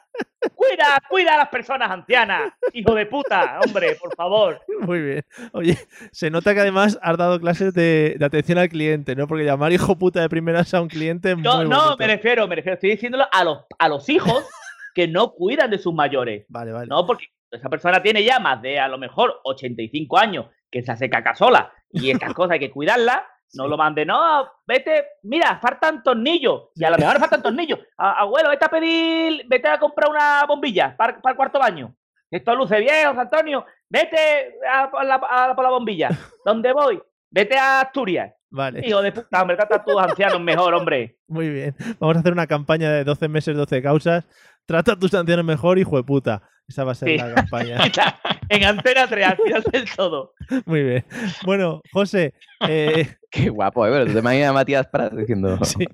Cuida, 0.56 1.02
cuida 1.10 1.36
a 1.36 1.38
las 1.38 1.50
personas 1.50 1.92
ancianas, 1.92 2.54
hijo 2.72 2.96
de 2.96 3.06
puta, 3.06 3.60
hombre, 3.66 3.96
por 3.96 4.16
favor. 4.16 4.62
Muy 4.80 5.02
bien. 5.02 5.26
Oye, 5.52 5.78
se 6.12 6.30
nota 6.30 6.54
que 6.54 6.62
además 6.62 6.98
has 7.02 7.18
dado 7.18 7.40
clases 7.40 7.74
de, 7.74 8.18
atención 8.22 8.58
al 8.58 8.70
cliente, 8.70 9.16
¿no? 9.16 9.28
Porque 9.28 9.44
llamar 9.44 9.74
hijo 9.74 9.98
puta 9.98 10.22
de 10.22 10.30
primeras 10.30 10.74
a 10.74 10.82
un 10.82 10.88
cliente 10.88 11.32
es 11.32 11.38
no, 11.38 11.58
muy 11.58 11.68
No, 11.68 11.98
me 11.98 12.08
refiero, 12.08 12.48
me 12.48 12.56
refiero, 12.56 12.76
estoy 12.76 12.92
diciéndolo 12.92 13.26
a 13.32 13.44
los, 13.44 13.60
a 13.78 13.90
los 13.90 14.08
hijos 14.08 14.46
que 14.94 15.08
no 15.08 15.34
cuidan 15.34 15.70
de 15.70 15.80
sus 15.80 15.94
mayores. 15.94 16.46
Vale, 16.50 16.72
vale. 16.72 16.88
No, 16.88 17.06
porque 17.06 17.26
esa 17.54 17.70
persona 17.70 18.02
tiene 18.02 18.24
ya 18.24 18.40
más 18.40 18.62
de 18.62 18.80
a 18.80 18.88
lo 18.88 18.98
mejor 18.98 19.42
85 19.44 20.18
años 20.18 20.48
que 20.70 20.82
se 20.84 20.92
hace 20.92 21.10
caca 21.10 21.36
sola 21.36 21.72
y 21.90 22.10
estas 22.10 22.34
cosas 22.34 22.54
hay 22.54 22.60
que 22.60 22.72
cuidarlas. 22.72 23.22
No 23.56 23.68
lo 23.68 23.78
mande, 23.78 24.04
no, 24.04 24.50
vete, 24.66 25.06
mira, 25.22 25.60
faltan 25.62 26.02
tornillos. 26.02 26.70
Y 26.76 26.84
a 26.84 26.90
lo 26.90 26.98
mejor 26.98 27.20
faltan 27.20 27.42
tornillos. 27.44 27.80
abuelo, 27.98 28.50
vete 28.50 28.66
a 28.66 28.70
pedir, 28.70 29.46
vete 29.48 29.68
a 29.68 29.80
comprar 29.80 30.10
una 30.10 30.44
bombilla 30.48 30.98
para, 30.98 31.20
el 31.24 31.36
cuarto 31.36 31.60
baño. 31.60 31.96
Esto 32.32 32.56
luce 32.56 32.80
bien, 32.80 33.08
Antonio. 33.16 33.64
Vete 33.88 34.56
a, 34.68 35.04
la, 35.04 35.54
por 35.56 35.64
la 35.64 35.70
bombilla. 35.70 36.10
¿Dónde 36.46 36.74
voy? 36.74 37.00
Vete 37.30 37.56
a 37.56 37.82
Asturias. 37.82 38.34
Vale. 38.50 38.82
Hijo 38.88 39.04
de 39.04 39.12
puta, 39.12 39.42
hombre, 39.42 39.56
trata 39.56 39.76
a 39.76 39.84
tus 39.84 39.98
ancianos 39.98 40.42
mejor, 40.42 40.74
hombre. 40.74 41.20
Muy 41.28 41.50
bien. 41.50 41.76
Vamos 42.00 42.16
a 42.16 42.20
hacer 42.22 42.34
una 42.34 42.48
campaña 42.48 42.92
de 42.92 43.04
12 43.04 43.28
meses, 43.28 43.56
12 43.56 43.84
causas. 43.84 44.26
Trata 44.66 44.94
a 44.94 45.00
tus 45.00 45.14
ancianos 45.14 45.46
mejor, 45.46 45.78
hijo 45.78 45.98
de 45.98 46.04
puta. 46.04 46.42
Esa 46.68 46.84
va 46.84 46.94
a 46.94 46.96
ser 46.96 47.18
la 47.18 47.34
campaña. 47.34 47.78
en 48.50 48.64
Antena 48.64 49.08
3, 49.08 49.28
al 49.28 49.38
final 49.38 49.64
del 49.72 49.86
todo. 49.96 50.34
Muy 50.66 50.84
bien. 50.84 51.06
Bueno, 51.46 51.82
José. 51.92 52.34
Eh... 52.68 53.08
Qué 53.34 53.50
guapo, 53.50 53.86
¿eh? 53.88 54.06
¿Tú 54.06 54.14
te 54.14 54.20
imaginas 54.20 54.52
a 54.52 54.54
Matías 54.54 54.88
Prat 54.88 55.12
diciendo 55.12 55.58
sí. 55.64 55.86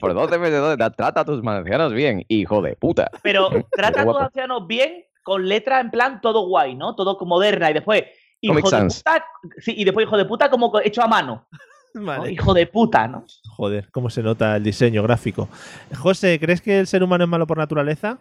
por 0.00 0.12
12 0.14 0.38
meses, 0.38 0.60
12, 0.60 0.76
trata 0.96 1.20
a 1.20 1.24
tus 1.24 1.46
ancianos 1.46 1.92
bien, 1.92 2.24
hijo 2.26 2.60
de 2.60 2.74
puta? 2.74 3.08
Pero 3.22 3.50
trata 3.70 4.02
a 4.02 4.04
tus 4.04 4.20
ancianos 4.20 4.66
bien 4.66 5.04
con 5.22 5.48
letra 5.48 5.80
en 5.80 5.92
plan 5.92 6.20
todo 6.20 6.46
guay, 6.48 6.74
¿no? 6.74 6.96
Todo 6.96 7.16
moderna 7.24 7.70
y 7.70 7.74
después. 7.74 8.02
Hijo 8.40 8.56
de 8.56 8.62
puta, 8.62 9.24
sí, 9.58 9.74
y 9.76 9.84
después 9.84 10.06
hijo 10.06 10.16
de 10.16 10.24
puta 10.24 10.50
como 10.50 10.72
hecho 10.80 11.02
a 11.02 11.06
mano. 11.06 11.46
Vale. 11.94 12.32
Hijo 12.32 12.52
de 12.52 12.66
puta, 12.66 13.06
¿no? 13.06 13.24
Joder, 13.56 13.88
cómo 13.92 14.10
se 14.10 14.22
nota 14.22 14.56
el 14.56 14.64
diseño 14.64 15.04
gráfico. 15.04 15.48
José, 15.96 16.40
¿crees 16.40 16.60
que 16.60 16.80
el 16.80 16.88
ser 16.88 17.04
humano 17.04 17.22
es 17.22 17.30
malo 17.30 17.46
por 17.46 17.58
naturaleza? 17.58 18.18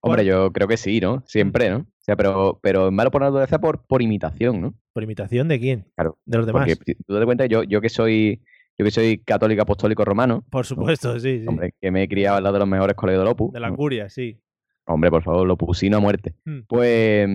Hombre, 0.00 0.24
yo 0.24 0.52
creo 0.52 0.68
que 0.68 0.76
sí, 0.76 1.00
¿no? 1.00 1.22
Siempre, 1.26 1.70
¿no? 1.70 1.78
O 1.78 1.86
sea, 2.00 2.16
pero, 2.16 2.60
pero 2.62 2.86
es 2.86 2.92
malo 2.92 3.10
por 3.10 3.22
naturaleza 3.22 3.60
por, 3.60 3.84
por 3.86 4.00
imitación, 4.00 4.60
¿no? 4.60 4.74
¿Por 4.92 5.02
imitación 5.02 5.48
de 5.48 5.58
quién? 5.58 5.86
Claro. 5.94 6.18
De 6.24 6.38
los 6.38 6.46
demás. 6.46 6.66
Porque 6.66 6.94
tú 7.06 7.18
te 7.18 7.24
cuenta, 7.24 7.46
yo, 7.46 7.64
yo 7.64 7.80
que 7.80 7.88
soy 7.88 8.40
yo 8.78 8.84
que 8.84 8.92
soy 8.92 9.18
católico 9.18 9.62
apostólico 9.62 10.04
romano. 10.04 10.44
Por 10.50 10.64
supuesto, 10.64 11.18
sí, 11.18 11.40
sí. 11.40 11.46
Hombre, 11.48 11.74
que 11.80 11.90
me 11.90 12.04
he 12.04 12.08
criado 12.08 12.36
al 12.36 12.44
lado 12.44 12.54
de 12.54 12.60
los 12.60 12.68
mejores 12.68 12.94
colegios 12.94 13.24
de 13.24 13.30
Opus. 13.30 13.52
De 13.52 13.58
la 13.58 13.72
curia, 13.74 14.08
sí. 14.08 14.40
Hombre, 14.86 15.10
por 15.10 15.24
favor, 15.24 15.50
Opusino 15.50 15.96
a 15.96 16.00
muerte. 16.00 16.34
Hmm. 16.44 16.60
Pues, 16.68 17.28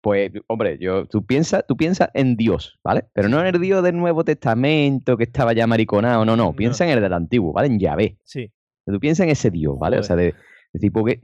pues, 0.00 0.32
hombre, 0.46 0.78
yo, 0.80 1.04
tú 1.06 1.24
piensas 1.26 1.64
tú 1.68 1.76
piensa 1.76 2.10
en 2.14 2.36
Dios, 2.36 2.80
¿vale? 2.82 3.04
Pero 3.12 3.28
no 3.28 3.38
en 3.40 3.54
el 3.54 3.60
Dios 3.60 3.82
del 3.82 3.96
Nuevo 3.96 4.24
Testamento 4.24 5.18
que 5.18 5.24
estaba 5.24 5.52
ya 5.52 5.66
mariconado, 5.66 6.24
no, 6.24 6.34
no. 6.34 6.54
Piensa 6.54 6.84
en 6.84 6.92
el 6.92 7.02
del 7.02 7.12
Antiguo, 7.12 7.52
¿vale? 7.52 7.68
En 7.68 7.78
Yahvé. 7.78 8.16
Sí. 8.24 8.50
Tú 8.86 8.98
piensas 8.98 9.24
en 9.24 9.30
ese 9.30 9.50
Dios, 9.50 9.78
¿vale? 9.78 9.98
O 9.98 10.02
sea, 10.02 10.16
de, 10.16 10.34
de 10.72 10.80
tipo 10.80 11.04
que 11.04 11.20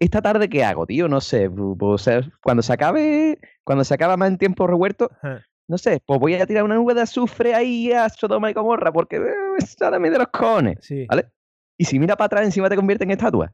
esta 0.00 0.22
tarde 0.22 0.48
qué 0.48 0.64
hago, 0.64 0.86
tío, 0.86 1.08
no 1.08 1.20
sé, 1.20 1.50
cuando 2.40 2.62
se 2.62 2.72
acabe, 2.72 3.38
cuando 3.64 3.84
se 3.84 3.94
acaba 3.94 4.16
más 4.16 4.30
en 4.30 4.38
tiempo 4.38 4.66
revuelto, 4.66 5.10
no 5.68 5.76
sé, 5.76 6.02
pues 6.06 6.18
voy 6.18 6.34
a 6.34 6.46
tirar 6.46 6.64
una 6.64 6.76
nube 6.76 6.94
de 6.94 7.02
azufre 7.02 7.54
ahí 7.54 7.92
a 7.92 8.08
Sodoma 8.08 8.50
y 8.50 8.54
Gomorra 8.54 8.90
porque 8.90 9.16
eh, 9.16 9.20
está 9.58 9.90
de 9.90 10.10
los 10.10 10.28
cojones, 10.28 10.78
¿vale? 11.08 11.26
Y 11.76 11.84
si 11.84 11.98
mira 11.98 12.16
para 12.16 12.26
atrás 12.26 12.44
encima 12.44 12.68
te 12.68 12.76
convierte 12.76 13.04
en 13.04 13.10
estatua. 13.10 13.52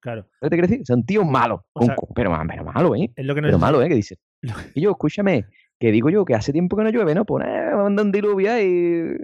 Claro. 0.00 0.28
¿Qué 0.40 0.48
te 0.48 0.56
quiero 0.56 0.68
decir? 0.68 0.86
Son 0.86 1.04
tíos 1.04 1.26
malos. 1.26 1.60
pero, 1.74 1.96
pero 2.14 2.30
malo, 2.30 2.94
¿eh? 2.94 3.10
Es 3.16 3.26
lo 3.26 3.34
que 3.34 3.42
pero 3.42 3.58
malo, 3.58 3.82
¿eh? 3.82 3.88
Que 3.88 3.94
dices. 3.96 4.18
Y 4.74 4.82
yo, 4.82 4.92
escúchame, 4.92 5.46
que 5.78 5.92
digo 5.92 6.10
yo 6.10 6.24
que 6.24 6.34
hace 6.34 6.52
tiempo 6.52 6.76
que 6.76 6.84
no 6.84 6.90
llueve, 6.90 7.14
¿no? 7.14 7.24
Pues 7.24 7.44
eh, 7.46 7.70
manda 7.74 8.02
un 8.02 8.12
diluvio 8.12 8.58
y. 8.60 9.18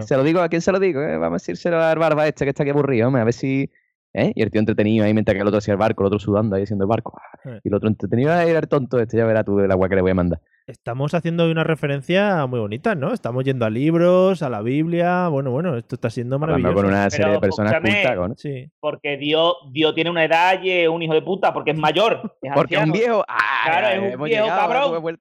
Se 0.00 0.16
lo 0.16 0.24
digo, 0.24 0.40
¿a 0.40 0.48
quién 0.48 0.62
se 0.62 0.72
lo 0.72 0.80
digo? 0.80 1.02
Eh? 1.02 1.18
Vamos 1.18 1.42
a 1.42 1.44
decírselo 1.44 1.80
al 1.80 1.98
barba 1.98 2.26
este 2.26 2.44
que 2.44 2.50
está 2.50 2.62
aquí 2.62 2.70
aburrido, 2.70 3.08
hombre, 3.08 3.22
a 3.22 3.24
ver 3.26 3.34
si 3.34 3.70
¿Eh? 4.18 4.32
Y 4.34 4.42
el 4.42 4.50
tío 4.50 4.58
entretenido 4.58 5.04
ahí 5.04 5.14
mientras 5.14 5.34
que 5.34 5.40
el 5.40 5.46
otro 5.46 5.58
hacía 5.58 5.72
el 5.72 5.78
barco, 5.78 6.02
el 6.02 6.08
otro 6.08 6.18
sudando 6.18 6.56
ahí 6.56 6.64
haciendo 6.64 6.84
el 6.84 6.88
barco. 6.88 7.20
Y 7.62 7.68
el 7.68 7.74
otro 7.74 7.88
entretenido, 7.88 8.32
ahí 8.32 8.50
el 8.50 8.68
tonto 8.68 8.98
este, 8.98 9.16
ya 9.16 9.24
verás 9.24 9.44
tú 9.44 9.58
el 9.60 9.70
agua 9.70 9.88
que 9.88 9.94
le 9.94 10.02
voy 10.02 10.10
a 10.10 10.14
mandar. 10.14 10.40
Estamos 10.66 11.14
haciendo 11.14 11.50
una 11.50 11.64
referencia 11.64 12.44
muy 12.46 12.60
bonita, 12.60 12.94
¿no? 12.94 13.14
Estamos 13.14 13.44
yendo 13.44 13.64
a 13.64 13.70
libros, 13.70 14.42
a 14.42 14.50
la 14.50 14.60
Biblia. 14.60 15.28
Bueno, 15.28 15.50
bueno, 15.50 15.76
esto 15.76 15.94
está 15.94 16.10
siendo 16.10 16.38
maravilloso. 16.38 16.74
con 16.74 16.86
una 16.86 17.08
serie 17.08 17.32
de 17.32 17.40
personas 17.40 17.72
cultas, 17.80 18.16
¿no? 18.16 18.34
Sí. 18.36 18.70
Porque 18.80 19.16
Dios, 19.16 19.54
Dios 19.70 19.94
tiene 19.94 20.10
una 20.10 20.24
edad 20.24 20.60
y 20.62 20.70
es 20.70 20.88
un 20.88 21.02
hijo 21.02 21.14
de 21.14 21.22
puta, 21.22 21.54
porque 21.54 21.70
es 21.70 21.78
mayor. 21.78 22.36
porque 22.54 22.74
es 22.74 22.84
un 22.84 22.92
viejo. 22.92 23.24
claro, 23.64 23.88
es 23.88 24.16
un 24.16 24.24
viejo 24.24 24.46
cabrón. 24.46 25.18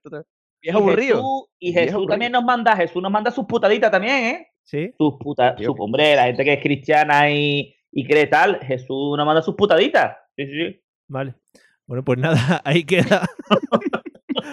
Viejo 0.62 0.80
aburrido. 0.80 1.48
y 1.60 1.72
Jesús 1.72 2.08
también 2.08 2.32
nos 2.32 2.44
manda, 2.44 2.76
Jesús 2.76 3.02
nos 3.02 3.12
manda 3.12 3.32
sus 3.32 3.46
putaditas 3.46 3.92
también, 3.92 4.24
¿eh? 4.26 4.48
Sí. 4.64 4.92
Sus 4.98 5.14
putas, 5.18 5.56
su 5.62 5.72
hombre, 5.72 6.16
la 6.16 6.26
gente 6.26 6.44
que 6.44 6.54
es 6.54 6.62
cristiana 6.62 7.32
y 7.32 7.77
y 7.92 8.06
cree 8.08 8.28
tal, 8.28 8.60
Jesús 8.62 9.18
no 9.18 9.26
manda 9.26 9.42
sus 9.42 9.56
putaditas. 9.56 10.18
Sí, 10.36 10.46
sí, 10.46 10.52
sí. 10.52 10.82
Vale. 11.08 11.36
Bueno, 11.86 12.04
pues 12.04 12.20
nada, 12.20 12.62
ahí 12.66 12.84
queda. 12.84 13.28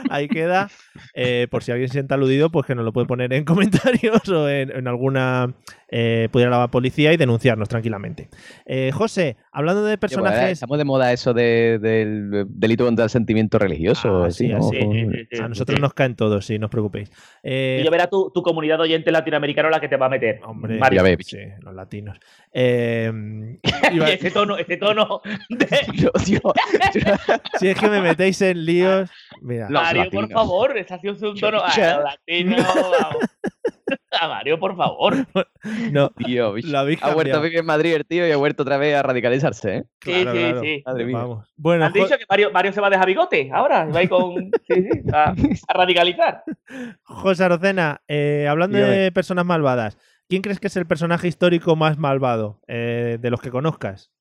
ahí 0.08 0.28
queda. 0.28 0.68
Eh, 1.14 1.48
por 1.50 1.62
si 1.62 1.72
alguien 1.72 1.88
se 1.88 1.94
sienta 1.94 2.14
aludido, 2.14 2.50
pues 2.50 2.66
que 2.66 2.74
nos 2.74 2.84
lo 2.84 2.92
puede 2.92 3.06
poner 3.06 3.32
en 3.32 3.44
comentarios 3.44 4.28
o 4.28 4.48
en, 4.48 4.86
alguna 4.86 5.54
eh, 5.96 6.28
pudiera 6.32 6.58
la 6.58 6.66
policía 6.66 7.12
y 7.12 7.16
denunciarnos 7.16 7.68
tranquilamente. 7.68 8.28
Eh, 8.66 8.90
José, 8.92 9.36
hablando 9.52 9.84
de 9.84 9.96
personajes. 9.96 10.50
estamos 10.50 10.76
de 10.76 10.84
moda 10.84 11.12
eso 11.12 11.32
del 11.32 12.46
delito 12.48 12.84
contra 12.84 13.04
el 13.04 13.10
sentimiento 13.10 13.60
religioso. 13.60 14.24
Ah, 14.24 14.30
sí, 14.32 14.50
a 14.50 15.48
nosotros 15.48 15.78
nos 15.78 15.94
caen 15.94 16.16
todos, 16.16 16.46
sí, 16.46 16.58
no 16.58 16.66
os 16.66 16.72
preocupéis. 16.72 17.12
y 17.44 17.84
yo 17.84 17.92
verá 17.92 18.08
tu, 18.08 18.32
tu, 18.34 18.42
comunidad 18.42 18.80
oyente 18.80 19.12
latinoamericano 19.12 19.70
la 19.70 19.78
que 19.78 19.88
te 19.88 19.96
va 19.96 20.06
a 20.06 20.08
meter. 20.08 20.40
Hombre, 20.44 20.80
ya 20.80 21.16
sí, 21.20 21.38
los 21.60 21.72
latinos. 21.72 22.18
Em, 22.52 23.60
ese 24.08 24.32
tono, 24.32 24.56
ese 24.56 24.76
tono. 24.76 25.20
si 27.60 27.68
es 27.68 27.78
que 27.78 27.88
me 27.88 28.00
metéis 28.00 28.42
en 28.42 28.64
líos. 28.64 29.10
Mira. 29.40 29.68
Mario, 29.68 30.10
por 30.10 30.28
favor, 30.28 30.76
está 30.76 30.96
haciendo 30.96 31.30
un 31.30 31.38
tono 31.38 31.58
latino. 31.58 32.56
A 34.20 34.28
Mario, 34.28 34.58
por 34.58 34.76
favor. 34.76 35.14
No, 35.92 36.10
tío, 36.10 36.54
ha 37.02 37.14
vuelto 37.14 37.36
a 37.36 37.40
vivir 37.40 37.58
en 37.58 37.66
Madrid 37.66 37.94
el 37.94 38.06
tío 38.06 38.26
y 38.26 38.30
ha 38.30 38.36
vuelto 38.36 38.62
otra 38.62 38.76
vez 38.76 38.94
a 38.96 39.02
radicalizarse, 39.02 39.76
¿eh? 39.76 39.84
sí, 40.00 40.12
sí, 40.12 40.52
sí. 40.60 40.82
Madre 40.84 41.04
mía. 41.04 41.18
Vamos. 41.18 41.52
Bueno, 41.56 41.84
¿Han 41.86 41.92
dicho 41.92 42.16
que 42.18 42.24
Mario, 42.28 42.50
Mario, 42.52 42.72
se 42.72 42.80
va 42.80 42.88
a 42.88 42.90
dejar 42.90 43.06
bigote 43.06 43.50
ahora? 43.52 43.86
Va 43.86 44.00
a 44.00 44.02
ir 44.02 44.08
con. 44.08 44.50
sí, 44.68 44.74
sí, 44.82 45.02
a, 45.12 45.34
radicalizar. 45.74 46.44
José 47.02 47.44
Arocena, 47.44 48.02
eh, 48.08 48.46
hablando 48.48 48.78
de 48.78 49.10
personas 49.12 49.44
malvadas, 49.44 49.98
¿quién 50.28 50.42
crees 50.42 50.60
que 50.60 50.68
es 50.68 50.76
el 50.76 50.86
personaje 50.86 51.28
histórico 51.28 51.76
más 51.76 51.98
malvado 51.98 52.60
eh, 52.68 53.18
de 53.20 53.30
los 53.30 53.40
que 53.40 53.50
conozcas? 53.50 54.13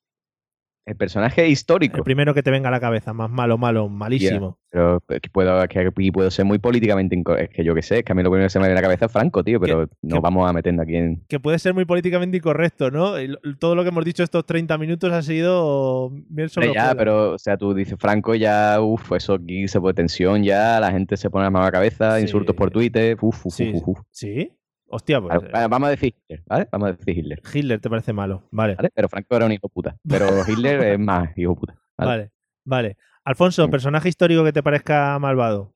El 0.85 0.97
personaje 0.97 1.47
histórico. 1.47 1.97
El 1.97 2.03
primero 2.03 2.33
que 2.33 2.43
te 2.43 2.51
venga 2.51 2.67
a 2.67 2.71
la 2.71 2.79
cabeza, 2.81 3.13
más 3.13 3.29
malo, 3.29 3.57
malo, 3.57 3.87
malísimo. 3.87 4.57
pero 4.69 5.01
que 5.07 5.29
puedo, 5.31 5.65
que 5.67 5.91
puedo 6.11 6.29
ser 6.29 6.43
muy 6.43 6.59
políticamente 6.59 7.15
incorrecto. 7.15 7.51
Es 7.51 7.55
que 7.55 7.63
yo 7.63 7.73
qué 7.73 7.81
sé, 7.81 7.99
es 7.99 8.03
que 8.03 8.11
a 8.11 8.15
mí 8.15 8.21
lo 8.21 8.29
primero 8.29 8.47
que 8.47 8.49
se 8.49 8.59
me 8.59 8.65
viene 8.65 8.77
a 8.77 8.81
la 8.81 8.87
cabeza 8.87 9.05
es 9.05 9.11
Franco, 9.11 9.43
tío, 9.43 9.61
pero 9.61 9.87
nos 10.01 10.19
vamos 10.19 10.49
a 10.49 10.51
meter 10.51 10.77
aquí 10.79 10.95
en. 10.95 11.23
Que 11.27 11.39
puede 11.39 11.57
ser 11.59 11.73
muy 11.73 11.85
políticamente 11.85 12.35
incorrecto, 12.35 12.91
¿no? 12.91 13.13
Todo 13.59 13.75
lo 13.75 13.83
que 13.83 13.89
hemos 13.89 14.03
dicho 14.03 14.23
estos 14.23 14.45
30 14.45 14.77
minutos 14.77 15.11
ha 15.13 15.21
sido 15.21 16.09
bien 16.27 16.49
solo. 16.49 16.73
Ya, 16.73 16.93
pero, 16.95 17.31
o 17.31 17.39
sea, 17.39 17.55
tú 17.55 17.73
dices 17.73 17.95
Franco, 17.97 18.35
ya, 18.35 18.81
uff, 18.81 19.13
eso 19.13 19.35
aquí 19.35 19.67
se 19.69 19.79
pone 19.79 19.93
tensión, 19.93 20.43
ya, 20.43 20.81
la 20.81 20.91
gente 20.91 21.15
se 21.15 21.29
pone 21.29 21.45
la 21.45 21.49
mano 21.51 21.63
a 21.63 21.67
la 21.67 21.71
cabeza, 21.71 22.19
insultos 22.19 22.55
por 22.55 22.71
Twitter, 22.71 23.17
uff, 23.21 23.45
uff, 23.45 23.59
uff, 23.59 23.87
uf. 23.87 23.99
Sí. 24.11 24.51
Hostia, 24.95 25.19
pues. 25.19 25.41
Eh, 25.41 25.67
vamos 25.67 25.87
a 25.87 25.89
decir 25.89 26.13
Hitler, 26.15 26.43
¿vale? 26.45 26.67
Vamos 26.71 26.89
a 26.89 26.91
decir 26.93 27.17
Hitler. 27.17 27.41
Hitler 27.51 27.79
te 27.79 27.89
parece 27.89 28.13
malo, 28.13 28.47
vale. 28.51 28.77
Pero 28.93 29.09
Franco 29.09 29.35
era 29.35 29.47
un 29.47 29.51
hijo 29.51 29.67
puta. 29.67 29.97
Pero 30.07 30.27
Hitler 30.47 30.83
es 30.83 30.99
más 30.99 31.35
hijo 31.35 31.55
puta. 31.55 31.75
Vale, 31.97 32.31
vale. 32.63 32.97
Alfonso, 33.25 33.67
personaje 33.71 34.09
histórico 34.09 34.43
que 34.43 34.53
te 34.53 34.61
parezca 34.61 35.17
malvado. 35.17 35.73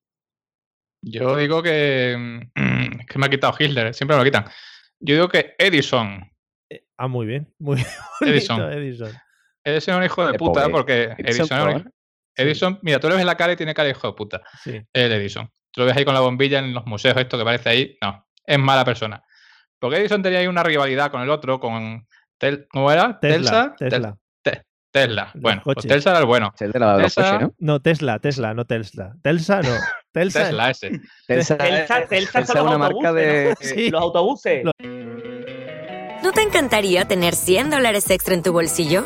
Yo 1.01 1.35
digo 1.35 1.63
que. 1.63 2.15
Mm, 2.55 3.05
que 3.07 3.17
me 3.17 3.25
ha 3.25 3.29
quitado 3.29 3.55
Hitler, 3.57 3.91
siempre 3.95 4.15
me 4.15 4.23
lo 4.23 4.25
quitan. 4.25 4.45
Yo 4.99 5.15
digo 5.15 5.29
que 5.29 5.55
Edison. 5.57 6.21
Eh, 6.69 6.85
ah, 6.97 7.07
muy 7.07 7.25
bien, 7.25 7.51
muy 7.57 7.77
bien. 7.77 7.87
Edison. 8.21 8.71
Edison. 8.71 9.11
Edison 9.63 9.95
es 9.95 9.97
un 9.97 10.03
hijo 10.03 10.27
de 10.27 10.37
puta 10.37 10.69
porque 10.69 11.15
Edison, 11.17 11.91
Edison, 12.35 12.79
mira, 12.83 12.99
tú 12.99 13.09
le 13.09 13.15
ves 13.15 13.25
la 13.25 13.35
cara 13.35 13.53
y 13.53 13.55
tiene 13.55 13.73
cara 13.73 13.85
de 13.87 13.93
hijo 13.93 14.07
de 14.09 14.13
puta. 14.13 14.43
Sí. 14.63 14.79
El 14.93 15.11
Edison. 15.11 15.49
Tú 15.71 15.81
lo 15.81 15.87
ves 15.87 15.97
ahí 15.97 16.05
con 16.05 16.13
la 16.13 16.19
bombilla 16.19 16.59
en 16.59 16.75
los 16.75 16.85
museos, 16.85 17.17
esto 17.17 17.35
que 17.35 17.43
parece 17.43 17.69
ahí. 17.69 17.97
No, 17.99 18.26
es 18.47 18.57
mala 18.57 18.83
persona. 18.83 19.23
Porque 19.79 19.97
Edison 19.97 20.23
tenía 20.23 20.39
ahí 20.39 20.47
una 20.47 20.63
rivalidad 20.63 21.11
con 21.11 21.21
el 21.21 21.29
otro, 21.29 21.59
con. 21.59 22.07
¿Cómo 22.71 22.91
era? 22.91 23.19
Tesla. 23.19 23.75
Tesla. 23.77 24.17
Tesla. 24.89 25.31
Bueno, 25.35 25.61
pues 25.63 25.85
Tesla 25.85 26.11
era 26.11 26.19
el 26.21 26.25
bueno. 26.25 26.53
Tesla, 26.57 27.39
¿no? 27.39 27.53
no, 27.59 27.81
Tesla, 27.81 28.19
Tesla, 28.19 28.53
no 28.53 28.65
Tesla. 28.65 29.13
Telsa 29.21 29.61
no. 29.61 29.75
Telsa, 30.11 30.43
Tesla 30.45 30.69
ese. 30.71 31.01
Telsa, 31.27 31.57
Telsa, 32.07 32.39
es 32.39 32.49
una 32.49 32.77
marca 32.77 33.13
de 33.13 33.53
los 33.91 34.01
autobuses. 34.01 34.63
¿No 36.23 36.31
te 36.31 36.41
encantaría 36.41 37.05
tener 37.05 37.35
100 37.35 37.69
dólares 37.69 38.09
extra 38.09 38.33
en 38.33 38.41
tu 38.41 38.53
bolsillo? 38.53 39.05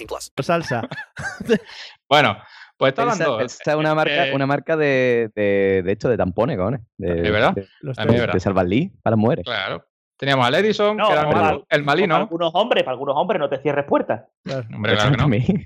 plus. 0.05 0.31
Salsa. 0.41 0.81
bueno, 2.09 2.37
pues 2.77 2.89
está 2.89 3.03
hablando. 3.03 3.39
Esta 3.39 3.71
es 3.71 3.77
una 3.77 3.93
marca, 3.93 4.27
eh, 4.27 4.33
una 4.33 4.45
marca 4.47 4.77
de, 4.77 5.29
de, 5.35 5.81
de 5.83 5.91
hecho 5.91 6.09
de 6.09 6.17
tampones, 6.17 6.57
¿no? 6.57 6.71
De, 6.97 7.27
¿Es 7.27 7.31
verdad? 7.31 7.53
De, 7.53 7.67
de, 7.81 8.27
de 8.27 8.39
Salvalí 8.39 8.91
para 9.03 9.15
mujeres. 9.15 9.45
Claro. 9.45 9.85
Teníamos 10.17 10.45
a 10.45 10.59
Edison, 10.59 10.97
no, 10.97 11.07
que 11.07 11.13
era 11.13 11.49
el, 11.49 11.63
el 11.67 11.83
malino. 11.83 12.13
Para 12.13 12.23
algunos 12.23 12.51
hombres, 12.53 12.83
para 12.83 12.93
algunos 12.93 13.15
hombres 13.17 13.39
no 13.39 13.49
te 13.49 13.57
cierres 13.57 13.85
puertas. 13.85 14.23
Claro. 14.43 14.67
Hombre, 14.73 14.93
claro 14.93 15.11
que 15.11 15.17
no. 15.17 15.65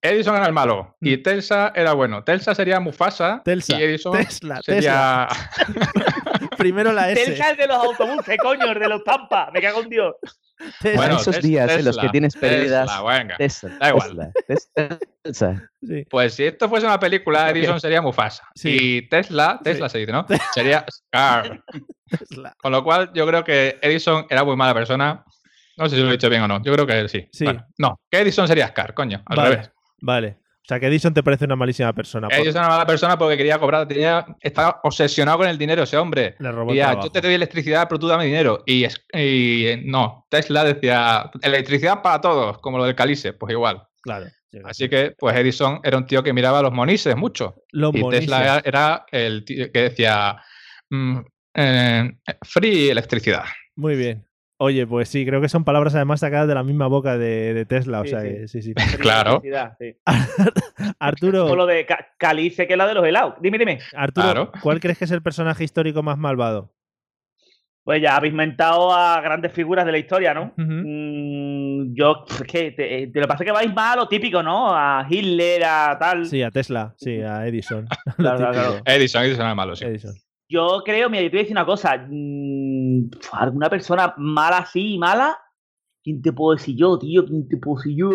Edison 0.00 0.36
era 0.36 0.46
el 0.46 0.52
malo 0.52 0.96
y 1.00 1.16
mm. 1.16 1.22
Telsa 1.22 1.72
era 1.74 1.92
bueno. 1.92 2.22
Telsa 2.22 2.54
sería 2.54 2.78
Mufasa 2.78 3.42
Telsa. 3.44 3.78
y 3.78 3.82
Edison 3.82 4.12
Tesla, 4.12 4.60
sería... 4.62 5.26
Primero 6.56 6.92
la 6.92 7.10
S. 7.10 7.24
Telsa 7.24 7.50
es 7.50 7.58
de 7.58 7.66
los 7.66 7.76
autobuses, 7.76 8.36
coño, 8.38 8.70
el 8.70 8.78
de 8.78 8.88
los 8.88 9.02
Tampa. 9.04 9.50
Me 9.52 9.60
cago 9.60 9.82
en 9.82 9.88
Dios. 9.88 10.14
Tesla. 10.80 10.96
Bueno, 10.96 11.16
esos 11.16 11.40
días 11.40 11.70
en 11.70 11.84
los 11.84 11.96
que 11.96 12.08
tienes 12.08 12.36
pérdidas. 12.36 12.90
Tesla, 13.38 13.76
da 13.78 13.88
igual. 13.90 14.32
Tesla. 14.46 14.98
Sí. 15.82 16.04
Pues 16.08 16.32
si 16.32 16.44
esto 16.44 16.70
fuese 16.70 16.86
una 16.86 16.98
película, 16.98 17.50
Edison 17.50 17.78
sería 17.78 18.00
Mufasa. 18.00 18.48
Sí. 18.54 18.78
Y 18.80 19.08
Tesla, 19.10 19.60
Tesla 19.62 19.90
se 19.90 19.98
dice, 19.98 20.10
¿no? 20.10 20.26
Sería 20.54 20.86
Scar. 20.90 21.62
Tesla. 22.06 22.54
Con 22.56 22.72
lo 22.72 22.82
cual, 22.82 23.10
yo 23.12 23.26
creo 23.26 23.44
que 23.44 23.78
Edison 23.82 24.26
era 24.30 24.42
muy 24.44 24.56
mala 24.56 24.72
persona. 24.72 25.22
No 25.76 25.86
sé 25.86 25.96
si 25.96 26.02
lo 26.02 26.08
he 26.08 26.12
dicho 26.12 26.30
bien 26.30 26.42
o 26.42 26.48
no. 26.48 26.62
Yo 26.62 26.72
creo 26.72 26.86
que 26.86 27.08
sí. 27.08 27.28
sí. 27.30 27.44
Bueno, 27.44 27.66
no, 27.76 28.00
que 28.10 28.20
Edison 28.20 28.48
sería 28.48 28.68
Scar, 28.68 28.94
coño, 28.94 29.22
al 29.26 29.36
vale. 29.36 29.50
revés. 29.50 29.70
Vale. 30.00 30.38
O 30.68 30.74
sea, 30.74 30.80
que 30.80 30.86
Edison 30.88 31.14
te 31.14 31.22
parece 31.22 31.46
una 31.46 31.56
malísima 31.56 31.94
persona. 31.94 32.28
Edison 32.30 32.48
es 32.48 32.54
una 32.56 32.68
mala 32.68 32.86
persona 32.86 33.16
porque 33.16 33.38
quería 33.38 33.58
cobrar, 33.58 33.88
tenía, 33.88 34.26
estaba 34.38 34.80
obsesionado 34.82 35.38
con 35.38 35.48
el 35.48 35.56
dinero 35.56 35.84
ese 35.84 35.96
hombre. 35.96 36.36
Le 36.38 36.52
robó 36.52 36.74
y 36.74 36.76
yo 36.76 37.10
te 37.10 37.22
doy 37.22 37.32
electricidad, 37.32 37.88
pero 37.88 37.98
tú 37.98 38.06
dame 38.06 38.26
dinero. 38.26 38.64
Y, 38.66 38.84
y, 39.14 39.80
no, 39.86 40.26
Tesla 40.28 40.64
decía, 40.64 41.30
electricidad 41.40 42.02
para 42.02 42.20
todos, 42.20 42.58
como 42.58 42.76
lo 42.76 42.84
del 42.84 42.94
Calice, 42.94 43.32
pues 43.32 43.50
igual. 43.52 43.82
Claro. 44.02 44.26
Así 44.64 44.90
que, 44.90 45.14
pues 45.18 45.34
Edison 45.36 45.80
era 45.82 45.96
un 45.96 46.04
tío 46.04 46.22
que 46.22 46.34
miraba 46.34 46.58
a 46.58 46.62
los 46.62 46.72
monises 46.72 47.16
mucho. 47.16 47.62
Los 47.70 47.94
y 47.94 48.06
Tesla 48.06 48.60
era 48.62 49.06
el 49.10 49.46
tío 49.46 49.72
que 49.72 49.84
decía, 49.84 50.36
mm, 50.90 51.18
eh, 51.54 52.12
free 52.42 52.90
electricidad. 52.90 53.44
Muy 53.74 53.96
bien. 53.96 54.27
Oye, 54.60 54.88
pues 54.88 55.08
sí, 55.08 55.24
creo 55.24 55.40
que 55.40 55.48
son 55.48 55.62
palabras 55.62 55.94
además 55.94 56.18
sacadas 56.18 56.48
de 56.48 56.54
la 56.54 56.64
misma 56.64 56.88
boca 56.88 57.16
de, 57.16 57.64
Tesla. 57.68 58.00
O 58.00 58.04
sea, 58.04 58.22
sí, 58.48 58.60
sí. 58.60 58.74
claro. 58.98 59.40
Arturo. 60.98 61.46
O 61.46 61.54
lo 61.54 61.64
de 61.64 61.86
Calice, 62.18 62.66
que 62.66 62.72
es 62.72 62.78
la 62.78 62.88
de 62.88 62.94
los 62.94 63.06
helados. 63.06 63.34
Dime, 63.40 63.56
dime. 63.56 63.78
Arturo, 63.94 64.50
¿cuál 64.60 64.80
crees 64.80 64.98
que 64.98 65.04
es 65.04 65.12
el 65.12 65.22
personaje 65.22 65.62
histórico 65.62 66.02
más 66.02 66.18
malvado? 66.18 66.72
Pues 67.84 68.02
ya 68.02 68.16
habéis 68.16 68.34
mentado 68.34 68.92
a 68.92 69.20
grandes 69.20 69.52
figuras 69.52 69.86
de 69.86 69.92
la 69.92 69.98
historia, 69.98 70.34
¿no? 70.34 70.52
Mm, 70.56 71.94
yo, 71.94 72.26
es 72.28 72.42
que 72.42 72.72
te, 72.72 73.06
te, 73.06 73.20
lo 73.20 73.26
pasa 73.26 73.44
que 73.44 73.52
vais 73.52 73.72
mal 73.72 73.98
a 73.98 74.02
lo 74.02 74.08
típico, 74.08 74.42
¿no? 74.42 74.74
A 74.74 75.06
Hitler, 75.08 75.64
a 75.64 75.96
tal. 75.98 76.26
Sí, 76.26 76.42
a 76.42 76.50
Tesla, 76.50 76.94
sí, 76.98 77.22
a 77.22 77.46
Edison. 77.46 77.86
claro, 78.18 78.50
claro, 78.50 78.82
Edison, 78.84 79.22
Edison 79.24 79.48
es 79.48 79.56
malo, 79.56 79.74
sí. 79.74 79.86
Edison. 79.86 80.12
Yo 80.48 80.82
creo, 80.84 81.10
mira, 81.10 81.22
yo 81.22 81.30
te 81.30 81.36
voy 81.36 81.40
a 81.40 81.42
decir 81.42 81.56
una 81.56 81.66
cosa. 81.66 82.06
Mmm, 82.08 83.10
alguna 83.32 83.68
persona 83.68 84.14
mala 84.16 84.58
así, 84.58 84.98
mala. 84.98 85.38
¿Quién 86.02 86.22
te 86.22 86.32
puedo 86.32 86.56
decir 86.56 86.76
yo, 86.76 86.98
tío? 86.98 87.24
¿Quién 87.26 87.48
te 87.48 87.56
puedo 87.58 87.76
decir 87.76 87.96
yo? 87.96 88.10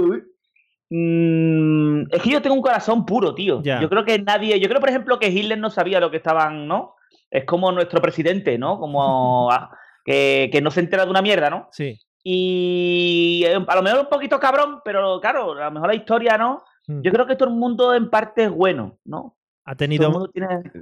Mm, 0.90 2.12
es 2.12 2.22
que 2.22 2.30
yo 2.30 2.42
tengo 2.42 2.56
un 2.56 2.62
corazón 2.62 3.06
puro, 3.06 3.36
tío. 3.36 3.62
Yo 3.62 3.90
creo 3.90 4.04
que 4.04 4.20
nadie. 4.20 4.60
Yo 4.60 4.68
creo, 4.68 4.80
por 4.80 4.90
ejemplo, 4.90 5.20
que 5.20 5.30
Hitler 5.30 5.60
no 5.60 5.70
sabía 5.70 6.00
lo 6.00 6.10
que 6.10 6.18
estaban, 6.18 6.68
¿no? 6.68 6.96
Es 7.30 7.46
como 7.46 7.72
nuestro 7.72 8.02
presidente, 8.02 8.58
¿no? 8.58 8.80
Como 8.80 9.50
que, 10.06 10.50
que, 10.52 10.62
no 10.62 10.72
se 10.72 10.80
entera 10.80 11.06
de 11.06 11.12
una 11.12 11.22
mierda, 11.22 11.50
¿no? 11.50 11.68
Sí. 11.72 12.00
Y 12.24 13.44
eh, 13.46 13.56
a 13.68 13.76
lo 13.76 13.84
mejor 13.84 14.00
un 14.00 14.10
poquito 14.10 14.40
cabrón, 14.40 14.80
pero 14.86 15.20
claro, 15.20 15.52
a 15.52 15.66
lo 15.66 15.72
mejor 15.72 15.90
la 15.90 15.96
historia 15.96 16.38
no. 16.38 16.64
Hmm. 16.88 17.02
Yo 17.02 17.12
creo 17.12 17.28
que 17.28 17.36
todo 17.36 17.50
el 17.50 17.56
mundo 17.56 17.94
en 17.94 18.10
parte 18.10 18.46
es 18.46 18.52
bueno, 18.52 18.98
¿no? 19.04 19.38
Ha 19.66 19.76
tenido, 19.76 20.30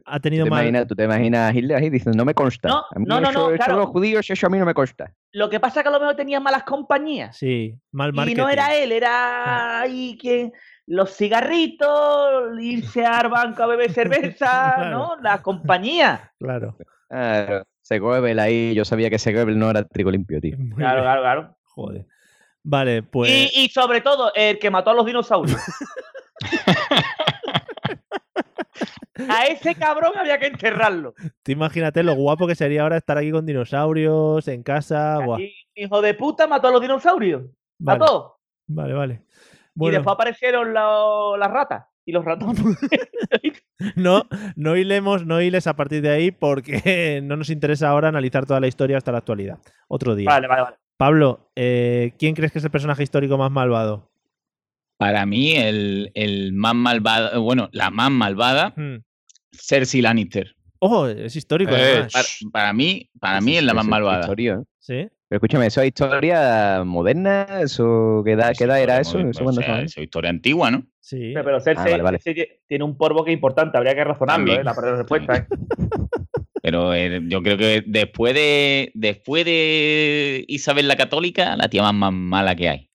ha 0.06 0.20
tenido 0.20 0.46
¿Tú, 0.48 0.56
te 0.56 0.86
¿Tú 0.88 0.96
te 0.96 1.04
imaginas 1.04 1.52
a 1.52 1.56
Hitler 1.56 1.78
ahí 1.78 1.92
diciendo, 1.92 2.18
no 2.18 2.26
me 2.26 2.34
consta? 2.34 2.68
No, 2.68 2.86
no, 2.96 3.22
no, 3.22 3.32
no 3.32 3.52
los 3.52 3.90
judíos, 3.90 4.28
eso 4.28 4.48
a 4.48 4.50
mí 4.50 4.58
no 4.58 4.66
me 4.66 4.74
consta. 4.74 5.14
Lo 5.34 5.52
que 5.52 5.60
pasa 5.60 5.80
es 5.80 5.84
que 5.84 5.90
a 5.90 5.92
lo 5.92 6.00
mejor 6.00 6.16
tenía 6.16 6.40
malas 6.40 6.64
compañías. 6.64 7.38
Sí, 7.38 7.78
mal 7.92 8.12
marketing. 8.12 8.36
Y 8.36 8.42
no 8.42 8.50
era 8.50 8.76
él, 8.76 8.92
era 8.92 9.10
ah. 9.46 9.82
ahí 9.82 10.18
quien... 10.20 10.52
Los 10.88 11.16
cigarritos, 11.16 12.60
irse 12.60 13.06
al 13.06 13.30
banco 13.30 13.62
a 13.64 13.68
beber 13.68 13.92
cerveza, 13.94 14.90
¿no? 14.90 15.16
La 15.22 15.42
compañía. 15.44 16.32
Claro. 16.40 16.76
Claro. 17.08 17.64
Segoebel 17.82 18.40
ahí, 18.40 18.74
yo 18.74 18.84
sabía 18.84 19.12
que 19.12 19.20
Segoebel 19.20 19.60
no 19.60 19.70
era 19.70 19.84
trigo 19.84 20.10
limpio, 20.10 20.42
tío. 20.42 20.58
Claro, 20.76 21.04
claro, 21.04 21.22
claro. 21.22 21.58
Joder. 21.64 22.08
Vale, 22.64 23.04
pues... 23.04 23.30
Y, 23.32 23.64
y 23.66 23.70
sobre 23.70 24.02
todo, 24.02 24.32
el 24.34 24.58
que 24.58 24.72
mató 24.72 24.90
a 24.90 24.96
los 24.96 25.06
dinosaurios. 25.06 25.62
A 29.30 29.46
ese 29.46 29.76
cabrón 29.76 30.14
había 30.18 30.40
que 30.40 30.48
enterrarlo. 30.48 31.14
Tú 31.44 31.52
imagínate 31.52 32.04
lo 32.04 32.16
guapo 32.16 32.48
que 32.48 32.56
sería 32.56 32.84
ahora 32.84 32.98
estar 32.98 33.18
aquí 33.18 33.32
con 33.32 33.46
dinosaurios 33.46 34.48
en 34.48 34.64
casa. 34.64 35.20
hijo 35.76 36.02
de 36.02 36.14
puta 36.14 36.48
mató 36.48 36.68
a 36.68 36.72
los 36.72 36.82
dinosaurios. 36.82 37.44
Mató. 37.80 38.40
Vale, 38.68 38.94
vale. 38.94 39.22
Y 39.76 39.90
después 39.90 40.14
aparecieron 40.14 40.74
las 40.74 41.52
ratas 41.52 41.86
y 42.06 42.12
los 42.12 42.26
ratones. 42.26 42.62
no, 43.96 44.24
no 44.56 44.76
hilemos, 44.76 45.26
no 45.26 45.42
hiles 45.42 45.68
a 45.68 45.76
partir 45.76 46.02
de 46.02 46.10
ahí 46.10 46.32
porque 46.32 47.22
no 47.24 47.38
nos 47.38 47.50
interesa 47.50 47.90
ahora 47.90 48.10
analizar 48.10 48.46
toda 48.46 48.60
la 48.60 48.68
historia 48.68 48.98
hasta 48.98 49.12
la 49.12 49.20
actualidad. 49.20 49.60
Otro 49.88 50.16
día. 50.16 50.30
Vale, 50.30 50.48
vale, 50.48 50.62
vale. 50.62 50.78
Pablo, 50.98 51.52
eh, 51.56 52.14
¿quién 52.20 52.36
crees 52.36 52.52
que 52.52 52.60
es 52.60 52.66
el 52.66 52.72
personaje 52.72 53.02
histórico 53.02 53.38
más 53.38 53.50
malvado? 53.50 54.11
Para 55.02 55.26
mí, 55.26 55.56
el, 55.56 56.52
más 56.54 56.76
malvado, 56.76 57.42
bueno, 57.42 57.70
la 57.72 57.90
más 57.90 58.12
malvada, 58.12 58.76
hmm. 58.78 58.98
Cersei 59.52 60.00
Lannister. 60.00 60.56
Ojo, 60.78 61.08
es 61.08 61.36
histórico. 61.36 61.72
para, 62.52 62.72
mí, 62.72 63.10
para 63.20 63.42
mí 63.42 63.58
es 63.58 63.64
la 63.64 63.74
más 63.74 63.88
malvada. 63.88 64.20
Historia. 64.20 64.62
Sí. 64.78 65.08
Pero 65.28 65.38
escúchame, 65.38 65.66
¿eso 65.66 65.82
es 65.82 65.88
historia 65.88 66.84
moderna? 66.86 67.48
¿Eso 67.64 68.22
qué 68.24 68.34
edad, 68.34 68.54
era 68.80 69.00
eso? 69.00 69.18
¿Eso, 69.18 69.50
es 69.50 69.98
historia 69.98 70.30
antigua, 70.30 70.70
¿no? 70.70 70.86
Sí. 71.00 71.34
Pero, 71.34 71.60
Cersei, 71.60 72.00
ah, 72.00 72.18
tiene 72.68 72.84
un 72.84 72.96
polvo 72.96 73.26
que 73.26 73.32
es 73.32 73.36
importante, 73.36 73.80
habría 73.80 73.96
que 73.96 74.04
razonarlo, 74.04 74.54
¿eh? 74.54 74.64
la 74.64 74.74
respuesta. 74.74 75.36
¿eh? 75.36 75.48
Pero 76.62 76.94
eh, 76.94 77.22
yo 77.24 77.42
creo 77.42 77.58
que 77.58 77.84
después 77.88 78.36
de, 78.36 78.92
después 78.94 79.46
de 79.46 80.46
Isabel 80.48 80.88
la 80.88 80.96
Católica, 80.96 81.56
la 81.56 81.70
tía 81.70 81.92
más 81.92 82.14
mala 82.14 82.56
que 82.56 82.70
hay 82.70 82.91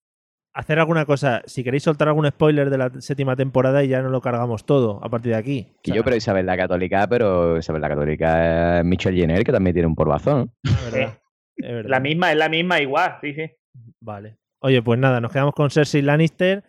hacer 0.57 0.79
alguna 0.79 1.05
cosa. 1.05 1.43
Si 1.45 1.63
queréis 1.63 1.83
soltar 1.83 2.09
algún 2.09 2.27
spoiler 2.27 2.71
de 2.71 2.79
la 2.79 2.91
séptima 3.01 3.37
temporada 3.37 3.85
y 3.85 3.89
ya 3.89 4.01
no 4.01 4.09
lo 4.09 4.23
cargamos 4.23 4.65
todo 4.65 4.99
a 5.05 5.09
partir 5.11 5.33
de 5.33 5.39
aquí. 5.39 5.67
Y 5.85 5.93
yo, 5.93 6.03
pero 6.03 6.17
Isabel 6.17 6.47
la 6.47 6.57
Católica, 6.57 7.07
pero 7.09 7.59
Isabel 7.59 7.83
la 7.83 7.91
Católica 7.91 8.79
es 8.79 8.85
Michelle 8.85 9.21
Jenner, 9.21 9.45
que 9.45 9.53
también 9.53 9.75
tiene 9.75 9.87
un 9.87 9.95
porvazón. 9.95 10.51
Ah, 10.65 11.19
la 11.59 12.01
misma, 12.01 12.33
es 12.33 12.39
la 12.39 12.49
misma 12.49 12.81
igual, 12.81 13.19
sí, 13.21 13.35
sí. 13.35 13.51
Vale. 14.01 14.39
Oye, 14.61 14.83
pues 14.83 14.99
nada, 14.99 15.21
nos 15.21 15.31
quedamos 15.31 15.55
con 15.55 15.71
Cersei 15.71 16.01
Lannister 16.01 16.65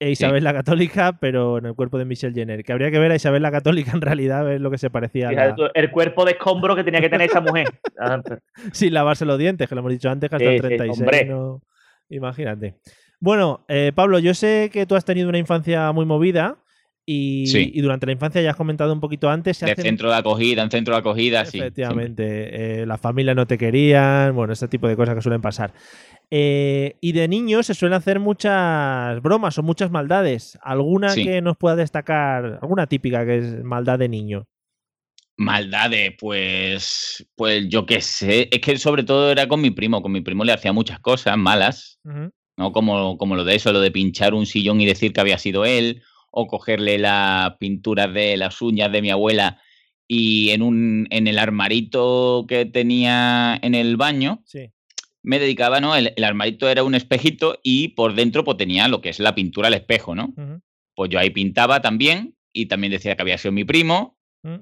e 0.00 0.10
Isabel 0.10 0.42
la 0.42 0.52
Católica, 0.52 1.18
pero 1.20 1.58
en 1.58 1.66
el 1.66 1.74
cuerpo 1.74 1.98
de 1.98 2.04
Michelle 2.04 2.34
Jenner. 2.34 2.64
Que 2.64 2.72
habría 2.72 2.90
que 2.90 2.98
ver 2.98 3.12
a 3.12 3.16
Isabel 3.16 3.42
la 3.42 3.52
Católica 3.52 3.92
en 3.92 4.00
realidad, 4.00 4.44
ver 4.44 4.60
lo 4.60 4.70
que 4.70 4.78
se 4.78 4.90
parecía 4.90 5.28
a 5.28 5.54
El 5.74 5.90
cuerpo 5.92 6.24
de 6.24 6.32
escombro 6.32 6.74
que 6.74 6.82
tenía 6.82 7.00
que 7.00 7.08
tener 7.08 7.28
esa 7.28 7.40
mujer. 7.40 7.68
Sin 8.72 8.94
lavarse 8.94 9.24
los 9.24 9.38
dientes, 9.38 9.68
que 9.68 9.74
lo 9.76 9.80
hemos 9.80 9.92
dicho 9.92 10.10
antes, 10.10 10.28
que 10.28 10.36
hasta 10.36 10.50
el 10.50 10.60
36. 10.60 11.28
no... 11.28 11.62
Imagínate. 12.10 12.76
Bueno, 13.20 13.64
eh, 13.68 13.92
Pablo, 13.94 14.18
yo 14.18 14.34
sé 14.34 14.70
que 14.72 14.86
tú 14.86 14.94
has 14.94 15.04
tenido 15.04 15.28
una 15.28 15.38
infancia 15.38 15.92
muy 15.92 16.06
movida. 16.06 16.58
Y, 17.10 17.80
durante 17.80 18.04
la 18.04 18.12
infancia 18.12 18.42
ya 18.42 18.50
has 18.50 18.56
comentado 18.56 18.92
un 18.92 19.00
poquito 19.00 19.30
antes. 19.30 19.60
de 19.60 19.74
centro 19.76 20.10
de 20.10 20.16
acogida, 20.16 20.62
en 20.62 20.70
centro 20.70 20.92
de 20.92 21.00
acogida, 21.00 21.46
sí. 21.46 21.56
Efectivamente. 21.56 22.82
Eh, 22.82 22.86
la 22.86 22.98
familia 22.98 23.34
no 23.34 23.46
te 23.46 23.56
querían, 23.56 24.34
bueno, 24.34 24.52
ese 24.52 24.68
tipo 24.68 24.86
de 24.88 24.94
cosas 24.94 25.14
que 25.14 25.22
suelen 25.22 25.40
pasar. 25.40 25.72
Eh, 26.30 26.96
y 27.00 27.12
de 27.12 27.26
niños 27.26 27.64
se 27.64 27.72
suelen 27.72 27.96
hacer 27.96 28.20
muchas 28.20 29.22
bromas 29.22 29.56
o 29.56 29.62
muchas 29.62 29.90
maldades. 29.90 30.58
¿Alguna 30.62 31.14
que 31.14 31.40
nos 31.40 31.56
pueda 31.56 31.76
destacar? 31.76 32.58
¿Alguna 32.60 32.86
típica 32.86 33.24
que 33.24 33.38
es 33.38 33.64
maldad 33.64 33.98
de 33.98 34.10
niño? 34.10 34.46
Maldades, 35.38 36.12
pues, 36.18 37.26
pues 37.36 37.68
yo 37.70 37.86
qué 37.86 38.02
sé. 38.02 38.48
Es 38.52 38.60
que 38.60 38.76
sobre 38.76 39.04
todo 39.04 39.30
era 39.30 39.48
con 39.48 39.62
mi 39.62 39.70
primo. 39.70 40.02
Con 40.02 40.12
mi 40.12 40.20
primo 40.20 40.44
le 40.44 40.52
hacía 40.52 40.74
muchas 40.74 41.00
cosas 41.00 41.38
malas. 41.38 41.98
¿No? 42.58 42.72
Como, 42.72 43.16
como 43.16 43.36
lo 43.36 43.44
de 43.44 43.54
eso, 43.54 43.72
lo 43.72 43.80
de 43.80 43.90
pinchar 43.90 44.34
un 44.34 44.44
sillón 44.44 44.80
y 44.80 44.86
decir 44.86 45.12
que 45.12 45.20
había 45.20 45.38
sido 45.38 45.64
él, 45.64 46.02
o 46.30 46.46
cogerle 46.46 46.98
las 46.98 47.56
pinturas 47.56 48.12
de 48.12 48.36
las 48.36 48.60
uñas 48.60 48.92
de 48.92 49.00
mi 49.00 49.10
abuela 49.10 49.62
y 50.06 50.50
en, 50.50 50.62
un, 50.62 51.06
en 51.10 51.26
el 51.26 51.38
armarito 51.38 52.46
que 52.48 52.66
tenía 52.66 53.58
en 53.62 53.74
el 53.74 53.96
baño, 53.96 54.42
me 55.22 55.38
dedicaba, 55.38 55.80
¿no? 55.80 55.94
El, 55.94 56.12
armarito 56.24 56.68
era 56.68 56.82
un 56.82 56.94
espejito 56.94 57.60
y 57.62 57.88
por 57.88 58.14
dentro 58.14 58.44
pues, 58.44 58.56
tenía 58.56 58.88
lo 58.88 59.00
que 59.00 59.10
es 59.10 59.20
la 59.20 59.34
pintura 59.34 59.68
al 59.68 59.74
espejo, 59.74 60.14
¿no? 60.14 60.34
Pues 60.94 61.10
yo 61.10 61.18
ahí 61.18 61.30
pintaba 61.30 61.80
también 61.80 62.34
y 62.52 62.66
también 62.66 62.90
decía 62.90 63.14
que 63.14 63.22
había 63.22 63.38
sido 63.38 63.52
mi 63.52 63.64
primo. 63.64 64.18
Mm. 64.42 64.56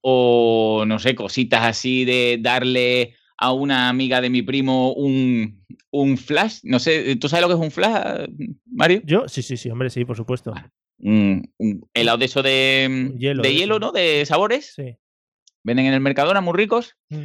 O 0.00 0.84
no 0.86 0.98
sé, 0.98 1.14
cositas 1.14 1.64
así 1.64 2.04
de 2.04 2.38
darle 2.40 3.14
a 3.38 3.52
una 3.52 3.88
amiga 3.88 4.20
de 4.20 4.30
mi 4.30 4.42
primo 4.42 4.92
un, 4.92 5.64
un 5.90 6.18
flash. 6.18 6.60
No 6.62 6.78
sé, 6.78 7.16
¿tú 7.16 7.28
sabes 7.28 7.42
lo 7.42 7.48
que 7.48 7.54
es 7.54 7.60
un 7.60 7.70
flash, 7.70 8.28
Mario? 8.66 9.02
Yo, 9.04 9.28
sí, 9.28 9.42
sí, 9.42 9.56
sí, 9.56 9.70
hombre, 9.70 9.90
sí, 9.90 10.04
por 10.04 10.16
supuesto. 10.16 10.54
Un, 10.98 11.50
helado 11.92 12.18
de 12.18 12.24
eso 12.24 12.42
de 12.42 13.14
hielo, 13.18 13.42
de 13.42 13.54
hielo 13.54 13.78
¿no? 13.78 13.92
De 13.92 14.24
sabores. 14.26 14.72
Sí. 14.74 14.96
Venden 15.62 15.86
en 15.86 15.94
el 15.94 16.00
Mercadona, 16.00 16.40
muy 16.40 16.54
ricos. 16.54 16.96
Mm. 17.10 17.24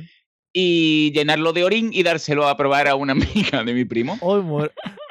Y 0.53 1.13
llenarlo 1.13 1.53
de 1.53 1.63
orín 1.63 1.91
y 1.93 2.03
dárselo 2.03 2.47
a 2.47 2.57
probar 2.57 2.87
a 2.87 2.95
una 2.95 3.13
amiga 3.13 3.63
de 3.63 3.73
mi 3.73 3.85
primo. 3.85 4.17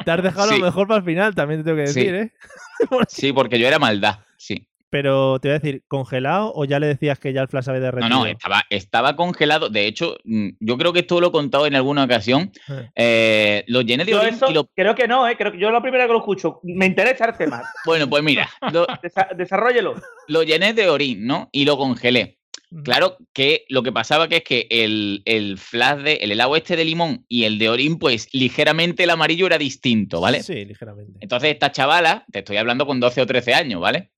te 0.05 0.11
has 0.11 0.23
dejado 0.23 0.53
lo 0.53 0.59
mejor 0.59 0.89
para 0.89 0.99
el 0.99 1.05
final, 1.05 1.35
también 1.35 1.61
te 1.61 1.65
tengo 1.65 1.77
que 1.77 1.83
decir, 1.83 2.15
¿eh? 2.15 2.33
sí, 3.09 3.33
porque 3.33 3.59
yo 3.59 3.67
era 3.67 3.79
maldad, 3.79 4.19
sí. 4.37 4.67
Pero 4.91 5.39
te 5.39 5.49
voy 5.49 5.55
a 5.55 5.59
decir, 5.61 5.85
¿congelado 5.87 6.53
o 6.55 6.65
ya 6.65 6.81
le 6.81 6.89
decías 6.89 7.19
que 7.19 7.33
ya 7.33 7.43
el 7.43 7.49
flash 7.49 7.69
había 7.69 7.81
derretido? 7.81 8.09
No, 8.09 8.25
no, 8.25 8.27
estaba, 8.27 8.65
estaba 8.71 9.15
congelado. 9.15 9.69
De 9.69 9.87
hecho, 9.87 10.17
mm, 10.25 10.49
yo 10.59 10.77
creo 10.77 10.93
que 10.93 11.01
esto 11.01 11.21
lo 11.21 11.29
he 11.29 11.33
contado 11.33 11.67
en 11.67 11.77
alguna 11.77 12.05
ocasión. 12.05 12.51
Eh. 12.69 12.91
Eh, 12.97 13.65
lo 13.69 13.83
llené 13.83 14.05
de 14.05 14.15
orín 14.17 14.39
y 14.49 14.53
lo... 14.53 14.67
Creo 14.67 14.95
que 14.97 15.07
no, 15.07 15.29
¿eh? 15.29 15.37
Creo 15.37 15.53
que 15.53 15.59
yo 15.59 15.71
la 15.71 15.81
primera 15.81 16.07
que 16.07 16.13
lo 16.13 16.19
escucho. 16.19 16.61
Me 16.65 16.87
interesa 16.87 17.27
el 17.27 17.37
tema. 17.37 17.63
bueno, 17.87 18.11
pues 18.11 18.23
mira. 18.25 18.51
Lo, 18.73 18.87
desarrollelo. 19.37 19.95
Lo 20.27 20.43
llené 20.43 20.75
de 20.75 20.89
orín, 20.89 21.25
¿no? 21.25 21.49
Y 21.53 21.65
lo 21.65 21.79
congelé. 21.79 22.41
Claro 22.85 23.17
que 23.33 23.65
lo 23.69 23.83
que 23.83 23.91
pasaba 23.91 24.29
que 24.29 24.37
es 24.37 24.45
que 24.45 24.69
el, 24.71 25.23
el, 25.25 25.59
flash 25.59 26.03
de 26.03 26.13
el 26.15 26.31
helado 26.31 26.55
este 26.55 26.77
de 26.77 26.85
limón 26.85 27.25
y 27.29 27.43
el 27.43 27.59
de 27.59 27.69
orín, 27.69 27.99
pues 27.99 28.29
ligeramente 28.33 29.03
el 29.03 29.11
amarillo 29.11 29.47
era 29.47 29.59
distinto, 29.59 30.21
¿vale? 30.21 30.45
Sí, 30.45 30.65
ligeramente. 30.65 31.19
Entonces 31.21 31.51
esta 31.51 31.73
chavala, 31.73 32.25
te 32.31 32.41
estoy 32.41 32.59
hablando 32.59 32.87
con 32.87 33.01
12 33.01 33.23
o 33.23 33.27
13 33.27 33.55
años, 33.55 33.81
¿vale? 33.81 34.11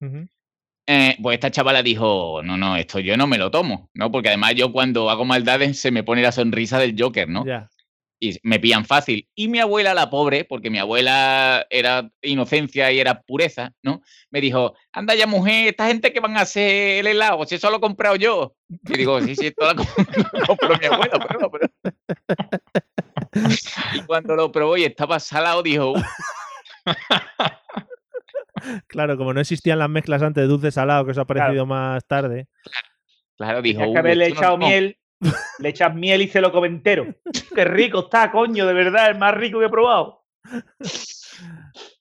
Eh, 0.87 1.17
pues 1.23 1.35
esta 1.35 1.51
chavala 1.51 1.83
dijo, 1.83 2.41
no, 2.43 2.57
no, 2.57 2.77
esto 2.77 2.99
yo 2.99 3.17
no 3.17 3.27
me 3.27 3.39
lo 3.39 3.51
tomo, 3.51 3.91
¿no? 3.95 4.11
Porque 4.11 4.29
además 4.29 4.55
yo 4.57 4.73
cuando 4.73 5.11
hago 5.11 5.25
maldades 5.25 5.79
se 5.79 5.93
me 5.93 6.03
pone 6.03 6.23
la 6.23 6.33
sonrisa 6.33 6.79
del 6.79 6.97
Joker, 6.99 7.29
¿no? 7.29 7.45
Y 8.19 8.39
me 8.45 8.61
pillan 8.61 8.85
fácil. 8.85 9.29
Y 9.35 9.49
mi 9.49 9.59
abuela, 9.59 9.95
la 9.95 10.11
pobre, 10.11 10.45
porque 10.45 10.71
mi 10.71 10.79
abuela 10.79 11.67
era 11.71 12.09
inocencia 12.21 12.91
y 12.93 13.01
era 13.01 13.21
pureza, 13.23 13.73
¿no? 13.83 14.01
Me 14.31 14.41
dijo, 14.41 14.75
anda 14.93 15.15
ya 15.15 15.27
mujer, 15.27 15.69
esta 15.69 15.89
gente 15.89 16.13
que 16.13 16.21
van 16.21 16.37
a 16.37 16.43
hacer 16.43 17.01
el 17.01 17.07
helado, 17.09 17.45
si 17.47 17.57
eso 17.57 17.71
lo 17.71 17.79
he 17.79 17.81
comprado 17.81 18.17
yo. 18.17 18.55
Y 18.69 18.97
digo, 18.97 19.21
sí, 19.21 19.35
sí, 19.35 19.47
esto 19.47 19.73
lo 19.73 19.85
compró 20.47 20.79
mi 20.79 20.87
abuela, 20.87 21.27
pero, 21.29 21.51
pero... 21.51 21.69
Y 23.95 24.03
cuando 24.03 24.37
lo 24.37 24.53
probó 24.53 24.77
y 24.77 24.85
estaba 24.85 25.19
salado, 25.19 25.63
dijo... 25.63 25.95
Claro, 28.87 29.17
como 29.17 29.33
no 29.33 29.41
existían 29.41 29.79
las 29.79 29.91
mezclas 29.91 30.23
antes 30.23 30.43
de 30.43 30.49
dulce 30.49 30.71
salado, 30.71 31.05
que 31.05 31.13
eso 31.13 31.21
ha 31.21 31.25
aparecido 31.25 31.67
más 31.67 32.05
tarde. 32.07 32.49
Claro, 33.37 33.63
dijo. 33.63 33.93
que 33.93 33.99
haberle 33.99 34.29
echado 34.29 34.59
miel, 34.59 34.97
le 35.59 35.69
echas 35.69 35.95
miel 35.95 36.23
y 36.23 36.29
se 36.29 36.41
lo 36.41 36.53
come 36.53 36.69
entero. 36.69 37.15
Qué 37.55 37.65
rico 37.65 38.01
está, 38.01 38.31
coño, 38.31 38.67
de 38.67 38.75
verdad, 38.75 39.11
el 39.11 39.19
más 39.19 39.35
rico 39.35 39.59
que 39.59 39.67
he 39.67 39.71
probado. 39.71 40.25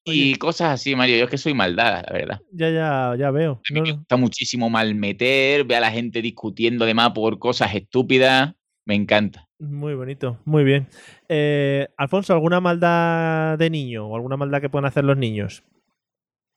Y 0.03 0.35
cosas 0.35 0.71
así, 0.71 0.95
Mario. 0.95 1.17
Yo 1.17 1.25
es 1.25 1.29
que 1.29 1.37
soy 1.37 1.53
maldad, 1.53 2.03
la 2.07 2.13
verdad. 2.13 2.41
Ya, 2.51 2.69
ya, 2.69 3.15
ya 3.17 3.31
veo. 3.31 3.61
Me 3.71 3.91
gusta 3.91 4.17
muchísimo 4.17 4.69
mal 4.69 4.95
meter, 4.95 5.63
ve 5.63 5.75
a 5.75 5.79
la 5.79 5.91
gente 5.91 6.21
discutiendo 6.21 6.85
además 6.85 7.11
por 7.11 7.37
cosas 7.37 7.73
estúpidas. 7.75 8.53
Me 8.85 8.95
encanta. 8.95 9.47
Muy 9.59 9.93
bonito, 9.93 10.39
muy 10.43 10.63
bien. 10.63 10.87
Eh, 11.29 11.87
Alfonso, 11.95 12.33
¿alguna 12.33 12.59
maldad 12.59 13.59
de 13.59 13.69
niño 13.69 14.07
o 14.07 14.15
alguna 14.15 14.37
maldad 14.37 14.59
que 14.59 14.69
puedan 14.69 14.87
hacer 14.87 15.03
los 15.03 15.17
niños? 15.17 15.63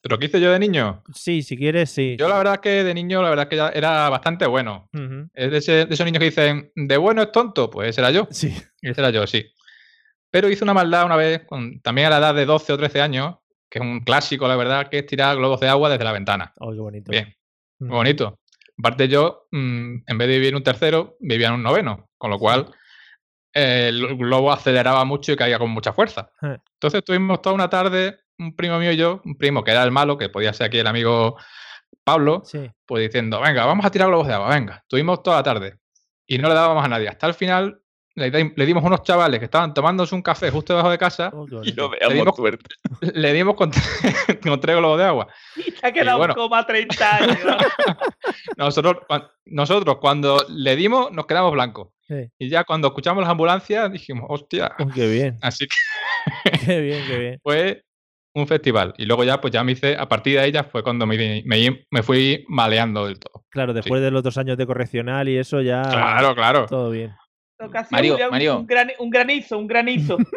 ¿Pero 0.05 0.19
qué 0.19 0.27
hice 0.27 0.39
yo 0.39 0.53
de 0.53 0.59
niño? 0.59 1.03
Sí, 1.15 1.41
si 1.41 1.57
quieres, 1.57 1.91
sí. 1.91 2.17
Yo 2.19 2.29
la 2.29 2.37
verdad 2.37 2.55
es 2.57 2.61
que 2.61 2.85
de 2.85 2.93
niño, 2.93 3.23
la 3.23 3.31
verdad 3.31 3.45
es 3.45 3.49
que 3.49 3.57
ya 3.57 3.71
era 3.71 4.11
bastante 4.11 4.45
bueno. 4.45 4.91
Es 5.33 5.67
de, 5.67 5.87
esos 5.89 6.05
niños 6.05 6.19
que 6.19 6.27
dicen, 6.27 6.71
de 6.75 6.99
bueno 6.99 7.23
es 7.23 7.33
tonto, 7.33 7.71
pues 7.71 7.89
ese 7.89 8.03
era 8.03 8.11
yo. 8.11 8.29
Sí. 8.31 8.55
Ese 8.83 9.01
era 9.01 9.09
yo, 9.09 9.27
sí. 9.27 9.51
Pero 10.31 10.51
hice 10.51 10.63
una 10.63 10.75
maldad 10.75 11.07
una 11.07 11.17
vez, 11.17 11.47
también 11.83 12.09
a 12.09 12.11
la 12.11 12.19
edad 12.19 12.35
de 12.35 12.45
12 12.45 12.75
o 12.75 12.77
13 12.77 13.01
años, 13.01 13.37
que 13.71 13.79
es 13.79 13.83
un 13.83 14.01
clásico, 14.01 14.47
la 14.47 14.57
verdad, 14.57 14.91
que 14.91 14.99
es 14.99 15.07
tirar 15.07 15.39
globos 15.39 15.59
de 15.61 15.69
agua 15.69 15.89
desde 15.89 16.05
la 16.05 16.13
ventana. 16.13 16.53
Oh, 16.59 16.71
qué 16.71 16.81
bonito. 16.81 17.11
Bien, 17.11 17.35
muy 17.79 17.97
bonito. 17.97 18.41
Aparte 18.79 19.09
yo, 19.09 19.47
mm, 19.53 20.03
en 20.07 20.19
vez 20.19 20.29
de 20.29 20.35
vivir 20.35 20.49
en 20.51 20.57
un 20.57 20.63
tercero, 20.63 21.17
vivía 21.19 21.49
en 21.49 21.55
un 21.55 21.63
noveno, 21.63 22.11
con 22.19 22.31
lo 22.31 22.39
cual 22.39 22.67
el 23.55 24.19
globo 24.19 24.53
aceleraba 24.53 25.07
mucho 25.07 25.33
y 25.33 25.37
caía 25.37 25.59
con 25.59 25.71
mucha 25.71 25.95
fuerza. 25.95 26.31
Eh. 26.43 26.59
Entonces 26.75 26.99
estuvimos 26.99 27.41
toda 27.41 27.55
una 27.55 27.71
tarde, 27.71 28.19
un 28.39 28.55
primo 28.55 28.79
mío 28.79 28.93
y 28.93 28.97
yo, 28.97 29.21
un 29.25 29.37
primo 29.37 29.65
que 29.65 29.71
era 29.71 29.83
el 29.83 29.91
malo, 29.91 30.19
que 30.19 30.29
podía 30.29 30.53
ser 30.53 30.67
aquí 30.67 30.79
el 30.79 30.87
amigo 30.87 31.37
Pablo, 32.05 32.43
pues 32.87 33.03
diciendo, 33.03 33.41
venga, 33.41 33.65
vamos 33.65 33.85
a 33.85 33.91
tirar 33.91 34.09
globos 34.09 34.27
de 34.27 34.35
agua, 34.35 34.49
venga. 34.49 34.77
Estuvimos 34.83 35.23
toda 35.23 35.39
la 35.39 35.43
tarde 35.43 35.79
y 36.27 36.39
no 36.39 36.49
le 36.49 36.55
dábamos 36.55 36.85
a 36.85 36.89
nadie. 36.89 37.09
Hasta 37.09 37.27
el 37.27 37.35
final 37.35 37.81
le, 38.17 38.31
dimos 38.31 38.85
unos 38.85 39.03
chavales 39.03 39.39
que 39.41 39.47
estaban 39.47 39.75
tomándose 39.75 40.15
un 40.15 40.23
café 40.23 40.51
justo 40.51 40.73
debajo 40.73 40.91
de 40.91 40.99
casa 40.99 41.31
oh, 41.33 41.47
y 41.65 41.73
no 41.73 41.91
le 42.09 42.15
dimos, 42.15 42.35
le 43.01 43.33
dimos 43.33 43.55
con, 43.57 43.71
tres 43.71 44.77
globos 44.77 44.99
de 44.99 45.05
agua. 45.05 45.29
Y 45.57 45.63
se 45.73 45.87
ha 45.87 45.93
quedado 45.93 46.19
bueno, 46.19 46.35
como 46.35 46.65
30 46.65 47.17
años. 47.17 47.39
nosotros, 48.57 48.99
nosotros 49.47 49.97
cuando 50.01 50.45
le 50.49 50.77
dimos 50.77 51.11
nos 51.11 51.27
quedamos 51.27 51.53
blancos. 51.53 51.89
Y 52.39 52.51
ya 52.51 52.65
cuando 52.65 52.89
escuchamos 52.89 53.23
las 53.23 53.31
ambulancias 53.31 53.91
dijimos, 53.91 54.27
hostia. 54.29 54.73
Oh, 54.79 54.87
qué 54.95 55.09
bien. 55.09 55.39
Así 55.41 55.67
que. 55.67 56.59
qué 56.67 56.81
bien, 56.81 57.07
qué 57.07 57.19
bien. 57.19 57.41
Fue 57.43 57.83
un 58.35 58.47
festival. 58.47 58.95
Y 58.99 59.07
luego 59.07 59.25
ya, 59.25 59.41
pues 59.41 59.53
ya 59.53 59.65
me 59.65 59.73
hice, 59.73 59.97
a 59.97 60.09
partir 60.09 60.39
de 60.39 60.47
ella 60.47 60.65
fue 60.65 60.83
cuando 60.83 61.07
me, 61.07 61.43
me, 61.45 62.03
fui 62.03 62.45
maleando 62.49 63.07
del 63.07 63.19
todo. 63.19 63.45
Claro, 63.51 63.73
después 63.73 64.03
de 64.03 64.11
los 64.11 64.23
dos 64.23 64.37
años 64.37 64.59
de 64.59 64.67
correccional 64.67 65.29
y 65.29 65.39
eso 65.39 65.61
ya. 65.61 65.83
Claro, 65.83 66.35
claro. 66.35 66.67
Todo 66.67 66.91
bien. 66.91 67.15
Mario, 67.91 68.19
Mario. 68.31 68.59
Un, 68.99 69.11
granizo, 69.11 69.59
un 69.59 69.67
granizo. 69.67 70.19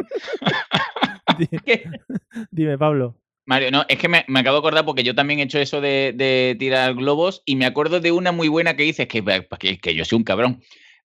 Dime, 2.52 2.78
Pablo. 2.78 3.16
Mario, 3.46 3.72
no, 3.72 3.86
es 3.88 3.98
que 3.98 4.08
me, 4.08 4.20
acabo 4.20 4.58
de 4.58 4.60
acordar 4.60 4.86
porque 4.86 5.04
yo 5.04 5.16
también 5.16 5.40
he 5.40 5.44
hecho 5.44 5.60
eso 5.60 5.82
de, 5.82 6.56
tirar 6.60 6.94
globos 6.94 7.42
y 7.46 7.56
me 7.56 7.66
acuerdo 7.66 8.00
de 8.00 8.12
una 8.12 8.32
muy 8.32 8.48
buena 8.48 8.76
que 8.76 8.84
dices 8.84 9.08
que, 9.08 9.24
que, 9.60 9.80
que 9.80 9.96
yo 9.96 10.06
soy 10.06 10.18
un 10.18 10.24
cabrón 10.24 10.62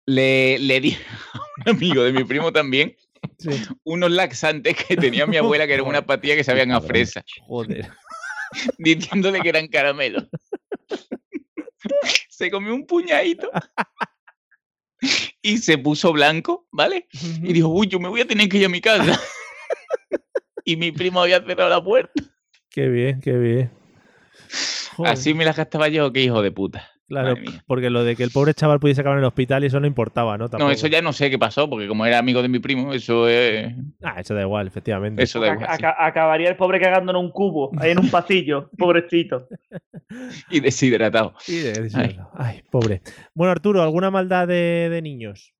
le, 0.05 0.57
le 0.59 0.81
di 0.81 0.93
a 1.33 1.39
un 1.65 1.75
amigo 1.75 2.03
de 2.03 2.13
mi 2.13 2.23
primo 2.23 2.51
también 2.51 2.95
unos 3.83 4.11
laxantes 4.11 4.75
que 4.75 4.97
tenía 4.97 5.25
mi 5.25 5.37
abuela, 5.37 5.67
que 5.67 5.73
eran 5.73 5.87
una 5.87 6.05
patilla 6.05 6.35
que 6.35 6.43
sabían 6.43 6.71
a 6.71 6.81
fresa. 6.81 7.23
Joder. 7.47 7.89
Diciéndole 8.77 9.39
que 9.41 9.49
eran 9.49 9.67
caramelos. 9.67 10.25
Se 12.29 12.51
comió 12.51 12.75
un 12.75 12.85
puñadito. 12.85 13.49
Y 15.41 15.57
se 15.57 15.77
puso 15.77 16.13
blanco, 16.13 16.67
¿vale? 16.71 17.07
Y 17.41 17.53
dijo, 17.53 17.69
uy, 17.69 17.87
yo 17.87 17.99
me 17.99 18.09
voy 18.09 18.21
a 18.21 18.27
tener 18.27 18.47
que 18.49 18.57
ir 18.57 18.65
a 18.65 18.69
mi 18.69 18.81
casa. 18.81 19.19
Y 20.63 20.75
mi 20.75 20.91
primo 20.91 21.19
había 21.19 21.43
cerrado 21.43 21.71
la 21.71 21.83
puerta. 21.83 22.21
Qué 22.69 22.87
bien, 22.87 23.19
qué 23.19 23.31
bien. 23.31 23.71
Así 25.03 25.33
me 25.33 25.43
la 25.43 25.53
gastaba 25.53 25.87
yo, 25.87 26.13
qué 26.13 26.21
hijo 26.21 26.43
de 26.43 26.51
puta. 26.51 26.90
Claro, 27.11 27.35
porque 27.67 27.89
lo 27.89 28.05
de 28.05 28.15
que 28.15 28.23
el 28.23 28.31
pobre 28.31 28.53
chaval 28.53 28.79
pudiese 28.79 29.01
acabar 29.01 29.17
en 29.17 29.23
el 29.23 29.27
hospital 29.27 29.65
y 29.65 29.67
eso 29.67 29.81
no 29.81 29.85
importaba, 29.85 30.37
¿no? 30.37 30.47
No, 30.47 30.71
eso 30.71 30.87
ya 30.87 31.01
no 31.01 31.11
sé 31.11 31.29
qué 31.29 31.37
pasó, 31.37 31.69
porque 31.69 31.85
como 31.85 32.05
era 32.05 32.17
amigo 32.17 32.41
de 32.41 32.47
mi 32.47 32.59
primo, 32.59 32.93
eso 32.93 33.27
es. 33.27 33.73
Ah, 34.01 34.21
eso 34.21 34.33
da 34.33 34.43
igual, 34.43 34.67
efectivamente. 34.67 35.21
Eso 35.21 35.41
da 35.41 35.53
igual. 35.53 35.67
Acabaría 35.97 36.47
el 36.47 36.55
pobre 36.55 36.79
cagando 36.79 37.11
en 37.11 37.17
un 37.17 37.29
cubo, 37.29 37.69
ahí 37.79 37.91
en 37.91 37.99
un 37.99 38.09
pasillo, 38.09 38.69
pobrecito. 38.77 39.49
y 40.49 40.61
deshidratado. 40.61 41.33
Y 41.49 41.57
deshidratado. 41.57 42.29
Ay. 42.33 42.63
pobre. 42.71 43.01
Bueno, 43.33 43.51
Arturo, 43.51 43.81
¿alguna 43.81 44.09
maldad 44.09 44.47
de, 44.47 45.01
niños? 45.03 45.53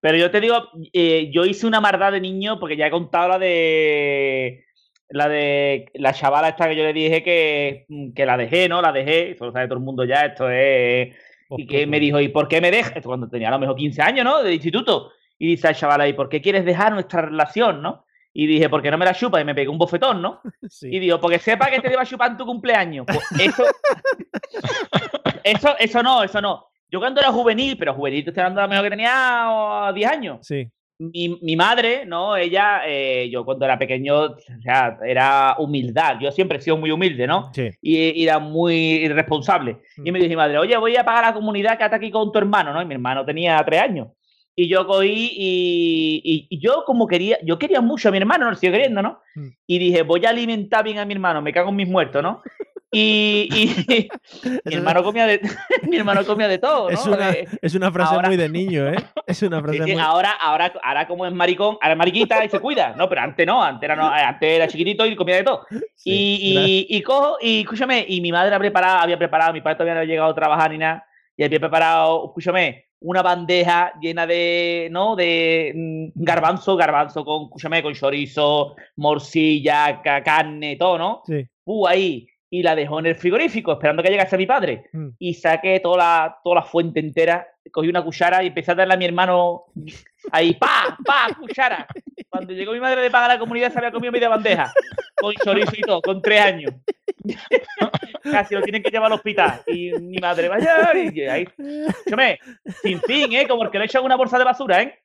Pero 0.00 0.16
yo 0.16 0.30
te 0.30 0.40
digo, 0.40 0.70
eh, 0.94 1.30
yo 1.34 1.44
hice 1.44 1.66
una 1.66 1.82
maldad 1.82 2.12
de 2.12 2.22
niño 2.22 2.58
porque 2.58 2.78
ya 2.78 2.86
he 2.86 2.90
contado 2.90 3.28
la 3.28 3.38
de 3.38 4.64
la 5.10 5.28
de 5.28 5.90
la 5.94 6.12
chavala 6.12 6.48
esta 6.48 6.68
que 6.68 6.76
yo 6.76 6.84
le 6.84 6.92
dije 6.92 7.22
que, 7.22 7.86
que 8.14 8.26
la 8.26 8.36
dejé, 8.36 8.68
¿no? 8.68 8.82
La 8.82 8.92
dejé, 8.92 9.32
eso 9.32 9.46
lo 9.46 9.52
sabe 9.52 9.66
todo 9.66 9.78
el 9.78 9.84
mundo 9.84 10.04
ya, 10.04 10.26
esto 10.26 10.50
es... 10.50 11.14
Y 11.50 11.66
que 11.66 11.86
me 11.86 11.98
dijo, 11.98 12.20
¿y 12.20 12.28
por 12.28 12.46
qué 12.46 12.60
me 12.60 12.70
dejas? 12.70 12.96
Esto 12.96 13.08
cuando 13.08 13.28
tenía 13.28 13.48
a 13.48 13.52
lo 13.52 13.58
mejor 13.58 13.74
15 13.74 14.02
años, 14.02 14.24
¿no? 14.24 14.42
De 14.42 14.52
instituto. 14.52 15.12
Y 15.38 15.46
dice 15.46 15.68
la 15.68 15.74
chavala, 15.74 16.06
¿y 16.06 16.12
por 16.12 16.28
qué 16.28 16.42
quieres 16.42 16.66
dejar 16.66 16.92
nuestra 16.92 17.22
relación, 17.22 17.80
no? 17.80 18.04
Y 18.34 18.46
dije, 18.46 18.68
¿por 18.68 18.82
qué 18.82 18.90
no 18.90 18.98
me 18.98 19.06
la 19.06 19.14
chupa? 19.14 19.40
Y 19.40 19.44
me 19.44 19.54
pegó 19.54 19.72
un 19.72 19.78
bofetón, 19.78 20.20
¿no? 20.20 20.42
Y 20.82 20.98
digo, 20.98 21.18
porque 21.18 21.38
sepa 21.38 21.70
que 21.70 21.80
te 21.80 21.90
iba 21.90 22.02
a 22.02 22.06
chupar 22.06 22.32
en 22.32 22.36
tu 22.36 22.44
cumpleaños. 22.44 23.06
Pues 23.06 23.40
eso, 23.40 23.64
eso, 25.44 25.78
eso 25.78 26.02
no, 26.02 26.22
eso 26.22 26.42
no. 26.42 26.66
Yo 26.90 27.00
cuando 27.00 27.20
era 27.20 27.32
juvenil, 27.32 27.78
pero 27.78 27.94
juvenil 27.94 28.24
te 28.24 28.30
estoy 28.30 28.42
hablando 28.42 28.60
a 28.60 28.64
lo 28.64 28.68
mejor 28.68 28.84
que 28.84 28.90
tenía 28.90 29.90
10 29.94 30.10
años. 30.10 30.38
Sí 30.46 30.70
mi, 30.98 31.38
mi, 31.40 31.56
madre, 31.56 32.04
¿no? 32.04 32.36
Ella, 32.36 32.82
eh, 32.86 33.28
yo 33.30 33.44
cuando 33.44 33.64
era 33.64 33.78
pequeño, 33.78 34.16
o 34.16 34.36
sea, 34.62 34.98
era 35.04 35.54
humildad. 35.58 36.16
Yo 36.20 36.32
siempre 36.32 36.58
he 36.58 36.60
sido 36.60 36.76
muy 36.76 36.90
humilde, 36.90 37.26
¿no? 37.26 37.50
Sí. 37.52 37.70
Y, 37.80 38.24
era 38.24 38.38
muy 38.38 38.74
irresponsable. 38.74 39.78
Y 40.04 40.10
me 40.10 40.18
dijo 40.18 40.28
mi 40.28 40.36
madre, 40.36 40.58
oye, 40.58 40.76
voy 40.76 40.96
a 40.96 41.04
pagar 41.04 41.24
a 41.24 41.28
la 41.28 41.34
comunidad 41.34 41.78
que 41.78 41.84
está 41.84 41.96
aquí 41.96 42.10
con 42.10 42.32
tu 42.32 42.38
hermano, 42.38 42.72
¿no? 42.72 42.82
Y 42.82 42.86
mi 42.86 42.94
hermano 42.94 43.24
tenía 43.24 43.62
tres 43.64 43.80
años. 43.80 44.08
Y 44.56 44.68
yo 44.68 44.86
cogí 44.88 45.30
y, 45.36 46.46
y, 46.50 46.58
yo 46.58 46.82
como 46.84 47.06
quería, 47.06 47.38
yo 47.44 47.60
quería 47.60 47.80
mucho 47.80 48.08
a 48.08 48.12
mi 48.12 48.18
hermano, 48.18 48.46
no 48.46 48.50
lo 48.50 48.56
sigo 48.56 48.72
queriendo, 48.72 49.00
¿no? 49.02 49.20
Mm. 49.36 49.48
Y 49.68 49.78
dije, 49.78 50.02
voy 50.02 50.26
a 50.26 50.30
alimentar 50.30 50.82
bien 50.82 50.98
a 50.98 51.04
mi 51.04 51.14
hermano, 51.14 51.40
me 51.40 51.52
cago 51.52 51.70
en 51.70 51.76
mis 51.76 51.88
muertos, 51.88 52.24
¿no? 52.24 52.42
Y, 52.90 53.48
mi, 54.64 54.74
hermano 54.74 55.02
comía 55.02 55.26
de, 55.26 55.40
mi 55.88 55.96
hermano 55.96 56.24
comía 56.24 56.48
de 56.48 56.58
todo. 56.58 56.88
Es, 56.88 57.04
una, 57.06 57.30
es 57.60 57.74
una 57.74 57.92
frase 57.92 58.18
muy 58.18 58.36
de 58.36 58.48
niño, 58.48 58.88
¿eh? 58.88 58.96
Es 59.26 59.42
una 59.42 59.60
frase 59.62 59.80
muy... 59.80 59.92
ahora, 59.92 60.32
ahora, 60.32 60.72
ahora 60.82 61.06
como 61.06 61.26
es 61.26 61.32
maricón, 61.32 61.76
ahora 61.82 61.92
es 61.92 61.98
mariquita 61.98 62.44
y 62.44 62.48
se 62.48 62.60
cuida. 62.60 62.94
No, 62.96 63.08
pero 63.08 63.20
antes 63.20 63.46
no, 63.46 63.62
antes 63.62 63.84
era, 63.84 63.96
no, 63.96 64.08
antes 64.08 64.48
era 64.48 64.68
chiquitito 64.68 65.04
y 65.04 65.16
comía 65.16 65.36
de 65.36 65.44
todo. 65.44 65.66
y, 66.04 66.86
y, 66.88 67.02
cojo, 67.02 67.36
y 67.42 67.60
escúchame, 67.60 68.06
y 68.08 68.20
mi 68.22 68.32
madre 68.32 68.54
ha 68.54 68.58
preparado, 68.58 69.00
había 69.00 69.18
preparado, 69.18 69.52
mi 69.52 69.60
padre 69.60 69.76
todavía 69.76 69.94
no 69.94 70.00
había 70.00 70.14
llegado 70.14 70.30
a 70.30 70.34
trabajar 70.34 70.70
ni 70.70 70.78
nada, 70.78 71.06
y 71.36 71.44
había 71.44 71.60
preparado, 71.60 72.26
escúchame, 72.26 72.86
una 73.00 73.22
bandeja 73.22 73.92
llena 74.00 74.26
de, 74.26 74.88
¿no? 74.90 75.14
De 75.14 75.72
mm, 75.74 76.24
garbanzo, 76.24 76.74
garbanzo 76.74 77.22
con, 77.22 77.44
escúchame, 77.44 77.82
con 77.82 77.94
chorizo, 77.94 78.76
morcilla, 78.96 80.00
carne, 80.02 80.76
todo, 80.76 80.98
¿no? 80.98 81.22
Sí. 81.26 81.46
Uh, 81.64 81.86
ahí 81.86 82.26
y 82.50 82.62
la 82.62 82.74
dejó 82.74 82.98
en 82.98 83.06
el 83.06 83.16
frigorífico 83.16 83.72
esperando 83.72 84.02
que 84.02 84.10
llegase 84.10 84.36
mi 84.36 84.46
padre. 84.46 84.84
Mm. 84.92 85.08
Y 85.18 85.34
saqué 85.34 85.80
toda 85.80 85.96
la, 85.98 86.38
toda 86.42 86.56
la 86.56 86.62
fuente 86.62 87.00
entera, 87.00 87.46
cogí 87.70 87.88
una 87.88 88.02
cuchara 88.02 88.42
y 88.42 88.48
empecé 88.48 88.72
a 88.72 88.74
darle 88.74 88.94
a 88.94 88.96
mi 88.96 89.04
hermano 89.04 89.64
ahí, 90.32 90.54
pa, 90.54 90.96
pa, 91.04 91.28
cuchara. 91.38 91.86
Cuando 92.28 92.52
llegó 92.52 92.72
mi 92.72 92.80
madre 92.80 93.02
de 93.02 93.10
pagar 93.10 93.30
la 93.30 93.38
comunidad 93.38 93.72
se 93.72 93.78
había 93.78 93.90
comido 93.90 94.12
media 94.12 94.28
bandeja, 94.28 94.72
con 95.16 95.34
chorizo 95.34 95.72
y 95.76 95.82
todo, 95.82 96.00
con 96.02 96.22
tres 96.22 96.40
años. 96.40 96.72
Casi 98.22 98.54
lo 98.54 98.62
tienen 98.62 98.82
que 98.82 98.90
llevar 98.90 99.06
al 99.06 99.18
hospital. 99.18 99.62
Y 99.66 99.92
mi 99.92 100.18
madre, 100.18 100.48
vaya, 100.48 100.92
y 100.94 101.20
ahí. 101.22 101.48
sin 102.82 103.00
fin, 103.02 103.32
¿eh? 103.32 103.46
Como 103.46 103.64
el 103.64 103.70
que 103.70 103.78
le 103.78 103.84
echan 103.84 104.04
una 104.04 104.16
bolsa 104.16 104.38
de 104.38 104.44
basura, 104.44 104.82
¿eh? 104.82 104.98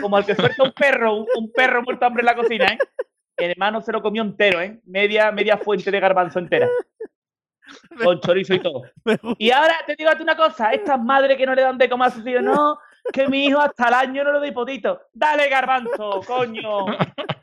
Como 0.00 0.18
el 0.18 0.24
que 0.24 0.34
suelta 0.34 0.62
un 0.62 0.72
perro, 0.72 1.14
un, 1.14 1.26
un 1.36 1.52
perro 1.52 1.82
muerto 1.82 2.04
hambre 2.04 2.22
en 2.22 2.26
la 2.26 2.34
cocina, 2.34 2.66
¿eh? 2.66 2.78
El 3.36 3.50
hermano 3.50 3.80
se 3.80 3.92
lo 3.92 4.02
comió 4.02 4.22
entero, 4.22 4.60
¿eh? 4.60 4.80
Media, 4.84 5.32
media 5.32 5.56
fuente 5.56 5.90
de 5.90 6.00
garbanzo 6.00 6.38
entera. 6.38 6.68
Con 8.04 8.20
chorizo 8.20 8.54
y 8.54 8.60
todo. 8.60 8.82
Y 9.38 9.50
ahora 9.50 9.74
te 9.86 9.96
digo 9.96 10.10
a 10.10 10.16
ti 10.16 10.22
una 10.22 10.36
cosa, 10.36 10.72
estas 10.72 11.00
madres 11.02 11.36
que 11.36 11.46
no 11.46 11.54
le 11.54 11.62
dan 11.62 11.78
de 11.78 11.88
comer 11.88 12.08
a 12.08 12.10
sus 12.10 12.26
hijos, 12.26 12.42
no, 12.42 12.78
que 13.12 13.26
mi 13.28 13.46
hijo 13.46 13.60
hasta 13.60 13.88
el 13.88 13.94
año 13.94 14.24
no 14.24 14.32
le 14.32 14.38
doy 14.38 14.52
potito. 14.52 15.00
Dale 15.12 15.48
garbanzo, 15.48 16.20
coño. 16.26 16.86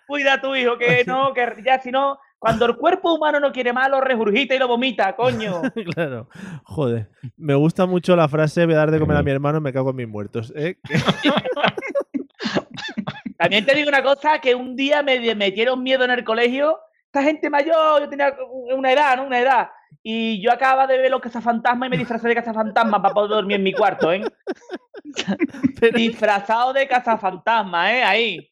Cuida 0.07 0.33
a 0.33 0.41
tu 0.41 0.55
hijo, 0.55 0.77
que 0.77 1.03
no, 1.05 1.33
que 1.33 1.55
ya 1.63 1.79
si 1.79 1.91
no, 1.91 2.19
cuando 2.41 2.65
el 2.65 2.75
cuerpo 2.75 3.13
humano 3.13 3.39
no 3.39 3.51
quiere 3.51 3.71
más, 3.71 3.87
lo 3.87 4.01
regurgita 4.01 4.55
y 4.55 4.57
lo 4.59 4.67
vomita, 4.67 5.15
coño. 5.15 5.61
claro. 5.93 6.27
Joder. 6.63 7.07
Me 7.37 7.53
gusta 7.53 7.85
mucho 7.85 8.15
la 8.15 8.27
frase, 8.27 8.65
voy 8.65 8.73
a 8.73 8.77
dar 8.77 8.89
de 8.89 8.99
comer 8.99 9.17
a 9.17 9.21
mi 9.21 9.29
hermano, 9.29 9.61
me 9.61 9.71
cago 9.71 9.91
en 9.91 9.95
mis 9.97 10.07
muertos. 10.07 10.51
¿eh? 10.55 10.77
También 13.41 13.65
te 13.65 13.73
digo 13.73 13.89
una 13.89 14.03
cosa, 14.03 14.39
que 14.39 14.53
un 14.53 14.75
día 14.75 15.01
me 15.01 15.33
metieron 15.33 15.81
miedo 15.81 16.05
en 16.05 16.11
el 16.11 16.23
colegio. 16.23 16.79
Esta 17.05 17.23
gente 17.23 17.49
mayor, 17.49 18.01
yo 18.01 18.07
tenía 18.07 18.35
una 18.71 18.91
edad, 18.91 19.17
¿no? 19.17 19.25
Una 19.25 19.39
edad. 19.39 19.69
Y 20.03 20.39
yo 20.41 20.51
acababa 20.51 20.85
de 20.85 20.99
ver 20.99 21.09
los 21.09 21.21
cazafantasmas 21.21 21.87
y 21.87 21.89
me 21.89 21.97
disfrazé 21.97 22.27
de 22.27 22.35
cazafantasma 22.35 23.01
para 23.01 23.13
poder 23.15 23.31
dormir 23.31 23.55
en 23.55 23.63
mi 23.63 23.73
cuarto, 23.73 24.13
¿eh? 24.13 24.21
Disfrazado 25.93 26.71
de 26.71 26.87
cazafantasma, 26.87 27.91
¿eh? 27.91 28.03
Ahí. 28.03 28.51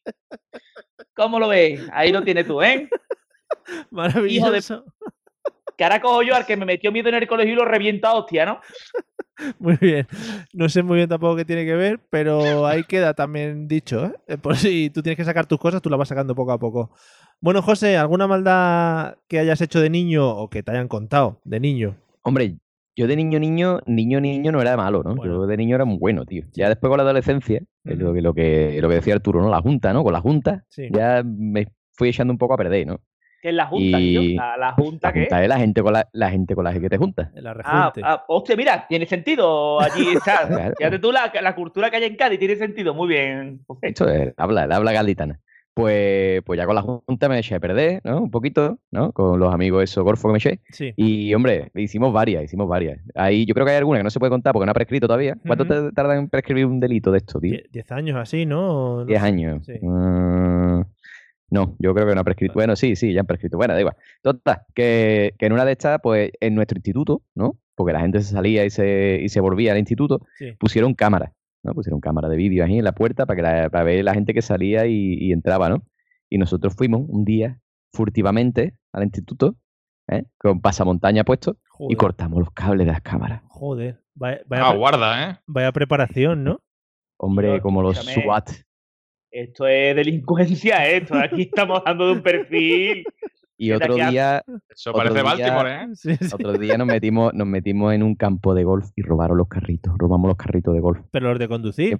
¿Cómo 1.14 1.38
lo 1.38 1.48
ves? 1.48 1.80
Ahí 1.92 2.10
lo 2.10 2.22
tienes 2.24 2.48
tú, 2.48 2.60
¿eh? 2.60 2.88
Maravilloso. 3.90 4.84
Que 5.76 5.84
ahora 5.84 6.00
cojo 6.00 6.22
yo 6.22 6.34
al 6.34 6.46
que 6.46 6.56
me 6.56 6.66
metió 6.66 6.90
miedo 6.90 7.08
en 7.10 7.14
el 7.14 7.28
colegio 7.28 7.52
y 7.52 7.56
lo 7.56 7.64
revienta 7.64 8.12
hostia, 8.12 8.44
¿no? 8.44 8.60
Muy 9.58 9.76
bien. 9.80 10.06
No 10.52 10.68
sé 10.68 10.82
muy 10.82 10.96
bien 10.96 11.08
tampoco 11.08 11.36
qué 11.36 11.44
tiene 11.44 11.64
que 11.64 11.74
ver, 11.74 12.00
pero 12.10 12.66
ahí 12.66 12.84
queda 12.84 13.14
también 13.14 13.68
dicho. 13.68 14.06
¿eh? 14.06 14.12
eh 14.26 14.38
por 14.38 14.56
si 14.56 14.90
tú 14.90 15.02
tienes 15.02 15.16
que 15.16 15.24
sacar 15.24 15.46
tus 15.46 15.58
cosas, 15.58 15.82
tú 15.82 15.90
las 15.90 15.98
vas 15.98 16.08
sacando 16.08 16.34
poco 16.34 16.52
a 16.52 16.58
poco. 16.58 16.90
Bueno, 17.40 17.62
José, 17.62 17.96
¿alguna 17.96 18.26
maldad 18.26 19.16
que 19.28 19.38
hayas 19.38 19.60
hecho 19.60 19.80
de 19.80 19.90
niño 19.90 20.28
o 20.28 20.50
que 20.50 20.62
te 20.62 20.72
hayan 20.72 20.88
contado 20.88 21.40
de 21.44 21.60
niño? 21.60 21.96
Hombre, 22.22 22.56
yo 22.94 23.06
de 23.06 23.16
niño, 23.16 23.38
niño, 23.38 23.80
niño, 23.86 24.20
niño 24.20 24.52
no 24.52 24.60
era 24.60 24.76
malo, 24.76 25.02
¿no? 25.02 25.24
Yo 25.24 25.46
de 25.46 25.56
niño 25.56 25.74
era 25.74 25.84
muy 25.84 25.98
bueno, 25.98 26.26
tío. 26.26 26.44
Ya 26.52 26.68
después 26.68 26.90
con 26.90 26.98
la 26.98 27.04
adolescencia, 27.04 27.62
lo, 27.84 28.12
que, 28.12 28.20
lo, 28.20 28.34
que, 28.34 28.78
lo 28.80 28.88
que 28.88 28.96
decía 28.96 29.14
Arturo, 29.14 29.40
¿no? 29.40 29.48
La 29.48 29.62
Junta, 29.62 29.92
¿no? 29.92 30.04
Con 30.04 30.12
la 30.12 30.20
Junta 30.20 30.64
ya 30.90 31.22
me 31.24 31.68
fui 31.92 32.10
echando 32.10 32.32
un 32.32 32.38
poco 32.38 32.54
a 32.54 32.58
perder, 32.58 32.86
¿no? 32.86 33.00
¿Qué 33.40 33.48
es 33.48 33.54
la 33.54 33.66
Junta, 33.66 33.98
tío? 33.98 34.22
¿La, 34.58 34.72
Junta 34.72 35.12
qué? 35.12 35.22
es 35.30 35.48
la 35.48 35.58
gente 35.58 35.82
con 35.82 35.92
la, 35.94 36.08
la 36.12 36.30
gente 36.30 36.54
con 36.54 36.64
la 36.64 36.72
que 36.78 36.90
te 36.90 36.98
junta. 36.98 37.30
La 37.34 37.56
ah, 37.64 37.92
ah, 38.02 38.24
hostia, 38.28 38.54
mira, 38.54 38.86
tiene 38.86 39.06
sentido 39.06 39.80
allí. 39.80 40.08
Está. 40.14 40.74
Fíjate 40.78 40.98
tú 40.98 41.10
la, 41.10 41.32
la, 41.40 41.54
cultura 41.54 41.90
que 41.90 41.96
hay 41.96 42.04
en 42.04 42.16
Cádiz, 42.16 42.38
tiene 42.38 42.56
sentido, 42.56 42.92
muy 42.92 43.08
bien. 43.08 43.60
Esto 43.80 44.08
es, 44.08 44.34
habla, 44.36 44.64
habla 44.64 44.92
gaditana. 44.92 45.40
Pues, 45.72 46.42
pues 46.42 46.58
ya 46.58 46.66
con 46.66 46.74
la 46.74 46.82
Junta 46.82 47.28
me 47.28 47.38
eché 47.38 47.54
a 47.54 47.60
perder, 47.60 48.00
¿no? 48.04 48.20
Un 48.20 48.30
poquito, 48.30 48.78
¿no? 48.90 49.12
Con 49.12 49.38
los 49.38 49.54
amigos 49.54 49.84
esos 49.84 50.04
gorfo 50.04 50.28
que 50.28 50.32
me 50.32 50.38
eché. 50.38 50.60
Sí. 50.70 50.92
Y, 50.96 51.32
hombre, 51.32 51.70
hicimos 51.74 52.12
varias, 52.12 52.44
hicimos 52.44 52.68
varias. 52.68 53.00
Ahí 53.14 53.46
yo 53.46 53.54
creo 53.54 53.64
que 53.64 53.72
hay 53.72 53.78
alguna 53.78 54.00
que 54.00 54.04
no 54.04 54.10
se 54.10 54.18
puede 54.18 54.30
contar 54.30 54.52
porque 54.52 54.66
no 54.66 54.72
ha 54.72 54.74
prescrito 54.74 55.06
todavía. 55.06 55.38
¿Cuánto 55.46 55.64
te 55.66 55.92
tarda 55.92 56.16
en 56.16 56.28
prescribir 56.28 56.66
un 56.66 56.80
delito 56.80 57.12
de 57.12 57.18
esto, 57.18 57.40
tío? 57.40 57.58
Diez 57.70 57.90
años 57.92 58.16
así, 58.16 58.44
¿no? 58.46 59.04
Diez 59.06 59.22
años. 59.22 59.64
Sí. 59.64 59.74
Mm, 59.80 60.49
no, 61.50 61.76
yo 61.80 61.92
creo 61.94 62.06
que 62.06 62.14
no 62.14 62.20
ha 62.20 62.24
prescrito. 62.24 62.54
Bueno, 62.54 62.76
sí, 62.76 62.94
sí, 62.94 63.12
ya 63.12 63.20
han 63.20 63.26
prescrito. 63.26 63.56
Bueno, 63.56 63.74
da 63.74 63.80
igual. 63.80 63.96
Total, 64.22 64.62
que, 64.74 65.34
que 65.36 65.46
en 65.46 65.52
una 65.52 65.64
de 65.64 65.72
estas, 65.72 66.00
pues 66.00 66.30
en 66.40 66.54
nuestro 66.54 66.78
instituto, 66.78 67.22
¿no? 67.34 67.58
Porque 67.74 67.92
la 67.92 68.00
gente 68.00 68.20
se 68.20 68.32
salía 68.32 68.64
y 68.64 68.70
se, 68.70 69.18
y 69.20 69.28
se 69.28 69.40
volvía 69.40 69.72
al 69.72 69.78
instituto, 69.78 70.20
pusieron 70.58 70.94
cámaras, 70.94 71.32
¿no? 71.64 71.74
Pusieron 71.74 72.00
cámara 72.00 72.28
de 72.28 72.36
vídeo 72.36 72.64
ahí 72.64 72.78
en 72.78 72.84
la 72.84 72.92
puerta 72.92 73.26
para, 73.26 73.36
que 73.36 73.42
la, 73.42 73.70
para 73.70 73.84
ver 73.84 74.04
la 74.04 74.14
gente 74.14 74.32
que 74.32 74.42
salía 74.42 74.86
y, 74.86 75.32
entraba, 75.32 75.68
¿no? 75.68 75.82
Y 76.28 76.38
nosotros 76.38 76.74
fuimos 76.76 77.02
un 77.08 77.24
día 77.24 77.60
furtivamente 77.92 78.76
al 78.92 79.02
instituto, 79.02 79.56
¿eh? 80.06 80.24
con 80.38 80.60
pasamontaña 80.60 81.24
puesto, 81.24 81.56
y 81.88 81.96
cortamos 81.96 82.38
los 82.38 82.52
cables 82.52 82.86
de 82.86 82.92
las 82.92 83.00
cámaras. 83.00 83.42
Joder, 83.48 84.00
vaya, 84.14 84.42
ah, 84.50 84.74
guarda, 84.76 85.30
¿eh? 85.30 85.38
Vaya 85.46 85.72
preparación, 85.72 86.44
¿no? 86.44 86.60
Hombre, 87.16 87.60
como 87.60 87.82
los 87.82 87.98
SWAT 87.98 88.50
esto 89.30 89.66
es 89.66 89.96
delincuencia, 89.96 90.88
¿eh? 90.88 90.98
esto 90.98 91.14
aquí 91.14 91.42
estamos 91.42 91.78
hablando 91.78 92.06
de 92.06 92.12
un 92.12 92.22
perfil. 92.22 93.04
Y 93.56 93.72
otro 93.72 93.94
día. 93.94 94.42
Eso 94.70 94.92
parece 94.92 95.22
Baltimore, 95.22 95.84
¿eh? 95.84 95.86
Otro 96.34 96.54
día 96.54 96.78
nos 96.78 96.86
metimos, 96.86 97.34
nos 97.34 97.46
metimos 97.46 97.92
en 97.92 98.02
un 98.02 98.14
campo 98.14 98.54
de 98.54 98.64
golf 98.64 98.88
y 98.96 99.02
robaron 99.02 99.36
los 99.36 99.48
carritos. 99.48 99.92
Robamos 99.98 100.28
los 100.28 100.38
carritos 100.38 100.72
de 100.72 100.80
golf. 100.80 101.00
¿Pero 101.10 101.28
los 101.28 101.38
de 101.38 101.46
conducir? 101.46 101.98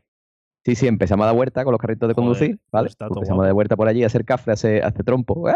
Sí, 0.65 0.75
sí, 0.75 0.87
empezamos 0.87 1.25
a 1.25 1.27
dar 1.27 1.37
vuelta 1.37 1.63
con 1.63 1.73
los 1.73 1.81
carritos 1.81 2.09
de 2.09 2.15
conducir, 2.15 2.59
¿vale? 2.73 2.89
Pues 2.99 3.11
empezamos 3.11 3.43
a 3.43 3.47
dar 3.47 3.55
vuelta 3.55 3.77
por 3.77 3.89
allí 3.89 4.03
a 4.03 4.07
hacer 4.07 4.25
café, 4.25 4.51
a 4.51 4.55
hacer, 4.55 5.05
trompo. 5.05 5.51
¡Eh! 5.51 5.55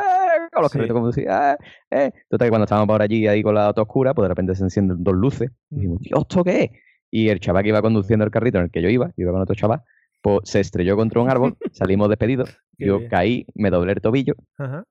Con 0.52 0.62
los 0.62 0.70
carritos 0.70 0.94
de 0.94 1.00
conducir. 1.00 1.26
¡Eh! 1.26 1.56
¡Eh! 1.90 2.10
Total, 2.28 2.46
que 2.46 2.50
cuando 2.50 2.64
estábamos 2.64 2.86
por 2.86 3.00
allí 3.00 3.26
ahí 3.26 3.42
con 3.42 3.54
la 3.54 3.66
auto 3.66 3.80
oscura, 3.80 4.12
pues 4.12 4.24
de 4.24 4.28
repente 4.28 4.54
se 4.54 4.62
encienden 4.62 5.02
dos 5.02 5.14
luces. 5.14 5.50
Y 5.70 5.76
dijimos, 5.76 6.00
Dios, 6.00 6.20
¿esto 6.20 6.44
qué 6.44 6.64
es? 6.64 6.70
Y 7.10 7.30
el 7.30 7.40
chaval 7.40 7.62
que 7.62 7.70
iba 7.70 7.80
conduciendo 7.80 8.26
el 8.26 8.30
carrito 8.30 8.58
en 8.58 8.64
el 8.64 8.70
que 8.70 8.82
yo 8.82 8.90
iba, 8.90 9.08
yo 9.08 9.22
iba 9.22 9.32
con 9.32 9.40
otro 9.40 9.54
chaval, 9.54 9.82
pues, 10.24 10.40
se 10.44 10.60
estrelló 10.60 10.96
contra 10.96 11.20
un 11.20 11.30
árbol, 11.30 11.54
salimos 11.72 12.08
despedidos, 12.08 12.56
yo 12.78 13.06
caí, 13.10 13.44
me 13.54 13.68
doblé 13.68 13.92
el 13.92 14.00
tobillo, 14.00 14.34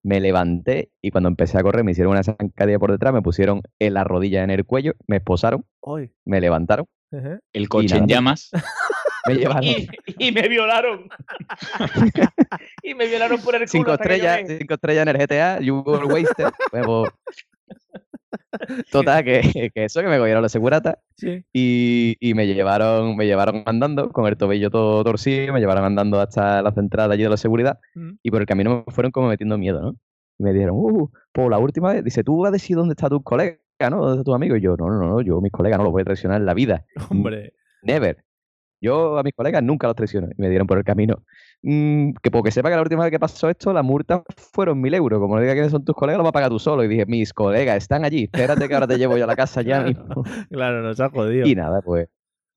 me 0.03 0.21
levanté 0.21 0.91
y 1.01 1.09
cuando 1.09 1.27
empecé 1.27 1.57
a 1.57 1.63
correr 1.63 1.83
me 1.83 1.91
hicieron 1.91 2.11
una 2.11 2.23
zancadilla 2.23 2.77
por 2.77 2.91
detrás, 2.91 3.15
me 3.15 3.23
pusieron 3.23 3.63
en 3.79 3.95
la 3.95 4.03
rodilla 4.03 4.43
en 4.43 4.51
el 4.51 4.63
cuello, 4.63 4.93
me 5.07 5.15
esposaron, 5.17 5.65
me 6.23 6.39
levantaron. 6.39 6.85
El 7.51 7.67
coche 7.67 7.97
en 7.97 8.07
llamas. 8.07 8.51
Me 9.25 9.35
llevaron. 9.35 9.63
Y, 9.63 10.31
me 10.33 10.49
violaron. 10.49 11.07
y 12.83 12.93
me 12.93 13.07
violaron 13.07 13.39
por 13.39 13.55
el 13.55 13.61
culo. 13.61 13.71
Cinco 13.71 13.93
estrellas, 13.93 14.41
cinco 14.45 14.73
estrellas 14.73 15.07
en 15.07 15.15
el 15.15 15.17
GTA, 15.17 15.61
you 15.61 15.81
were 15.85 16.05
wasted. 16.07 16.51
Total, 18.91 19.23
que, 19.23 19.71
que, 19.73 19.85
eso, 19.85 20.01
que 20.01 20.07
me 20.07 20.17
cogieron 20.17 20.41
la 20.41 20.49
segurata 20.49 20.99
y, 21.53 22.15
y, 22.19 22.33
me 22.33 22.47
llevaron 22.47 23.15
me 23.15 23.25
llevaron 23.25 23.63
andando 23.65 24.09
con 24.09 24.27
el 24.27 24.37
tobillo 24.37 24.69
todo 24.69 25.03
torcido, 25.03 25.53
me 25.53 25.59
llevaron 25.59 25.85
andando 25.85 26.19
hasta 26.19 26.61
la 26.61 26.71
central 26.71 27.11
allí 27.11 27.23
de 27.23 27.29
la 27.29 27.37
seguridad 27.37 27.79
mm. 27.95 28.11
y 28.21 28.31
por 28.31 28.41
el 28.41 28.47
camino 28.47 28.83
me 28.85 28.93
fueron 28.93 29.11
como 29.11 29.29
metiendo 29.29 29.57
miedo, 29.57 29.81
¿no? 29.81 29.95
Y 30.39 30.43
me 30.43 30.53
dijeron, 30.53 30.75
uh, 30.75 31.09
por 31.31 31.51
la 31.51 31.59
última 31.59 31.93
vez, 31.93 32.03
dice, 32.03 32.23
tú 32.23 32.39
vas 32.39 32.49
a 32.49 32.51
decir 32.51 32.75
dónde 32.75 32.93
está 32.93 33.09
tu 33.09 33.21
colega, 33.21 33.57
¿no? 33.89 33.97
¿Dónde 33.97 34.13
está 34.13 34.23
tu 34.23 34.33
amigo? 34.33 34.55
Y 34.55 34.61
yo, 34.61 34.75
no, 34.77 34.89
no, 34.89 34.99
no, 34.99 35.21
yo 35.21 35.41
mis 35.41 35.51
colegas 35.51 35.77
no 35.77 35.83
los 35.83 35.93
voy 35.93 36.01
a 36.01 36.05
traicionar 36.05 36.39
en 36.39 36.45
la 36.45 36.53
vida. 36.53 36.85
Hombre. 37.09 37.53
Never. 37.83 38.23
Yo 38.83 39.17
a 39.17 39.23
mis 39.23 39.33
colegas 39.33 39.63
nunca 39.63 39.87
los 39.87 39.95
traiciono. 39.95 40.27
Y 40.37 40.41
me 40.41 40.49
dieron 40.49 40.67
por 40.67 40.77
el 40.77 40.83
camino. 40.83 41.23
Mm, 41.61 42.11
que 42.21 42.29
porque 42.29 42.51
sepa 42.51 42.69
que 42.69 42.75
la 42.75 42.81
última 42.81 43.03
vez 43.03 43.11
que 43.11 43.19
pasó 43.19 43.49
esto, 43.49 43.71
la 43.71 43.81
multa 43.81 44.23
fueron 44.35 44.81
mil 44.81 44.93
euros. 44.93 45.21
Como 45.21 45.35
no 45.35 45.41
diga 45.41 45.53
quiénes 45.53 45.71
son 45.71 45.85
tus 45.85 45.95
colegas, 45.95 46.17
lo 46.17 46.23
va 46.23 46.31
a 46.31 46.33
pagar 46.33 46.49
tú 46.49 46.59
solo. 46.59 46.83
Y 46.83 46.89
dije, 46.89 47.05
mis 47.05 47.31
colegas 47.31 47.77
están 47.77 48.03
allí. 48.03 48.25
Espérate 48.25 48.67
que 48.67 48.73
ahora 48.73 48.87
te 48.87 48.97
llevo 48.97 49.17
yo 49.17 49.23
a 49.23 49.27
la 49.27 49.37
casa 49.37 49.61
ya 49.61 49.81
mismo. 49.83 50.23
claro, 50.51 50.81
nos 50.81 50.99
ha 50.99 51.09
jodido. 51.09 51.47
Y 51.47 51.55
nada, 51.55 51.81
pues. 51.81 52.09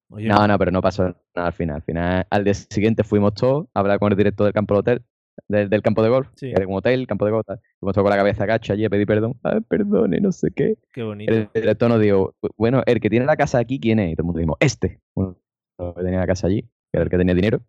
no, 0.09 0.49
no, 0.49 0.59
pero 0.59 0.73
no 0.73 0.83
pasó 0.83 1.05
nada 1.37 1.47
al 1.47 1.53
final. 1.53 1.77
Al 1.77 1.83
final, 1.83 2.27
al 2.29 2.43
día 2.43 2.55
siguiente 2.55 3.05
fuimos 3.05 3.35
todos 3.35 3.69
a 3.73 3.81
hablar 3.81 4.01
con 4.01 4.11
el 4.11 4.19
director 4.19 4.47
del 4.47 4.53
campo 4.53 4.75
de 4.75 4.81
hotel. 4.81 5.03
Del, 5.49 5.83
campo 5.83 6.03
de 6.03 6.09
golf, 6.09 6.29
sí. 6.35 6.51
era 6.51 6.67
un 6.67 6.75
hotel, 6.75 7.07
campo 7.07 7.27
de 7.27 7.31
golf, 7.31 7.47
fuimos 7.79 7.95
todos 7.95 8.05
con 8.05 8.11
la 8.11 8.17
cabeza 8.17 8.47
gacha 8.47 8.73
allí 8.73 8.87
a 8.87 8.91
pedir 8.91 9.07
perdón, 9.07 9.35
Ay, 9.43 9.61
perdone, 9.61 10.19
no 10.19 10.33
sé 10.33 10.51
qué. 10.51 10.77
Qué 10.95 11.03
bonito. 11.03 11.31
El, 11.31 11.51
director 11.55 11.91
nos 11.91 12.01
dijo, 12.01 12.35
bueno, 12.57 12.83
el 12.87 13.01
que 13.01 13.11
tiene 13.11 13.27
la 13.27 13.37
casa 13.37 13.59
aquí, 13.59 13.79
¿quién 13.79 13.99
es? 13.99 14.13
Y 14.13 14.17
todo 14.17 14.23
el 14.23 14.27
mundo 14.27 14.39
dijimos, 14.39 14.57
este. 14.61 14.99
Bueno, 15.15 15.37
que 15.79 16.03
tenía 16.03 16.21
la 16.21 16.27
casa 16.27 16.47
allí, 16.47 16.63
que 16.63 16.69
era 16.95 17.05
el 17.05 17.11
que 17.11 17.19
tenía 17.19 17.35
dinero. 17.35 17.61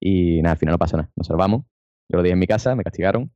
Y 0.00 0.42
nada, 0.42 0.52
al 0.52 0.58
final 0.58 0.72
no 0.72 0.78
pasó 0.78 0.96
nada. 0.96 1.10
Nos 1.16 1.26
salvamos. 1.26 1.62
Yo 2.08 2.16
lo 2.16 2.22
dije 2.22 2.32
en 2.32 2.38
mi 2.38 2.46
casa, 2.46 2.74
me 2.74 2.82
castigaron 2.82 3.30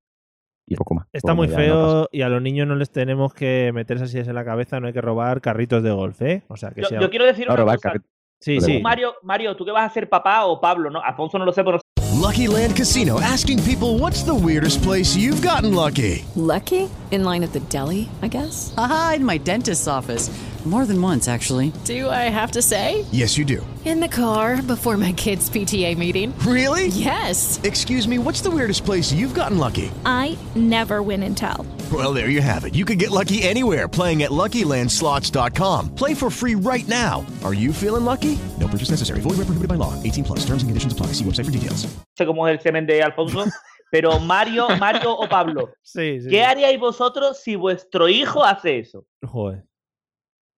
y 0.67 0.75
poco 0.75 0.95
más. 0.95 1.07
Está 1.13 1.35
muy 1.35 1.49
feo 1.49 2.09
y 2.11 2.23
a 2.23 2.29
los 2.29 2.43
niños 2.43 2.67
no 2.67 2.75
les 2.75 2.91
tenemos 2.91 3.33
que 3.33 3.71
meterse 3.73 4.05
así 4.05 4.19
en 4.19 4.35
la 4.35 4.45
cabeza, 4.45 4.81
no 4.81 4.89
hay 4.89 4.93
que 4.93 5.01
robar 5.01 5.41
carritos 5.41 5.83
de 5.83 5.91
golf, 5.91 6.21
¿eh? 6.23 6.43
O 6.49 6.57
sea, 6.57 6.71
que 6.71 6.83
yo, 6.83 6.89
sea... 6.89 7.01
yo 7.01 7.09
quiero 7.09 7.25
decir 7.25 7.49
una 7.49 7.65
cosa. 7.65 7.95
Sí, 8.41 8.61
sí. 8.61 8.81
Mario, 8.83 9.15
Mario, 9.23 9.57
¿tú 9.57 9.65
qué 9.65 9.71
vas 9.71 9.91
a 9.91 9.95
ser 9.95 10.09
papá 10.09 10.45
o 10.45 10.61
Pablo? 10.61 10.91
¿no? 10.91 11.01
Alfonso 11.01 11.39
no 11.39 11.45
lo 11.45 11.53
sé, 11.53 11.65
pero... 11.65 11.81
Lucky 12.21 12.49
Land 12.49 12.77
Casino, 12.77 13.21
asking 13.21 13.63
people 13.63 13.99
what's 13.99 14.25
the 14.25 14.35
weirdest 14.35 14.83
place 14.83 15.17
you've 15.17 15.47
gotten 15.47 15.75
lucky. 15.75 16.25
Lucky? 16.35 16.89
In 17.11 17.25
line 17.25 17.45
at 17.45 17.53
the 17.53 17.61
deli, 17.71 18.09
I 18.23 18.29
guess? 18.29 18.75
Aha, 18.77 19.15
in 19.17 19.25
my 19.25 19.39
dentist's 19.39 19.87
office. 19.87 20.31
More 20.67 20.85
than 20.85 21.01
once, 21.01 21.29
actually. 21.29 21.73
Do 21.85 22.11
I 22.11 22.29
have 22.29 22.51
to 22.53 22.61
say? 22.61 23.05
Yes, 23.13 23.39
you 23.39 23.45
do. 23.45 23.65
In 23.85 24.01
the 24.01 24.09
car 24.09 24.61
before 24.61 24.97
my 24.97 25.13
kids' 25.13 25.49
PTA 25.49 25.97
meeting. 25.97 26.37
Really? 26.41 26.89
Yes. 26.89 27.61
Excuse 27.63 28.09
me, 28.09 28.19
what's 28.19 28.41
the 28.41 28.51
weirdest 28.51 28.85
place 28.85 29.13
you've 29.13 29.33
gotten 29.33 29.59
lucky? 29.59 29.93
I 30.05 30.37
never 30.57 31.05
win 31.05 31.23
and 31.23 31.37
tell. 31.37 31.65
Well, 31.93 32.13
there 32.13 32.31
you 32.31 32.43
have 32.43 32.65
it. 32.65 32.75
You 32.75 32.85
can 32.85 32.99
get 32.99 33.13
lucky 33.13 33.45
anywhere 33.45 33.87
playing 33.87 34.25
at 34.25 34.33
LuckyLandSlots.com. 34.33 35.95
Play 35.95 36.15
for 36.15 36.31
free 36.31 36.57
right 36.57 36.89
now. 36.89 37.25
Are 37.45 37.55
you 37.55 37.73
feeling 37.73 38.05
lucky? 38.05 38.37
No 38.59 38.67
purchase 38.67 38.91
necessary. 38.91 39.21
Void 39.21 39.39
where 39.39 39.47
prohibited 39.47 39.69
by 39.69 39.77
law. 39.77 39.95
18 40.03 40.25
plus. 40.25 40.41
Terms 40.41 40.65
and 40.65 40.69
conditions 40.69 40.93
apply. 40.93 41.13
See 41.15 41.25
website 41.25 41.45
for 41.45 41.53
details. 41.53 41.87
Cómo 42.19 42.49
es 42.49 42.59
el 42.59 42.61
semen 42.61 42.87
de 42.89 43.03
Alfonso. 43.03 43.45
Pero 43.93 44.19
Mario, 44.19 44.69
Mario 44.81 45.15
o 45.17 45.29
Pablo, 45.29 45.71
sí, 45.81 46.21
sí. 46.21 46.29
¿qué 46.29 46.43
haríais 46.43 46.79
vosotros 46.81 47.39
si 47.39 47.55
vuestro 47.55 48.09
hijo 48.09 48.45
hace 48.45 48.81
eso? 48.81 49.05
Joder. 49.25 49.65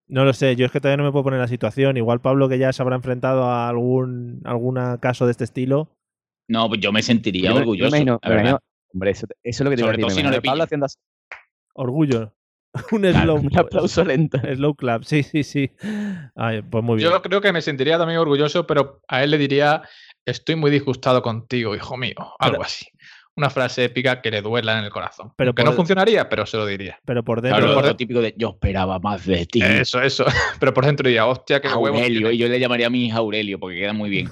No 0.08 0.24
lo 0.24 0.32
sé, 0.32 0.56
yo 0.56 0.66
es 0.66 0.72
que 0.72 0.80
todavía 0.80 0.96
no 0.96 1.04
me 1.04 1.12
puedo 1.12 1.24
poner 1.24 1.36
en 1.36 1.42
la 1.42 1.48
situación. 1.48 1.96
Igual 1.96 2.20
Pablo, 2.20 2.48
que 2.48 2.58
ya 2.58 2.72
se 2.72 2.82
habrá 2.82 2.96
enfrentado 2.96 3.44
a 3.44 3.68
algún 3.68 4.40
alguna 4.44 4.98
caso 5.00 5.26
de 5.26 5.32
este 5.32 5.44
estilo. 5.44 5.90
No, 6.48 6.68
pues 6.68 6.80
yo 6.80 6.92
me 6.92 7.02
sentiría 7.02 7.54
orgulloso. 7.54 7.94
hombre, 7.94 9.10
eso, 9.10 9.26
es 9.42 9.60
lo 9.60 9.70
que 9.70 9.76
te 9.76 9.82
Sobre 9.82 9.98
todo 9.98 10.10
si 10.10 10.22
no 10.22 10.30
le 10.30 10.40
Pablo 10.40 10.64
haciendo 10.64 10.86
así. 10.86 10.96
Orgullo. 11.74 12.34
un 12.92 13.04
slow. 13.04 13.36
Un 13.36 13.58
aplauso 13.58 14.04
lento. 14.04 14.38
Slow 14.38 14.74
clap, 14.74 15.02
sí, 15.04 15.22
sí, 15.22 15.42
sí. 15.42 15.70
pues 16.70 16.84
muy 16.84 16.96
bien. 16.96 17.10
Yo 17.10 17.22
creo 17.22 17.40
que 17.40 17.52
me 17.52 17.60
sentiría 17.60 17.98
también 17.98 18.18
orgulloso, 18.18 18.66
pero 18.66 19.02
a 19.08 19.22
él 19.22 19.30
le 19.30 19.38
diría: 19.38 19.82
Estoy 20.24 20.56
muy 20.56 20.70
disgustado 20.70 21.22
contigo, 21.22 21.76
hijo 21.76 21.96
mío. 21.98 22.16
Algo 22.38 22.62
así 22.62 22.86
una 23.38 23.50
frase 23.50 23.84
épica 23.84 24.20
que 24.20 24.30
le 24.30 24.42
duela 24.42 24.78
en 24.78 24.84
el 24.84 24.90
corazón. 24.90 25.32
Pero 25.36 25.54
que 25.54 25.62
no 25.62 25.72
funcionaría, 25.72 26.28
pero 26.28 26.44
se 26.44 26.56
lo 26.56 26.66
diría. 26.66 26.98
Pero 27.04 27.22
por 27.22 27.40
dentro. 27.40 27.60
Claro, 27.60 27.74
por 27.74 27.86
lo 27.86 27.96
típico 27.96 28.20
de 28.20 28.34
yo 28.36 28.50
esperaba 28.50 28.98
más 28.98 29.24
de 29.24 29.46
ti. 29.46 29.62
Eso, 29.62 30.02
eso. 30.02 30.24
Pero 30.60 30.74
por 30.74 30.84
dentro 30.84 31.06
diría, 31.06 31.24
hostia, 31.26 31.60
qué 31.60 31.68
Aurelio. 31.68 32.32
Y 32.32 32.38
yo 32.38 32.48
le 32.48 32.58
llamaría 32.58 32.88
a 32.88 32.90
mi 32.90 33.06
hija 33.06 33.18
Aurelio, 33.18 33.60
porque 33.60 33.78
queda 33.78 33.92
muy 33.92 34.10
bien. 34.10 34.28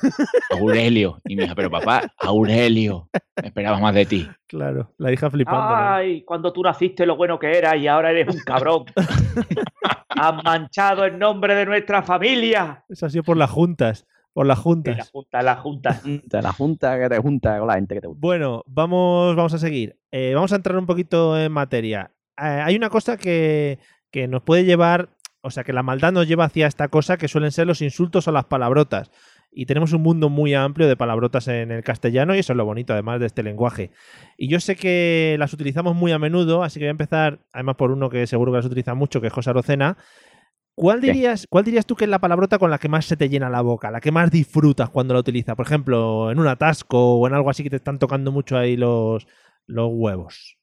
Aurelio. 0.50 1.20
Y 1.26 1.36
mi 1.36 1.44
hija, 1.44 1.54
pero 1.54 1.70
papá, 1.70 2.12
Aurelio. 2.18 3.08
Esperaba 3.36 3.78
más 3.78 3.94
de 3.94 4.06
ti. 4.06 4.28
Claro, 4.48 4.92
la 4.98 5.12
hija 5.12 5.30
flipando. 5.30 5.76
Ay, 5.76 6.22
cuando 6.22 6.52
tú 6.52 6.62
naciste 6.62 7.06
lo 7.06 7.16
bueno 7.16 7.38
que 7.38 7.56
era 7.56 7.76
y 7.76 7.86
ahora 7.86 8.10
eres 8.10 8.34
un 8.34 8.40
cabrón. 8.40 8.84
Has 10.08 10.42
manchado 10.42 11.04
el 11.04 11.18
nombre 11.18 11.54
de 11.54 11.66
nuestra 11.66 12.02
familia. 12.02 12.84
Eso 12.88 13.06
ha 13.06 13.10
sido 13.10 13.22
por 13.22 13.36
las 13.36 13.50
juntas. 13.50 14.06
Por 14.36 14.46
las 14.46 14.58
juntas. 14.58 14.98
la 14.98 15.04
junta, 15.06 15.42
la 15.42 15.56
junta. 15.94 16.42
la 16.42 16.52
junta 16.52 16.98
que 16.98 17.08
te 17.08 17.16
junta 17.16 17.58
con 17.58 17.68
la 17.68 17.74
gente 17.76 17.94
que 17.94 18.02
te 18.02 18.06
gusta. 18.06 18.20
Bueno, 18.20 18.64
vamos, 18.66 19.34
vamos 19.34 19.54
a 19.54 19.58
seguir. 19.58 19.98
Eh, 20.10 20.32
vamos 20.34 20.52
a 20.52 20.56
entrar 20.56 20.76
un 20.76 20.84
poquito 20.84 21.40
en 21.40 21.50
materia. 21.50 22.10
Eh, 22.36 22.44
hay 22.44 22.76
una 22.76 22.90
cosa 22.90 23.16
que, 23.16 23.78
que 24.10 24.28
nos 24.28 24.42
puede 24.42 24.66
llevar, 24.66 25.08
o 25.40 25.50
sea, 25.50 25.64
que 25.64 25.72
la 25.72 25.82
maldad 25.82 26.12
nos 26.12 26.28
lleva 26.28 26.44
hacia 26.44 26.66
esta 26.66 26.88
cosa 26.88 27.16
que 27.16 27.28
suelen 27.28 27.50
ser 27.50 27.66
los 27.66 27.80
insultos 27.80 28.28
o 28.28 28.32
las 28.32 28.44
palabrotas. 28.44 29.10
Y 29.50 29.64
tenemos 29.64 29.94
un 29.94 30.02
mundo 30.02 30.28
muy 30.28 30.52
amplio 30.52 30.86
de 30.86 30.96
palabrotas 30.98 31.48
en 31.48 31.70
el 31.70 31.82
castellano 31.82 32.36
y 32.36 32.40
eso 32.40 32.52
es 32.52 32.58
lo 32.58 32.66
bonito 32.66 32.92
además 32.92 33.20
de 33.20 33.26
este 33.26 33.42
lenguaje. 33.42 33.90
Y 34.36 34.48
yo 34.48 34.60
sé 34.60 34.76
que 34.76 35.36
las 35.38 35.54
utilizamos 35.54 35.96
muy 35.96 36.12
a 36.12 36.18
menudo, 36.18 36.62
así 36.62 36.78
que 36.78 36.84
voy 36.84 36.88
a 36.88 36.90
empezar, 36.90 37.38
además 37.54 37.76
por 37.76 37.90
uno 37.90 38.10
que 38.10 38.26
seguro 38.26 38.52
que 38.52 38.56
las 38.56 38.66
utiliza 38.66 38.92
mucho, 38.92 39.22
que 39.22 39.28
es 39.28 39.32
José 39.32 39.48
Arocena, 39.48 39.96
¿Cuál 40.76 41.00
dirías, 41.00 41.46
¿Cuál 41.48 41.64
dirías 41.64 41.86
tú 41.86 41.96
que 41.96 42.04
es 42.04 42.10
la 42.10 42.18
palabrota 42.18 42.58
con 42.58 42.70
la 42.70 42.76
que 42.76 42.90
más 42.90 43.06
se 43.06 43.16
te 43.16 43.30
llena 43.30 43.48
la 43.48 43.62
boca, 43.62 43.90
la 43.90 44.00
que 44.00 44.12
más 44.12 44.30
disfrutas 44.30 44.90
cuando 44.90 45.14
la 45.14 45.20
utilizas? 45.20 45.56
Por 45.56 45.64
ejemplo, 45.64 46.30
en 46.30 46.38
un 46.38 46.46
atasco 46.46 47.16
o 47.16 47.26
en 47.26 47.32
algo 47.32 47.48
así 47.48 47.62
que 47.62 47.70
te 47.70 47.76
están 47.76 47.98
tocando 47.98 48.30
mucho 48.30 48.58
ahí 48.58 48.76
los, 48.76 49.26
los 49.66 49.90
huevos. 49.90 50.58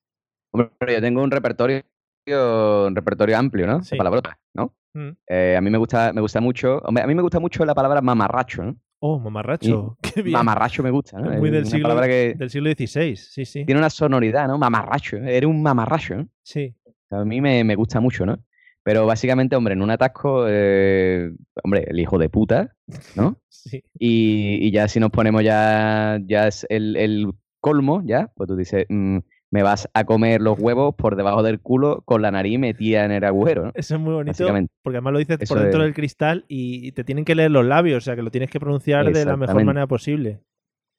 Hombre, 0.52 0.70
yo 0.94 1.02
tengo 1.02 1.24
un 1.24 1.32
repertorio, 1.32 1.82
un 2.28 2.96
repertorio 2.96 3.36
amplio, 3.40 3.66
¿no? 3.66 3.80
De 3.80 3.98
palabrotas, 3.98 4.36
¿no? 4.54 4.76
Mm. 4.94 5.10
Eh, 5.28 5.56
a 5.58 5.62
mí 5.62 5.72
me 5.72 5.80
gusta, 5.80 6.14
me 6.14 6.22
gusta 6.22 6.40
mucho, 6.40 6.78
hombre, 6.84 7.04
a 7.04 7.08
mí 7.08 7.16
me 7.16 7.24
gusta 7.24 7.40
mucho 7.40 7.66
la 7.66 7.74
palabra 7.74 8.00
mamarracho, 8.00 8.64
¿no? 8.64 8.78
Oh, 9.00 9.18
mamarracho. 9.18 9.98
Qué 10.14 10.22
bien. 10.22 10.34
Mamarracho 10.34 10.84
me 10.84 10.92
gusta, 10.92 11.20
¿no? 11.20 11.32
Muy 11.32 11.50
del 11.50 11.66
siglo, 11.66 12.00
del 12.00 12.50
siglo 12.52 12.70
XVI, 12.72 13.16
sí, 13.16 13.46
sí. 13.46 13.66
Tiene 13.66 13.80
una 13.80 13.90
sonoridad, 13.90 14.48
¿no? 14.48 14.60
Mamarracho. 14.60 15.18
Eres 15.18 15.50
un 15.50 15.64
mamarracho, 15.64 16.18
¿no? 16.18 16.28
Sí. 16.44 16.76
A 17.10 17.26
mí 17.26 17.42
me, 17.42 17.64
me 17.64 17.74
gusta 17.76 18.00
mucho, 18.00 18.28
¿no? 18.28 18.38
Pero 18.84 19.06
básicamente, 19.06 19.56
hombre, 19.56 19.74
en 19.74 19.82
un 19.82 19.92
atasco, 19.92 20.46
eh, 20.48 21.32
hombre, 21.64 21.86
el 21.88 22.00
hijo 22.00 22.18
de 22.18 22.30
puta, 22.30 22.76
¿no? 23.16 23.38
sí. 23.50 23.82
Y, 23.98 24.72
ya 24.72 24.88
si 24.88 25.00
nos 25.00 25.10
ponemos 25.10 25.44
ya, 25.44 26.20
ya 26.26 26.48
es 26.48 26.66
el, 26.70 27.34
colmo, 27.62 28.02
ya, 28.06 28.30
pues 28.36 28.50
tú 28.50 28.58
dices, 28.58 28.86
mm, 28.90 29.20
me 29.50 29.64
vas 29.64 29.88
a 29.94 30.04
comer 30.04 30.42
los 30.42 30.60
huevos 30.60 30.96
por 30.96 31.16
debajo 31.16 31.44
del 31.44 31.62
culo 31.62 32.02
con 32.04 32.22
la 32.22 32.30
nariz 32.30 32.60
metida 32.60 33.06
en 33.06 33.12
el 33.12 33.24
agujero, 33.24 33.66
¿no? 33.66 33.72
Eso 33.74 33.96
es 33.96 34.02
muy 34.02 34.14
bonito, 34.14 34.46
porque 34.82 34.98
además 34.98 35.14
lo 35.14 35.20
dices 35.20 35.38
por 35.48 35.62
dentro 35.62 35.84
del 35.84 35.94
cristal 35.94 36.44
y 36.50 36.92
te 36.92 37.06
tienen 37.06 37.24
que 37.24 37.36
leer 37.36 37.52
los 37.52 37.66
labios, 37.66 38.00
o 38.00 38.02
sea, 38.02 38.18
que 38.18 38.22
lo 38.22 38.32
tienes 38.32 38.50
que 38.50 38.60
pronunciar 38.60 39.14
de 39.14 39.26
la 39.26 39.38
mejor 39.38 39.64
manera 39.64 39.88
posible. 39.88 40.42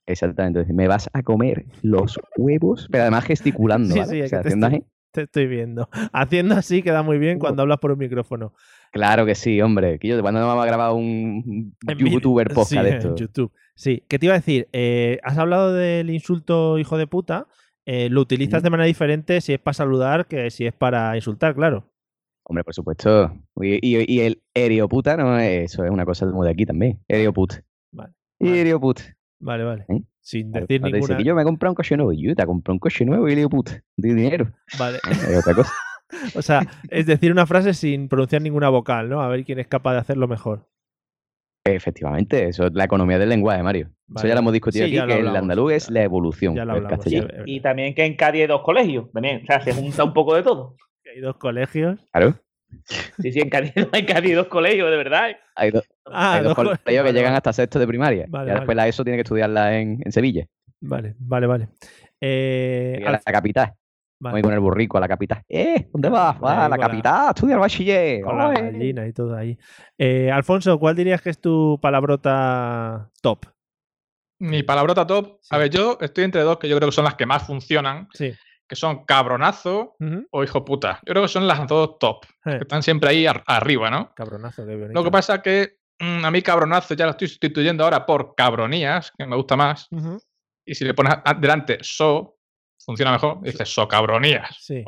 Exactamente, 0.07 0.73
me 0.73 0.89
vas 0.89 1.11
a 1.13 1.23
comer 1.23 1.67
los 1.83 2.19
huevos, 2.37 2.89
pero 2.91 3.03
además 3.03 3.25
gesticulando, 3.25 3.95
¿vale? 3.95 4.11
Sí, 4.11 4.23
o 4.23 4.29
sea, 4.29 4.41
haciendo 4.41 4.69
así 4.69 4.85
te 5.15 5.23
estoy 5.23 5.47
viendo. 5.47 5.89
Haciendo 6.13 6.57
así 6.57 6.83
queda 6.83 7.03
muy 7.03 7.19
bien 7.19 7.39
cuando 7.39 7.63
hablas 7.63 7.79
por 7.79 7.93
un 7.93 7.99
micrófono. 7.99 8.53
Claro 8.91 9.25
que 9.25 9.35
sí, 9.35 9.61
hombre. 9.61 9.99
Que 9.99 10.09
yo, 10.09 10.21
cuando 10.21 10.41
no 10.41 10.49
vamos 10.49 10.65
a 10.65 10.67
grabar 10.67 10.93
un 10.93 11.75
youtuber 11.99 12.49
podcast 12.49 12.85
de 12.85 12.91
esto? 12.97 13.15
YouTube. 13.15 13.53
Sí, 13.75 14.03
¿qué 14.09 14.19
te 14.19 14.27
iba 14.27 14.35
a 14.35 14.39
decir? 14.39 14.69
Eh, 14.73 15.19
has 15.23 15.39
hablado 15.39 15.73
del 15.73 16.11
insulto 16.11 16.79
hijo 16.79 16.99
de 16.99 17.07
puta. 17.07 17.47
Eh, 17.87 18.09
lo 18.11 18.21
utilizas 18.21 18.63
de 18.63 18.71
manera 18.71 18.87
diferente 18.87 19.41
si 19.41 19.53
es 19.53 19.61
para 19.61 19.75
saludar 19.75 20.27
que 20.27 20.51
si 20.51 20.67
es 20.67 20.73
para 20.73 21.17
insultar, 21.17 21.55
claro. 21.55 21.91
Hombre, 22.43 22.65
por 22.65 22.75
supuesto. 22.75 23.33
Y, 23.61 23.79
y, 23.87 24.21
el 24.21 24.43
erioputa, 24.53 25.17
no, 25.17 25.39
eso 25.39 25.85
es 25.85 25.91
una 25.91 26.05
cosa 26.05 26.27
muy 26.27 26.47
de 26.47 26.53
aquí 26.53 26.67
también. 26.67 27.01
Erioput. 27.09 27.55
Vale. 27.91 28.13
Erioput. 28.39 29.01
Vale, 29.39 29.65
vale. 29.65 29.87
¿Eh? 29.89 30.03
Sin 30.25 30.53
decir 30.53 30.81
ninguna... 30.81 31.01
Dice 31.01 31.17
que 31.19 31.25
yo 31.25 31.35
me 31.35 31.43
he 31.43 31.45
comprado 31.45 31.73
un 31.73 31.77
coche 31.77 31.97
nuevo. 31.97 32.13
Y 32.13 32.23
yo 32.23 32.35
te 32.35 32.47
comprado 32.47 32.75
un 32.75 32.79
coche 32.79 33.05
nuevo 33.05 33.29
y 33.29 33.33
le 33.33 33.37
digo, 33.37 33.51
puta, 33.51 33.83
de 33.97 34.15
dinero. 34.15 34.51
Vale. 34.79 34.99
Es 35.07 35.39
otra 35.39 35.55
cosa. 35.55 35.73
o 36.35 36.43
sea, 36.43 36.67
es 36.89 37.07
decir 37.07 37.31
una 37.31 37.47
frase 37.47 37.75
sin 37.75 38.09
pronunciar 38.09 38.41
ninguna 38.41 38.71
vocal, 38.71 39.11
¿no? 39.11 39.21
A 39.21 39.29
ver 39.29 39.45
quién 39.45 39.59
es 39.59 39.67
capaz 39.67 39.93
de 39.93 39.99
hacerlo 39.99 40.27
mejor. 40.27 40.67
Efectivamente, 41.67 42.49
eso 42.49 42.67
es 42.67 42.75
la 42.75 42.85
economía 42.85 43.19
del 43.19 43.29
lenguaje, 43.29 43.63
Mario. 43.63 43.91
Eso 44.15 44.27
ya 44.27 44.35
lo 44.35 44.41
hemos 44.41 44.53
discutido 44.53 44.85
aquí, 44.85 44.95
que 44.95 45.21
el 45.21 45.35
andaluz 45.35 45.73
es 45.73 45.91
la 45.91 46.03
evolución 46.03 46.55
del 46.55 46.87
castellano. 46.87 47.29
Y, 47.45 47.61
también 47.61 47.95
que 47.95 48.05
en 48.05 48.17
Cádiz 48.17 48.43
hay 48.43 48.47
dos 48.47 48.63
colegios. 48.63 49.07
O 49.15 49.47
sea, 49.47 49.61
se 49.61 49.73
junta 49.73 50.05
un 50.05 50.13
poco 50.13 50.35
de 50.35 50.43
todo. 50.43 50.77
Hay 51.15 51.21
dos 51.21 51.37
colegios. 51.37 52.01
Claro. 52.11 52.35
Sí, 53.19 53.33
sí, 53.33 53.41
en 53.41 53.49
Cádiz, 53.49 53.73
hay 53.93 54.33
dos 54.33 54.47
colegios, 54.49 54.91
de 54.91 54.97
verdad. 54.97 55.31
Hay, 55.57 55.73
ah, 56.07 56.41
dos, 56.43 56.55
colegios 56.55 57.05
que 57.05 57.13
llegan 57.13 57.35
hasta 57.35 57.53
sexto 57.53 57.79
de 57.79 57.87
primaria. 57.87 58.27
y 58.27 58.51
después 58.51 58.77
la 58.77 58.89
ESO 58.89 59.05
tiene 59.05 59.17
que 59.17 59.23
estudiarla 59.23 59.79
en, 59.79 60.01
Sevilla. 60.11 60.47
Vale, 60.81 61.15
vale, 61.19 61.47
vale. 61.47 61.69
Eh, 62.21 63.03
a 63.07 63.13
la, 63.13 63.19
capital. 63.21 63.73
Voy 64.19 64.43
con 64.43 64.53
el 64.53 64.61
burrico 64.61 64.97
a 64.97 65.01
la 65.01 65.09
capital. 65.09 65.43
¡Eh! 65.49 65.89
¿Dónde 65.93 66.09
vas? 66.09 66.37
a 66.43 66.69
la 66.69 66.79
capital, 66.79 67.33
estudia 67.35 67.55
el 67.55 67.61
bachiller. 67.61 68.23
Con 68.23 68.39
la 68.39 68.51
gallina 68.51 69.07
y 69.07 69.13
todo 69.13 69.37
ahí. 69.37 69.59
Eh, 69.99 70.31
Alfonso, 70.31 70.79
¿cuál 70.79 70.97
dirías 70.97 71.21
que 71.21 71.31
es 71.31 71.41
tu 71.41 71.79
palabrota 71.81 73.11
top? 73.21 73.47
Mi 74.39 74.63
palabrota 74.63 75.07
top. 75.07 75.39
A 75.51 75.59
ver, 75.59 75.71
yo 75.71 75.99
estoy 76.01 76.25
entre 76.25 76.43
dos 76.43 76.59
que 76.59 76.69
yo 76.69 76.77
creo 76.77 76.89
que 76.89 76.95
son 76.95 77.05
las 77.05 77.15
que 77.15 77.27
más 77.27 77.47
funcionan. 77.47 78.09
Sí 78.13 78.33
que 78.69 78.77
son 78.77 79.05
cabronazo 79.05 79.97
o 80.31 80.45
hijo 80.45 80.65
puta. 80.65 81.01
Yo 81.05 81.13
creo 81.13 81.23
que 81.23 81.29
son 81.29 81.47
las 81.47 81.67
dos 81.67 81.99
top, 81.99 82.25
que 82.43 82.57
están 82.57 82.83
siempre 82.83 83.11
ahí 83.11 83.27
arriba, 83.47 83.91
¿no? 83.91 84.13
Cabronazo, 84.15 84.67
qué 84.67 84.89
Lo 84.93 85.05
que 85.05 85.11
pasa 85.11 85.37
es 85.37 85.43
que 85.43 85.77
mm, 85.99 86.25
a 86.25 86.31
mí 86.31 86.43
cabronazo 86.43 86.95
ya 86.95 87.05
lo 87.05 87.13
estoy 87.13 87.29
sustituyendo 87.29 87.85
ahora 87.85 88.07
por 88.07 88.35
cabronías, 88.35 89.13
que 89.17 89.27
me 89.27 89.37
gusta 89.37 89.57
más. 89.57 89.89
Y 90.65 90.75
si 90.75 90.85
le 90.85 90.95
pones 90.95 91.15
delante 91.39 91.79
so, 91.83 92.39
funciona 92.79 93.13
mejor. 93.13 93.43
Dices 93.43 93.69
so 93.69 93.87
cabronías. 93.87 94.57
Sí. 94.61 94.83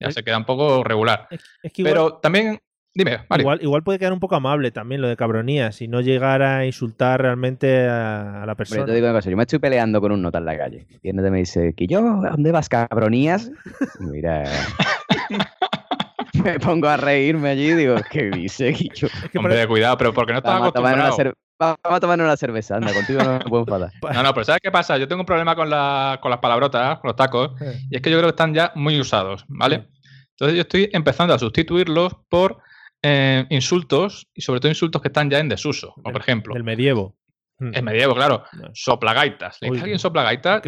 ya 0.00 0.10
se 0.10 0.24
queda 0.24 0.38
un 0.38 0.46
poco 0.46 0.82
regular. 0.82 1.28
Pero 1.76 2.18
también 2.18 2.60
Dime, 2.94 3.20
igual, 3.38 3.58
igual 3.62 3.82
puede 3.82 3.98
quedar 3.98 4.12
un 4.12 4.20
poco 4.20 4.34
amable 4.34 4.70
también 4.70 5.00
lo 5.00 5.08
de 5.08 5.16
cabronía, 5.16 5.72
si 5.72 5.88
no 5.88 6.02
llegar 6.02 6.42
a 6.42 6.66
insultar 6.66 7.22
realmente 7.22 7.88
a, 7.88 8.44
la 8.46 8.54
persona. 8.54 8.82
Yo 8.82 8.86
te 8.86 8.94
digo 8.94 9.06
una 9.06 9.14
cosa, 9.14 9.30
yo 9.30 9.36
me 9.36 9.44
estoy 9.44 9.58
peleando 9.58 10.00
con 10.00 10.12
un 10.12 10.20
nota 10.20 10.38
en 10.38 10.44
la 10.44 10.58
calle. 10.58 10.86
Y 11.02 11.08
él 11.08 11.16
me 11.16 11.38
dice, 11.38 11.72
que 11.74 11.86
yo, 11.86 12.22
¿a 12.22 12.30
dónde 12.30 12.52
vas, 12.52 12.68
cabronías? 12.68 13.50
mira, 13.98 14.44
me 16.44 16.60
pongo 16.60 16.88
a 16.88 16.98
reírme 16.98 17.50
allí 17.50 17.70
y 17.70 17.74
digo, 17.74 17.96
¿qué 18.10 18.30
dice, 18.30 18.72
Guillo? 18.72 19.08
Es 19.08 19.30
que 19.30 19.38
Hombre, 19.38 19.66
cuidado, 19.66 19.96
pero 19.96 20.12
porque 20.12 20.32
no 20.32 20.38
estás 20.38 20.56
acostumbrado. 20.56 21.34
Vamos 21.58 21.78
a 21.84 22.00
tomar 22.00 22.20
una 22.20 22.36
cerveza, 22.36 22.76
anda, 22.76 22.92
contigo 22.92 23.22
no 23.22 23.38
me 23.38 23.44
puedo 23.44 23.62
enfadar. 23.62 23.92
No, 24.14 24.22
no, 24.22 24.34
pero 24.34 24.44
¿sabes 24.44 24.60
qué 24.60 24.70
pasa? 24.70 24.98
Yo 24.98 25.06
tengo 25.06 25.22
un 25.22 25.26
problema 25.26 25.54
con, 25.54 25.70
la, 25.70 26.18
con 26.20 26.30
las 26.30 26.40
palabrotas, 26.40 26.98
con 26.98 27.08
los 27.08 27.16
tacos, 27.16 27.52
y 27.88 27.96
es 27.96 28.02
que 28.02 28.10
yo 28.10 28.18
creo 28.18 28.28
que 28.28 28.34
están 28.34 28.52
ya 28.52 28.72
muy 28.74 29.00
usados, 29.00 29.44
¿vale? 29.48 29.88
Entonces 30.30 30.56
yo 30.56 30.62
estoy 30.62 30.90
empezando 30.92 31.34
a 31.34 31.38
sustituirlos 31.38 32.16
por 32.28 32.61
eh, 33.02 33.46
insultos, 33.50 34.28
y 34.34 34.42
sobre 34.42 34.60
todo 34.60 34.70
insultos 34.70 35.02
que 35.02 35.08
están 35.08 35.28
ya 35.28 35.38
en 35.38 35.48
desuso, 35.48 35.92
como 35.94 36.12
por 36.12 36.20
ejemplo. 36.20 36.54
El 36.56 36.64
medievo. 36.64 37.16
Hmm. 37.58 37.74
El 37.74 37.82
medievo, 37.82 38.14
claro. 38.14 38.44
Soplagaitas. 38.72 39.58
Le 39.60 39.70
dice 39.70 39.82
alguien 39.82 39.98
soplagaitas 39.98 40.62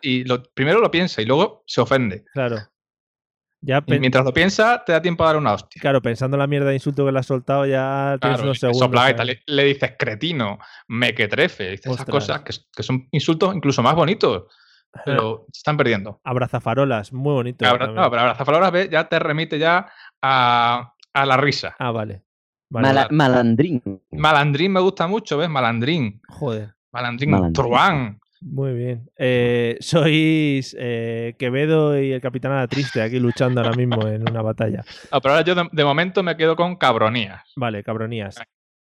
y 0.00 0.24
lo, 0.24 0.42
primero 0.42 0.80
lo 0.80 0.90
piensa 0.90 1.22
y 1.22 1.26
luego 1.26 1.64
se 1.66 1.80
ofende. 1.80 2.24
Claro. 2.32 2.58
Ya 3.64 3.80
mientras 3.86 4.24
lo 4.24 4.32
piensa, 4.32 4.82
te 4.84 4.90
da 4.90 5.00
tiempo 5.00 5.22
a 5.22 5.28
dar 5.28 5.36
una 5.36 5.52
hostia. 5.52 5.80
Claro, 5.80 6.02
pensando 6.02 6.36
en 6.36 6.40
la 6.40 6.48
mierda 6.48 6.70
de 6.70 6.74
insulto 6.74 7.06
que 7.06 7.12
le 7.12 7.20
has 7.20 7.26
soltado, 7.26 7.64
ya 7.64 8.18
tienes 8.20 8.40
unos 8.40 8.58
segundos. 8.58 8.90
le, 9.46 9.64
dices 9.64 9.94
cretino, 9.96 10.58
mequetrefe, 10.88 11.74
esas 11.74 12.04
cosas 12.04 12.42
que, 12.42 12.82
son 12.82 13.06
insultos 13.12 13.54
incluso 13.54 13.80
más 13.82 13.94
bonitos. 13.94 14.44
Pero 15.06 15.46
se 15.52 15.60
están 15.60 15.76
perdiendo. 15.76 16.20
Abrazafarolas, 16.24 17.12
muy 17.12 17.32
bonito. 17.32 17.64
no, 17.64 17.78
pero 18.10 18.20
abrazafarolas 18.20 18.90
ya 18.90 19.08
te 19.08 19.18
remite 19.18 19.58
ya 19.58 19.90
a, 20.20 20.91
a 21.12 21.26
la 21.26 21.36
risa. 21.36 21.76
Ah, 21.78 21.90
vale. 21.90 22.22
malandrín. 22.70 23.82
Malandrín 24.10 24.72
me 24.72 24.80
gusta 24.80 25.06
mucho, 25.06 25.38
¿ves? 25.38 25.48
Malandrín. 25.48 26.20
Joder. 26.28 26.74
Malandrín. 26.92 27.52
Truán. 27.52 28.18
Muy 28.42 28.74
bien. 28.74 29.08
Eh, 29.16 29.76
sois 29.80 30.76
eh, 30.78 31.34
Quevedo 31.38 32.00
y 32.00 32.12
el 32.12 32.20
Capitán 32.20 32.66
Triste 32.68 33.00
aquí 33.00 33.20
luchando 33.20 33.60
ahora 33.60 33.76
mismo 33.76 34.06
en 34.08 34.28
una 34.28 34.42
batalla. 34.42 34.84
pero 35.10 35.34
ahora 35.34 35.44
yo 35.44 35.54
de, 35.54 35.84
momento 35.84 36.22
me 36.22 36.36
quedo 36.36 36.56
con 36.56 36.76
cabronías. 36.76 37.52
Vale, 37.56 37.84
cabronías. 37.84 38.40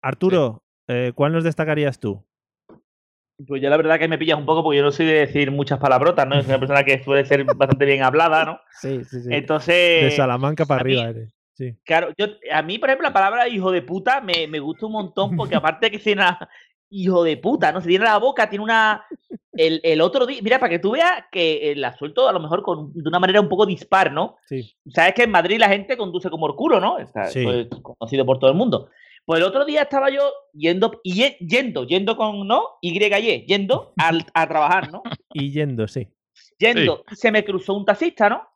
Arturo, 0.01 0.63
eh, 0.87 1.11
¿cuál 1.13 1.33
nos 1.33 1.43
destacarías 1.43 1.99
tú? 1.99 2.25
Pues 3.47 3.61
ya 3.61 3.69
la 3.69 3.77
verdad 3.77 3.99
que 3.99 4.07
me 4.07 4.17
pillas 4.17 4.37
un 4.37 4.45
poco 4.45 4.63
porque 4.63 4.77
yo 4.77 4.83
no 4.83 4.91
soy 4.91 5.05
de 5.05 5.13
decir 5.13 5.51
muchas 5.51 5.79
palabrotas, 5.79 6.27
¿no? 6.27 6.39
Es 6.39 6.47
una 6.47 6.59
persona 6.59 6.83
que 6.83 7.03
suele 7.03 7.25
ser 7.25 7.43
bastante 7.43 7.85
bien 7.85 8.03
hablada, 8.03 8.45
¿no? 8.45 8.59
Sí, 8.81 9.03
sí, 9.05 9.21
sí. 9.21 9.29
Entonces. 9.31 10.03
De 10.03 10.11
Salamanca 10.11 10.65
para 10.65 10.81
arriba 10.81 11.09
eres. 11.09 11.33
Claro, 11.83 12.13
yo, 12.17 12.27
a 12.51 12.61
mí, 12.61 12.79
por 12.79 12.89
ejemplo, 12.89 13.07
la 13.07 13.13
palabra 13.13 13.47
hijo 13.47 13.71
de 13.71 13.81
puta 13.81 14.21
me, 14.21 14.47
me 14.47 14.59
gusta 14.59 14.85
un 14.85 14.93
montón 14.93 15.35
porque 15.35 15.55
aparte 15.55 15.91
que 15.91 15.99
tiene 15.99 16.23
hijo 16.89 17.23
de 17.23 17.37
puta, 17.37 17.71
¿no? 17.71 17.81
Se 17.81 17.87
tiene 17.87 18.05
la 18.05 18.17
boca, 18.17 18.49
tiene 18.49 18.63
una... 18.63 19.05
El, 19.51 19.81
el 19.83 20.01
otro 20.01 20.25
día, 20.25 20.39
mira, 20.41 20.59
para 20.59 20.69
que 20.71 20.79
tú 20.79 20.91
veas 20.91 21.25
que 21.31 21.71
eh, 21.71 21.75
la 21.75 21.95
suelto 21.95 22.27
a 22.27 22.31
lo 22.31 22.39
mejor 22.39 22.63
con, 22.63 22.91
de 22.93 23.07
una 23.07 23.19
manera 23.19 23.39
un 23.39 23.49
poco 23.49 23.67
dispar, 23.67 24.11
¿no? 24.11 24.37
Sí. 24.47 24.75
Sabes 24.87 25.13
que 25.13 25.23
en 25.23 25.31
Madrid 25.31 25.59
la 25.59 25.69
gente 25.69 25.95
conduce 25.95 26.29
como 26.31 26.47
el 26.47 26.55
culo, 26.55 26.79
¿no? 26.79 26.97
Está, 26.97 27.29
es 27.29 27.67
conocido 27.81 28.25
por 28.25 28.39
todo 28.39 28.49
el 28.49 28.57
mundo. 28.57 28.89
Pues 29.25 29.39
el 29.39 29.45
otro 29.45 29.63
día 29.63 29.83
estaba 29.83 30.09
yo 30.09 30.31
yendo, 30.53 30.99
y 31.03 31.35
yendo, 31.47 31.85
yendo 31.85 32.17
con, 32.17 32.47
¿no? 32.47 32.63
Y, 32.81 32.99
-Y 32.99 33.45
yendo 33.45 33.93
al, 33.97 34.25
a 34.33 34.47
trabajar, 34.47 34.91
¿no? 34.91 35.03
Y 35.33 35.51
yendo, 35.51 35.87
sí. 35.87 36.07
Yendo, 36.57 37.03
se 37.11 37.31
me 37.31 37.43
cruzó 37.43 37.75
un 37.75 37.85
taxista, 37.85 38.29
¿no? 38.29 38.47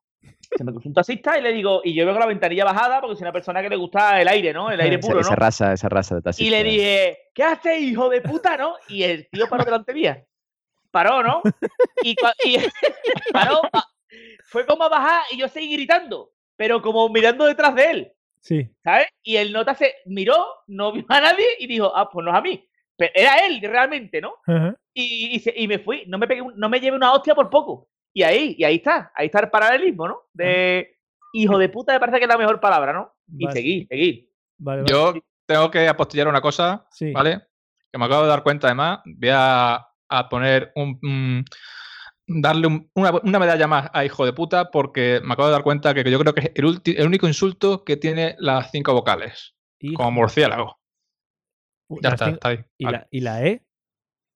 Se 0.56 0.64
me 0.64 0.72
cruzó 0.72 0.90
un 0.90 0.96
taxista 0.96 1.38
y 1.38 1.42
le 1.42 1.52
digo, 1.52 1.82
y 1.84 1.94
yo 1.94 2.06
veo 2.06 2.14
con 2.14 2.22
la 2.22 2.28
ventanilla 2.28 2.66
bajada 2.66 3.02
porque 3.02 3.16
soy 3.16 3.24
una 3.24 3.34
persona 3.34 3.62
que 3.62 3.70
le 3.70 3.76
gusta 3.76 4.22
el 4.22 4.28
aire, 4.28 4.54
¿no? 4.54 4.72
El 4.72 4.80
aire 4.80 5.00
puro, 5.00 5.20
esa, 5.20 5.32
¿no? 5.32 5.36
raza, 5.36 5.74
esa 5.74 5.90
raza 5.90 6.16
de 6.16 6.22
taxista. 6.22 6.48
Y 6.48 6.50
le 6.50 6.64
dije, 6.64 7.18
¿qué 7.34 7.44
haces, 7.44 7.82
hijo 7.82 8.10
de 8.10 8.22
puta, 8.22 8.58
no? 8.58 8.76
Y 8.88 9.04
el 9.04 9.28
tío 9.30 9.48
paró 9.48 9.66
delante 9.66 9.94
mía. 9.94 10.24
Paró, 10.92 11.22
¿no? 11.22 11.42
Y, 12.02 12.16
paró, 13.34 13.62
fue 14.46 14.66
como 14.66 14.84
a 14.84 14.90
bajar 14.90 15.24
y 15.32 15.38
yo 15.38 15.48
seguí 15.48 15.74
gritando, 15.74 16.32
pero 16.56 16.82
como 16.82 17.10
mirando 17.10 17.46
detrás 17.46 17.76
de 17.76 17.92
él. 17.92 18.14
Sí. 18.42 18.70
¿Sabes? 18.84 19.08
Y 19.24 19.36
el 19.36 19.52
nota 19.52 19.76
se 19.76 19.96
miró, 20.06 20.46
no 20.68 20.92
vio 20.94 21.06
a 21.10 21.22
nadie 21.22 21.46
y 21.60 21.68
dijo, 21.68 21.92
ah, 21.96 22.10
pues 22.10 22.24
no 22.24 22.32
es 22.32 22.38
a 22.38 22.42
mí. 22.42 22.64
Pero 22.96 23.12
era 23.14 23.46
él 23.46 23.60
realmente, 23.62 24.22
¿no? 24.22 24.36
y, 24.94 25.44
y, 25.56 25.68
me 25.68 25.78
fui, 25.78 26.06
no 26.08 26.18
me, 26.18 26.28
pegué, 26.28 26.42
no 26.56 26.70
me 26.70 26.80
llevé 26.80 26.98
una 26.98 27.14
hostia 27.14 27.36
por 27.36 27.50
poco. 27.50 27.88
Y 28.14 28.24
ahí, 28.24 28.56
y 28.58 28.64
ahí 28.64 28.76
está, 28.76 29.12
ahí 29.16 29.28
está 29.28 29.40
el 29.42 29.50
paralelismo, 29.50 30.08
¿no? 30.08 30.22
De 30.34 30.98
hijo 31.34 31.58
de 31.58 31.70
puta 31.70 31.94
me 31.94 32.00
parece 32.00 32.18
que 32.20 32.26
es 32.26 32.30
la 32.30 32.38
mejor 32.38 32.60
palabra, 32.60 32.94
¿no? 32.94 33.16
Y 33.38 33.48
seguir, 33.52 33.88
seguir. 33.88 34.30
Yo 34.86 35.14
tengo 35.46 35.70
que 35.70 35.88
apostillar 35.88 36.28
una 36.28 36.42
cosa, 36.42 36.88
¿vale? 37.14 37.42
Que 37.92 37.98
me 37.98 38.06
acabo 38.06 38.24
de 38.24 38.30
dar 38.30 38.44
cuenta 38.44 38.68
además. 38.68 39.00
Voy 39.06 39.30
a, 39.32 39.86
poner 40.30 40.72
un, 40.76 41.46
darle 42.28 42.88
una, 42.94 43.40
medalla 43.40 43.68
más 43.68 43.90
a 43.94 44.06
hijo 44.06 44.26
de 44.26 44.34
puta 44.34 44.72
porque 44.72 45.22
me 45.24 45.34
acabo 45.34 45.48
de 45.48 45.54
dar 45.54 45.64
cuenta 45.64 45.94
que 45.94 46.10
yo 46.10 46.20
creo 46.20 46.34
que 46.34 46.42
es 46.42 46.52
el, 46.56 46.82
el 46.86 47.08
único 47.08 47.28
insulto 47.28 47.84
que 47.84 47.98
tiene 47.98 48.36
las 48.40 48.72
cinco 48.72 48.94
vocales. 48.94 49.56
Como 49.96 50.12
murciélago. 50.12 50.80
ya 52.02 52.10
está, 52.10 52.30
está 52.30 52.50
ahí. 52.50 52.60
¿Y, 52.78 52.86
la, 52.86 53.08
¿Y 53.12 53.20
la 53.20 53.46
E? 53.46 53.67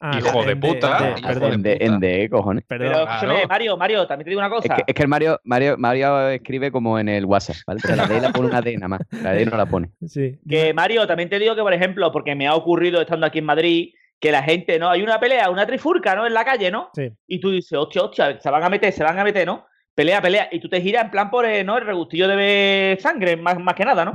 Ah, 0.04 0.18
hijo 0.18 0.44
de 0.44 0.56
puta. 0.56 1.16
perdón, 1.22 1.64
en, 1.64 2.00
D, 2.00 2.28
cojones. 2.28 2.64
Pero 2.68 2.86
escúchame, 2.86 3.46
Mario, 3.48 3.78
Mario, 3.78 4.08
también 4.08 4.26
te 4.26 4.30
digo 4.32 4.40
una 4.40 4.50
cosa. 4.50 4.84
Es 4.88 4.96
que, 4.96 5.04
el 5.04 5.08
Mario, 5.08 5.40
Mario, 5.44 5.78
Mario 5.78 6.30
escribe 6.30 6.72
como 6.72 6.98
en 6.98 7.08
el 7.08 7.24
WhatsApp, 7.26 7.58
¿vale? 7.68 7.82
Pero 7.84 7.98
la 7.98 8.08
D 8.08 8.20
la 8.20 8.32
pone 8.32 8.48
una 8.48 8.62
D 8.64 8.74
nada 8.78 8.88
más. 8.88 9.02
La 9.22 9.34
D 9.34 9.46
no 9.46 9.56
la 9.56 9.68
pone. 9.68 9.92
Sí. 10.08 10.40
Que 10.50 10.74
Mario, 10.74 11.06
también 11.06 11.30
te 11.30 11.38
digo 11.38 11.56
que, 11.56 11.62
por 11.62 11.74
ejemplo, 11.74 12.12
porque 12.12 12.34
me 12.34 12.48
ha 12.48 12.56
ocurrido 12.56 13.00
estando 13.00 13.28
aquí 13.28 13.40
en 13.40 13.46
Madrid, 13.46 13.94
que 14.20 14.32
la 14.32 14.42
gente, 14.42 14.80
¿no? 14.80 14.90
Hay 14.90 15.04
una 15.04 15.20
pelea, 15.20 15.52
una 15.52 15.68
trifurca, 15.68 16.16
¿no? 16.16 16.26
En 16.26 16.34
la 16.34 16.44
calle, 16.44 16.72
¿no? 16.72 16.90
Sí. 16.94 17.12
Y 17.28 17.40
tú 17.40 17.52
dices, 17.52 17.78
hostia, 17.78 18.04
hostia, 18.04 18.40
se 18.42 18.50
van 18.50 18.64
a 18.64 18.70
meter, 18.70 18.92
se 18.92 19.04
van 19.04 19.20
a 19.20 19.24
meter, 19.24 19.46
¿no? 19.46 19.68
Pelea, 19.94 20.20
pelea. 20.20 20.50
Y 20.52 20.60
tú 20.60 20.68
te 20.68 20.82
giras 20.82 21.06
en 21.06 21.12
plan 21.12 21.30
por, 21.30 21.46
eh, 21.46 21.64
¿no? 21.64 21.78
El 21.78 21.86
regustillo 21.86 22.28
de 22.28 22.98
sangre, 23.00 23.38
más, 23.38 23.60
más 23.60 23.76
que 23.76 23.86
nada, 23.86 24.04
¿no? 24.04 24.14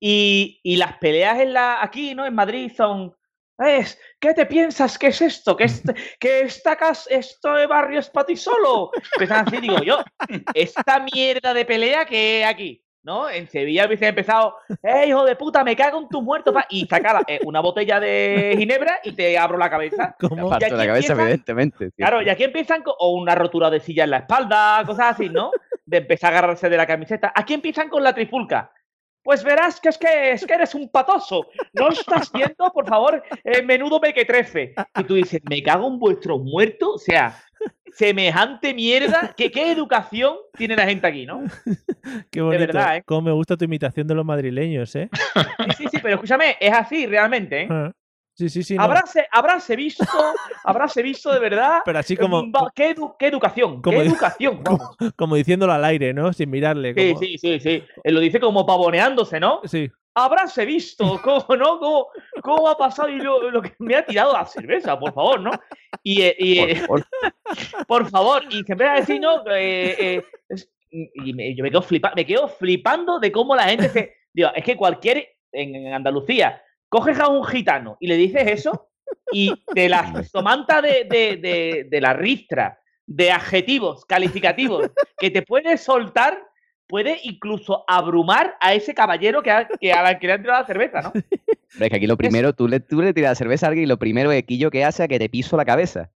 y, 0.00 0.58
y, 0.64 0.76
las 0.76 0.94
peleas 0.98 1.38
en 1.38 1.52
la, 1.52 1.80
aquí, 1.80 2.12
¿no? 2.12 2.26
En 2.26 2.34
Madrid 2.34 2.72
son 2.76 3.14
es, 3.58 3.98
¿qué 4.20 4.34
te 4.34 4.46
piensas 4.46 4.98
que 4.98 5.08
es 5.08 5.20
esto? 5.20 5.56
¿Que, 5.56 5.64
este, 5.64 5.94
que 6.20 6.40
esta 6.42 6.76
casa, 6.76 7.08
esto 7.10 7.54
de 7.54 7.66
barrio 7.66 8.00
es 8.00 8.10
para 8.10 8.26
ti 8.26 8.36
solo? 8.36 8.90
Empiezan 9.14 9.46
así, 9.46 9.58
digo 9.58 9.82
yo, 9.82 10.02
esta 10.54 11.00
mierda 11.00 11.54
de 11.54 11.64
pelea 11.64 12.04
que 12.04 12.44
aquí, 12.44 12.82
¿no? 13.02 13.28
En 13.28 13.48
Sevilla 13.48 13.86
hubiese 13.86 14.08
empezado, 14.08 14.56
¡eh, 14.82 15.06
hijo 15.08 15.24
de 15.24 15.36
puta, 15.36 15.64
me 15.64 15.76
cago 15.76 16.00
en 16.00 16.08
tu 16.08 16.22
muerto! 16.22 16.52
Y 16.70 16.86
saca 16.86 17.22
eh, 17.26 17.40
una 17.44 17.60
botella 17.60 17.98
de 18.00 18.54
ginebra 18.56 19.00
y 19.02 19.12
te 19.12 19.36
abro 19.36 19.58
la 19.58 19.70
cabeza. 19.70 20.14
¿Cómo? 20.20 20.50
la 20.50 20.58
cabeza, 20.58 21.12
evidentemente. 21.12 21.90
Claro, 21.96 22.22
y 22.22 22.28
aquí 22.28 22.44
empiezan 22.44 22.82
con 22.82 22.94
o 22.98 23.10
una 23.14 23.34
rotura 23.34 23.70
de 23.70 23.80
silla 23.80 24.04
en 24.04 24.10
la 24.10 24.18
espalda, 24.18 24.82
cosas 24.86 25.14
así, 25.14 25.28
¿no? 25.28 25.50
De 25.84 25.98
empezar 25.98 26.32
a 26.32 26.38
agarrarse 26.38 26.68
de 26.68 26.76
la 26.76 26.86
camiseta. 26.86 27.32
Aquí 27.34 27.54
empiezan 27.54 27.88
con 27.88 28.02
la 28.02 28.14
trifulca. 28.14 28.72
Pues 29.22 29.44
verás 29.44 29.80
que 29.80 29.88
es 29.88 29.98
que, 29.98 30.32
es 30.32 30.44
que 30.44 30.54
eres 30.54 30.74
un 30.74 30.88
patoso. 30.88 31.46
No 31.72 31.88
estás 31.90 32.30
viendo, 32.32 32.70
por 32.72 32.86
favor, 32.86 33.22
eh, 33.44 33.62
menudo 33.62 34.00
mequetrefe. 34.00 34.74
Y 34.98 35.04
tú 35.04 35.14
dices, 35.14 35.40
me 35.48 35.62
cago 35.62 35.88
en 35.88 35.98
vuestro 35.98 36.38
muerto. 36.38 36.94
O 36.94 36.98
sea, 36.98 37.36
semejante 37.92 38.74
mierda. 38.74 39.34
¿Qué, 39.36 39.50
¿Qué 39.50 39.70
educación 39.70 40.36
tiene 40.56 40.76
la 40.76 40.86
gente 40.86 41.06
aquí, 41.06 41.26
no? 41.26 41.44
Qué 42.30 42.40
bonito. 42.40 42.60
De 42.60 42.66
verdad, 42.66 42.96
¿eh? 42.96 43.02
Cómo 43.06 43.22
me 43.22 43.32
gusta 43.32 43.56
tu 43.56 43.64
imitación 43.64 44.06
de 44.06 44.14
los 44.14 44.24
madrileños, 44.24 44.94
¿eh? 44.96 45.08
Sí, 45.14 45.74
sí, 45.76 45.84
sí, 45.92 45.98
pero 46.02 46.16
escúchame, 46.16 46.56
es 46.60 46.72
así 46.72 47.06
realmente, 47.06 47.62
¿eh? 47.62 47.68
Ah. 47.70 47.92
Sí, 48.34 48.48
sí, 48.48 48.62
sí. 48.62 48.76
Habráse, 48.78 49.76
visto, 49.76 50.04
habráse 50.64 51.02
visto 51.02 51.32
de 51.32 51.38
verdad. 51.38 51.82
Pero 51.84 51.98
así 51.98 52.16
como. 52.16 52.50
¿Qué, 52.74 52.94
educación? 53.20 53.82
¿Qué 53.82 53.96
educación? 53.98 54.62
Como, 55.16 55.36
diciéndolo 55.36 55.72
al 55.72 55.84
aire, 55.84 56.14
¿no? 56.14 56.32
Sin 56.32 56.50
mirarle. 56.50 56.94
Sí, 56.94 57.14
sí, 57.18 57.38
sí, 57.38 57.60
sí. 57.60 57.84
Él 58.02 58.14
lo 58.14 58.20
dice 58.20 58.40
como 58.40 58.64
pavoneándose, 58.64 59.38
¿no? 59.38 59.60
Sí. 59.64 59.90
Habráse 60.14 60.64
visto, 60.64 61.20
¿cómo, 61.24 61.56
no? 61.56 61.78
¿Cómo, 61.78 62.08
cómo 62.42 62.68
ha 62.68 62.76
pasado 62.76 63.08
y 63.08 63.18
lo, 63.18 63.62
que 63.62 63.74
me 63.78 63.96
ha 63.96 64.04
tirado 64.04 64.32
la 64.32 64.46
cerveza, 64.46 64.98
por 64.98 65.12
favor, 65.12 65.40
¿no? 65.40 65.50
Y, 66.02 66.22
eh, 66.22 66.36
y 66.38 66.74
por, 67.86 68.10
favor. 68.10 68.42
y 68.50 68.62
siempre 68.62 68.88
a 68.88 68.94
decir, 68.94 69.20
¿no? 69.20 69.42
Eh, 69.50 70.22
eh, 70.50 70.66
y 70.90 71.54
yo 71.54 71.62
me 71.64 71.70
quedo, 71.70 71.82
flipando, 71.82 72.16
me 72.16 72.26
quedo 72.26 72.48
flipando 72.48 73.18
de 73.18 73.32
cómo 73.32 73.54
la 73.56 73.64
gente 73.64 73.88
se. 73.88 74.14
Digo, 74.32 74.50
es 74.54 74.64
que 74.64 74.76
cualquier. 74.76 75.28
en 75.52 75.92
Andalucía, 75.92 76.62
coges 76.92 77.18
a 77.18 77.28
un 77.28 77.42
gitano 77.42 77.96
y 78.00 78.06
le 78.06 78.18
dices 78.18 78.42
eso 78.46 78.90
y 79.32 79.50
de 79.74 79.88
la 79.88 80.22
somanta 80.24 80.82
de, 80.82 81.88
la 81.90 82.12
ristra 82.12 82.78
de 83.06 83.30
adjetivos 83.30 84.04
calificativos 84.04 84.90
que 85.16 85.30
te 85.30 85.40
puede 85.40 85.78
soltar, 85.78 86.38
puede 86.86 87.18
incluso 87.22 87.82
abrumar 87.88 88.58
a 88.60 88.74
ese 88.74 88.92
caballero 88.92 89.42
que, 89.42 89.50
a 89.50 89.66
la 90.02 90.18
que 90.18 90.26
le 90.26 90.32
han 90.34 90.42
tirado 90.42 90.60
la 90.60 90.66
cerveza, 90.66 91.00
¿no? 91.00 91.12
es 91.80 91.90
que 91.90 91.96
aquí 91.96 92.06
lo 92.06 92.18
primero, 92.18 92.52
tú 92.52 92.68
le, 92.68 92.80
tú 92.80 93.00
le 93.00 93.14
tiras 93.14 93.30
la 93.30 93.36
cerveza 93.36 93.66
a 93.66 93.68
alguien 93.70 93.84
y 93.84 93.88
lo 93.88 93.98
primero 93.98 94.30
es 94.30 94.44
que 94.44 94.58
yo 94.58 94.70
que 94.70 94.84
hace 94.84 95.04
es 95.04 95.08
que 95.08 95.18
te 95.18 95.30
piso 95.30 95.56
la 95.56 95.64
cabeza. 95.64 96.10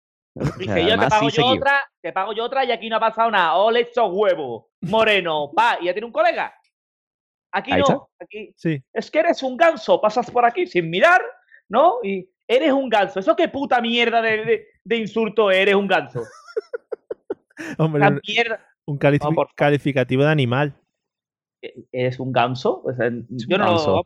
Dice, 0.58 0.86
yo 0.86 1.00
te 1.00 1.08
pago 1.08 1.30
yo 1.30 1.46
otra, 1.46 1.90
te 2.02 2.12
pago 2.12 2.34
yo 2.34 2.44
otra 2.44 2.66
y 2.66 2.72
aquí 2.74 2.90
no 2.90 2.98
ha 2.98 3.00
pasado 3.00 3.32
nada. 3.32 3.56
Ole, 3.56 3.80
estos 3.80 4.10
huevos, 4.12 4.66
moreno, 4.82 5.52
pa, 5.56 5.78
y 5.80 5.86
ya 5.86 5.94
tiene 5.94 6.08
un 6.08 6.12
colega. 6.12 6.54
Aquí 7.56 7.72
no, 7.72 8.10
aquí. 8.20 8.54
Sí. 8.58 8.84
Es 8.92 9.10
que 9.10 9.20
eres 9.20 9.42
un 9.42 9.56
ganso, 9.56 10.02
pasas 10.02 10.30
por 10.30 10.44
aquí 10.44 10.68
sin 10.68 10.90
mirar, 10.90 11.22
¿no? 11.70 12.00
Y 12.04 12.30
eres 12.46 12.74
un 12.74 12.90
ganso. 12.90 13.22
¿Eso 13.22 13.34
qué 13.34 13.48
puta 13.48 13.80
mierda 13.80 14.22
de, 14.22 14.68
insulto 14.90 15.50
eres 15.50 15.74
un 15.74 15.88
ganso? 15.88 16.22
Hombre, 17.78 18.20
un 18.84 19.00
calificativo 19.56 20.24
de 20.24 20.30
animal. 20.30 20.76
¿E-, 21.62 21.86
¿Eres 21.94 22.20
un 22.20 22.34
ganso? 22.34 22.84
yo 23.30 23.58
no, 23.58 24.06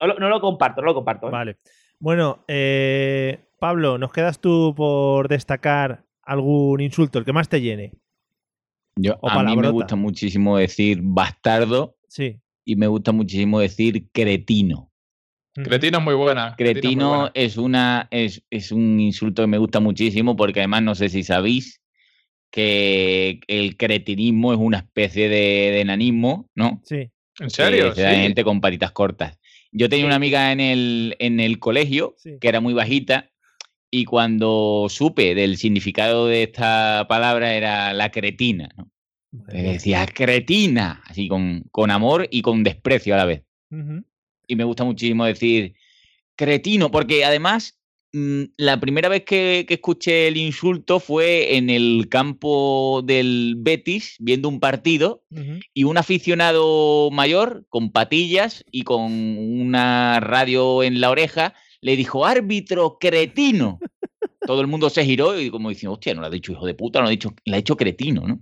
Lo, 0.00 0.14
no, 0.20 0.28
lo, 0.28 0.40
comparto, 0.40 0.80
no 0.80 0.86
lo 0.86 0.94
comparto. 0.94 1.26
¿eh? 1.26 1.30
Vale. 1.32 1.58
Bueno, 1.98 2.44
eh, 2.46 3.40
Pablo, 3.58 3.98
¿nos 3.98 4.12
quedas 4.12 4.38
tú 4.38 4.72
por 4.76 5.26
destacar 5.26 6.04
algún 6.22 6.80
insulto, 6.80 7.18
el 7.18 7.24
que 7.24 7.32
más 7.32 7.48
te 7.48 7.60
llene? 7.60 7.92
Yo, 8.94 9.18
a 9.20 9.42
mí 9.42 9.56
me 9.56 9.70
gusta 9.70 9.96
muchísimo 9.96 10.58
decir 10.58 11.00
bastardo. 11.02 11.96
Sí 12.06 12.40
y 12.68 12.76
me 12.76 12.86
gusta 12.86 13.12
muchísimo 13.12 13.60
decir 13.60 14.08
cretino. 14.12 14.92
Cretino 15.54 15.98
es 15.98 16.04
muy 16.04 16.14
buena. 16.14 16.54
Cretino, 16.54 17.30
es, 17.32 17.56
una, 17.56 18.08
es, 18.10 18.42
un 18.70 19.00
insulto 19.00 19.42
que 19.42 19.46
me 19.46 19.56
gusta 19.56 19.80
muchísimo 19.80 20.36
porque 20.36 20.60
además 20.60 20.82
no 20.82 20.94
sé 20.94 21.08
si 21.08 21.22
sabéis 21.22 21.80
que 22.50 23.40
el 23.48 23.78
cretinismo 23.78 24.52
es 24.52 24.58
una 24.58 24.78
especie 24.78 25.30
de, 25.30 25.80
enanismo, 25.80 26.50
¿no? 26.54 26.82
Sí. 26.84 27.10
¿En 27.40 27.48
serio? 27.48 27.94
Sí. 27.94 28.02
gente 28.02 28.44
con 28.44 28.60
patitas 28.60 28.92
cortas. 28.92 29.38
Yo 29.72 29.88
tenía 29.88 30.04
una 30.04 30.16
amiga 30.16 30.52
en 30.52 30.60
el, 30.60 31.16
en 31.18 31.40
el 31.40 31.58
colegio 31.58 32.16
que 32.38 32.48
era 32.48 32.60
muy 32.60 32.74
bajita 32.74 33.30
y 33.90 34.04
cuando 34.04 34.88
supe 34.90 35.34
del 35.34 35.56
significado 35.56 36.26
de 36.26 36.42
esta 36.42 37.06
palabra 37.08 37.54
era 37.54 37.94
la 37.94 38.10
cretina, 38.10 38.68
¿no? 38.76 38.90
Decía 39.30 40.06
cretina, 40.06 41.02
así 41.06 41.28
con, 41.28 41.64
con, 41.70 41.90
amor 41.90 42.26
y 42.30 42.42
con 42.42 42.62
desprecio 42.64 43.14
a 43.14 43.18
la 43.18 43.24
vez. 43.24 43.42
Y 44.46 44.56
me 44.56 44.64
gusta 44.64 44.84
muchísimo 44.84 45.24
decir 45.26 45.74
cretino, 46.36 46.90
porque 46.90 47.24
además 47.24 47.78
mm, 48.12 48.44
la 48.56 48.80
primera 48.80 49.08
vez 49.08 49.24
que, 49.24 49.66
escuché 49.68 50.28
el 50.28 50.38
insulto 50.38 51.00
fue 51.00 51.56
en 51.56 51.68
el 51.68 52.08
campo 52.08 53.02
del 53.04 53.56
Betis, 53.58 54.16
viendo 54.20 54.48
un 54.48 54.60
partido, 54.60 55.24
y 55.74 55.84
un 55.84 55.98
aficionado 55.98 57.10
mayor, 57.10 57.66
con 57.68 57.90
patillas 57.90 58.64
y 58.70 58.84
con 58.84 59.12
una 59.12 60.20
radio 60.20 60.82
en 60.82 61.00
la 61.00 61.10
oreja, 61.10 61.54
le 61.80 61.96
dijo, 61.96 62.24
árbitro 62.24 62.96
cretino. 62.98 63.78
Todo 64.46 64.62
el 64.62 64.66
mundo 64.66 64.88
se 64.88 65.04
giró 65.04 65.38
y 65.38 65.50
como 65.50 65.68
diciendo, 65.68 65.94
hostia, 65.94 66.14
no 66.14 66.22
lo 66.22 66.28
ha 66.28 66.30
dicho 66.30 66.52
hijo 66.52 66.64
de 66.64 66.74
puta, 66.74 67.00
no 67.00 67.02
lo 67.02 67.08
ha 67.08 67.10
dicho, 67.10 67.34
le 67.44 67.54
ha 67.54 67.56
dicho 67.58 67.76
cretino, 67.76 68.26
¿no? 68.26 68.40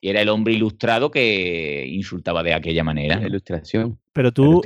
Y 0.00 0.08
era 0.08 0.20
el 0.20 0.28
hombre 0.28 0.54
ilustrado 0.54 1.10
que 1.10 1.86
insultaba 1.88 2.42
de 2.42 2.54
aquella 2.54 2.84
manera. 2.84 3.20
ilustración. 3.26 3.98
Pero 4.12 4.32
tú, 4.32 4.62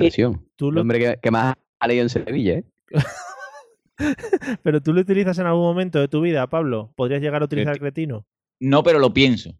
tú 0.55 0.69
el 0.69 0.77
hombre 0.77 1.19
que, 1.21 1.31
más 1.31 1.55
ha 1.79 1.87
leído 1.87 2.03
en 2.03 2.09
Sevilla, 2.09 2.53
¿eh? 2.53 2.63
pero 4.63 4.81
tú 4.81 4.93
lo 4.93 5.01
utilizas 5.01 5.37
en 5.39 5.47
algún 5.47 5.63
momento 5.63 5.99
de 5.99 6.07
tu 6.07 6.21
vida, 6.21 6.47
Pablo. 6.47 6.91
¿Podrías 6.95 7.21
llegar 7.21 7.41
a 7.41 7.45
utilizar 7.45 7.79
cretino? 7.79 8.25
No, 8.59 8.83
pero 8.83 8.99
lo 8.99 9.13
pienso. 9.13 9.53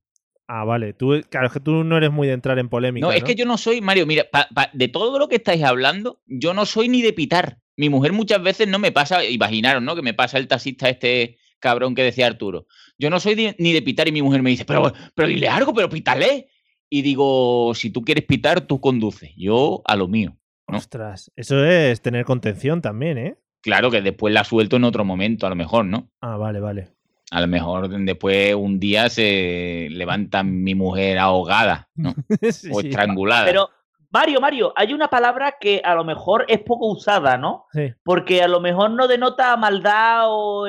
Ah, 0.47 0.65
vale. 0.65 0.93
Tú, 0.93 1.21
claro, 1.30 1.47
es 1.47 1.53
que 1.53 1.59
tú 1.59 1.84
no 1.84 1.97
eres 1.97 2.11
muy 2.11 2.28
de 2.28 2.34
entrar 2.34 2.59
en 2.59 2.69
polémica. 2.69 3.07
No, 3.07 3.13
es 3.13 3.24
que 3.24 3.36
yo 3.36 3.45
no 3.45 3.57
soy, 3.57 3.82
Mario, 3.82 4.05
mira, 4.05 4.26
de 4.74 4.88
todo 4.88 5.17
lo 5.17 5.28
que 5.28 5.38
estáis 5.38 5.63
hablando, 5.63 6.21
yo 6.26 6.53
no 6.53 6.65
soy 6.65 6.89
ni 6.89 7.01
de 7.01 7.13
pitar. 7.13 7.59
Mi 7.76 7.89
mujer 7.89 8.11
muchas 8.13 8.41
veces 8.43 8.67
no 8.67 8.78
me 8.78 8.91
pasa, 8.91 9.24
imaginaros, 9.26 9.82
¿no? 9.82 9.95
Que 9.95 10.01
me 10.01 10.13
pasa 10.13 10.38
el 10.38 10.47
taxista 10.47 10.89
este 10.89 11.38
cabrón 11.64 11.95
que 11.95 12.03
decía 12.03 12.28
Arturo. 12.28 12.68
Yo 12.99 13.09
no 13.09 13.22
soy 13.22 13.55
ni 13.57 13.72
de 13.72 13.82
pitar 13.82 14.07
y 14.09 14.11
mi 14.11 14.22
mujer 14.22 14.43
me 14.43 14.49
dice, 14.49 14.66
pero, 14.66 14.91
pero 15.16 15.30
dile 15.30 15.47
algo, 15.47 15.74
pero 15.74 15.89
pítale. 15.89 16.49
Y 16.89 17.01
digo, 17.01 17.74
si 17.74 17.89
tú 17.89 18.03
quieres 18.03 18.26
pitar, 18.26 18.61
tú 18.61 18.82
conduces. 18.82 19.32
Yo 19.38 19.82
a 19.86 19.95
lo 19.95 20.09
mío. 20.09 20.38
Ostras, 20.68 21.32
eso 21.36 21.66
es 21.66 22.01
tener 22.01 22.26
contención 22.26 22.82
también, 22.82 23.18
¿eh? 23.18 23.38
Claro 23.61 23.89
que 23.89 24.01
después 24.01 24.34
la 24.34 24.43
suelto 24.43 24.76
en 24.76 24.84
otro 24.84 25.05
momento, 25.05 25.47
a 25.47 25.49
lo 25.49 25.55
mejor, 25.55 25.86
¿no? 25.86 26.11
Ah, 26.20 26.36
vale, 26.36 26.59
vale. 26.59 26.89
A 27.32 27.39
lo 27.39 27.47
mejor 27.47 27.88
después 27.88 28.53
un 28.53 28.80
día 28.80 29.09
se 29.09 29.88
levanta 29.89 30.43
mi 30.43 30.76
mujer 30.76 31.18
ahogada, 31.18 31.88
¿no? 31.95 32.14
o 32.72 32.82
estrangulada. 32.82 33.45
Pero, 33.45 33.70
Mario, 34.11 34.41
Mario, 34.41 34.74
hay 34.76 34.93
una 34.93 35.07
palabra 35.07 35.55
que 35.59 35.82
a 35.84 35.95
lo 35.95 36.03
mejor 36.03 36.45
es 36.49 36.59
poco 36.59 36.91
usada, 36.91 37.38
¿no? 37.38 37.66
Sí. 37.72 37.93
Porque 38.03 38.43
a 38.43 38.47
lo 38.49 38.59
mejor 38.59 38.91
no 38.91 39.07
denota 39.07 39.55
maldad 39.55 40.26
o 40.28 40.68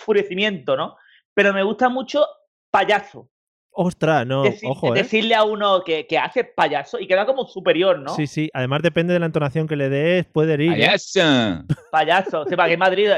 enfurecimiento, 0.00 0.76
¿no? 0.76 0.96
pero 1.34 1.52
me 1.52 1.62
gusta 1.62 1.88
mucho 1.88 2.26
payaso. 2.70 3.28
Ostras, 3.72 4.26
no, 4.26 4.42
ojo, 4.64 4.94
¿eh? 4.94 4.98
Decirle 4.98 5.34
a 5.34 5.44
uno 5.44 5.82
que, 5.84 6.06
hace 6.20 6.42
payaso 6.42 6.98
y 6.98 7.06
queda 7.06 7.24
como 7.24 7.46
superior, 7.46 8.00
¿no? 8.00 8.14
Sí, 8.14 8.26
sí. 8.26 8.50
Además, 8.52 8.82
depende 8.82 9.14
de 9.14 9.20
la 9.20 9.26
entonación 9.26 9.68
que 9.68 9.76
le 9.76 9.88
des, 9.88 10.26
puede 10.26 10.54
herir. 10.54 10.72
¿eh? 10.72 10.86
Payaso. 10.86 11.64
Payaso. 11.90 12.44
Sí, 12.46 12.56
para 12.56 12.68
que 12.68 12.76
Madrid. 12.76 13.10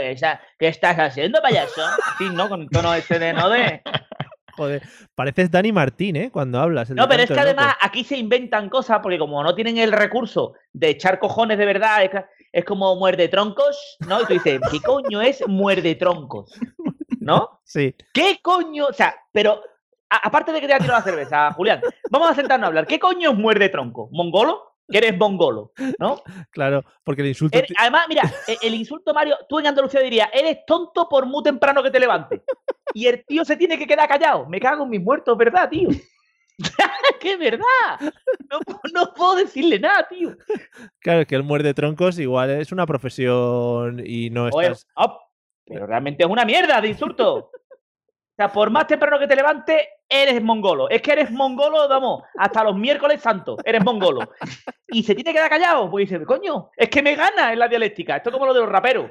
¿Qué 0.58 0.68
estás 0.68 0.96
haciendo, 0.98 1.40
payaso? 1.40 1.82
Así, 2.14 2.28
¿no? 2.32 2.48
Con 2.50 2.62
el 2.62 2.68
tono 2.68 2.92
este 2.94 3.18
de 3.18 3.32
no 3.32 3.48
de. 3.48 3.82
Joder, 4.56 4.82
pareces 5.14 5.50
Dani 5.50 5.72
Martín, 5.72 6.16
¿eh? 6.16 6.30
Cuando 6.30 6.60
hablas. 6.60 6.90
No, 6.90 7.08
pero 7.08 7.22
es 7.22 7.30
que 7.30 7.40
además 7.40 7.74
aquí 7.80 8.04
se 8.04 8.18
inventan 8.18 8.68
cosas 8.68 9.00
porque 9.02 9.18
como 9.18 9.42
no 9.42 9.54
tienen 9.54 9.78
el 9.78 9.90
recurso 9.90 10.52
de 10.74 10.90
echar 10.90 11.18
cojones 11.18 11.56
de 11.56 11.64
verdad, 11.64 12.04
es, 12.52 12.64
como 12.64 12.94
muerde 12.96 13.28
troncos, 13.28 13.96
¿no? 14.06 14.20
Y 14.22 14.26
tú 14.26 14.32
dices, 14.34 14.60
¿qué 14.70 14.80
coño 14.80 15.20
es 15.22 15.46
muerde 15.46 15.94
troncos? 15.94 16.52
¿No? 17.20 17.48
Sí. 17.64 17.94
¿Qué 18.12 18.38
coño? 18.42 18.88
O 18.88 18.92
sea, 18.92 19.16
pero 19.32 19.62
aparte 20.10 20.52
de 20.52 20.60
que 20.60 20.66
te 20.66 20.74
ha 20.74 20.78
tirado 20.78 20.98
la 20.98 21.04
cerveza, 21.04 21.50
Julián, 21.52 21.80
vamos 22.10 22.30
a 22.30 22.34
sentarnos 22.34 22.66
a 22.66 22.68
hablar. 22.68 22.86
¿Qué 22.86 22.98
coño 22.98 23.30
es 23.30 23.38
muerde 23.38 23.70
tronco? 23.70 24.10
¿Mongolo? 24.12 24.74
Que 24.90 24.98
eres 24.98 25.16
mongolo, 25.16 25.72
¿no? 25.98 26.20
Claro, 26.50 26.84
porque 27.02 27.22
el 27.22 27.28
insulto. 27.28 27.58
además, 27.78 28.04
mira, 28.08 28.30
e, 28.46 28.58
el, 28.60 28.74
insulto, 28.74 29.14
Mario, 29.14 29.38
tú 29.48 29.58
en 29.58 29.68
Andalucía 29.68 30.00
dirías, 30.00 30.28
eres 30.34 30.66
tonto 30.66 31.08
por 31.08 31.24
muy 31.24 31.42
temprano 31.42 31.82
que 31.82 31.90
te 31.90 32.00
levantes. 32.00 32.42
Y 32.92 33.06
el 33.06 33.24
tío 33.24 33.42
se 33.44 33.56
tiene 33.56 33.78
que 33.78 33.86
quedar 33.86 34.06
callado. 34.06 34.44
Me 34.46 34.60
cago 34.60 34.84
en 34.84 34.90
mis 34.90 35.00
muertos, 35.00 35.38
¿verdad, 35.38 35.70
tío? 35.70 35.88
¡Qué 37.20 37.36
verdad! 37.36 38.12
No, 38.92 39.14
puedo 39.14 39.36
decirle 39.36 39.78
nada, 39.78 40.06
tío. 40.08 40.36
Claro, 40.98 41.20
es 41.20 41.26
que 41.26 41.34
el 41.34 41.42
muerde 41.42 41.74
troncos 41.74 42.18
igual 42.18 42.50
es 42.50 42.72
una 42.72 42.86
profesión 42.86 44.02
y 44.04 44.30
no 44.30 44.48
estás... 44.48 44.86
pero 45.64 45.86
realmente 45.86 46.24
es 46.24 46.28
una 46.28 46.44
mierda 46.44 46.80
de 46.80 46.88
insulto. 46.88 47.50
O 48.32 48.34
sea, 48.36 48.50
por 48.50 48.70
más 48.70 48.86
temprano 48.86 49.18
que 49.18 49.26
te 49.26 49.36
levantes, 49.36 49.76
eres 50.08 50.42
mongolo. 50.42 50.88
Es 50.88 51.02
que 51.02 51.12
eres 51.12 51.30
mongolo, 51.30 51.86
vamos, 51.88 52.22
hasta 52.38 52.64
los 52.64 52.76
miércoles 52.76 53.20
santos, 53.20 53.58
eres 53.64 53.84
mongolo. 53.84 54.20
Y 54.88 55.02
se 55.02 55.14
tiene 55.14 55.30
que 55.30 55.36
quedar 55.36 55.50
callado, 55.50 55.90
pues 55.90 56.08
dice, 56.08 56.24
coño, 56.24 56.70
es 56.76 56.88
que 56.88 57.02
me 57.02 57.14
gana 57.14 57.52
en 57.52 57.58
la 57.58 57.68
dialéctica. 57.68 58.16
Esto 58.16 58.30
es 58.30 58.32
como 58.32 58.46
lo 58.46 58.54
de 58.54 58.60
los 58.60 58.68
raperos. 58.68 59.10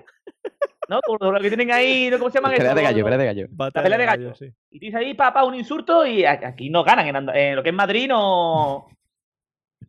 ¿No? 0.91 0.99
Como 1.05 1.31
lo 1.31 1.39
que 1.39 1.47
tienen 1.47 1.71
ahí, 1.71 2.11
¿cómo 2.19 2.29
se 2.29 2.39
llama 2.39 2.49
Pelea 2.49 2.75
de 2.75 2.83
gallo, 2.83 3.03
pelea 3.05 3.17
de 3.17 3.25
gallo. 3.25 3.47
pelea 3.71 3.97
de 3.97 4.05
gallo. 4.05 4.35
Sí. 4.35 4.51
Y 4.71 4.79
dice 4.79 4.97
ahí, 4.97 5.13
papá, 5.13 5.45
un 5.45 5.55
insulto 5.55 6.05
y 6.05 6.25
aquí 6.25 6.69
no 6.69 6.83
ganan. 6.83 7.29
En, 7.33 7.55
lo 7.55 7.63
que 7.63 7.69
es 7.69 7.75
Madrid 7.75 8.09
no. 8.09 8.87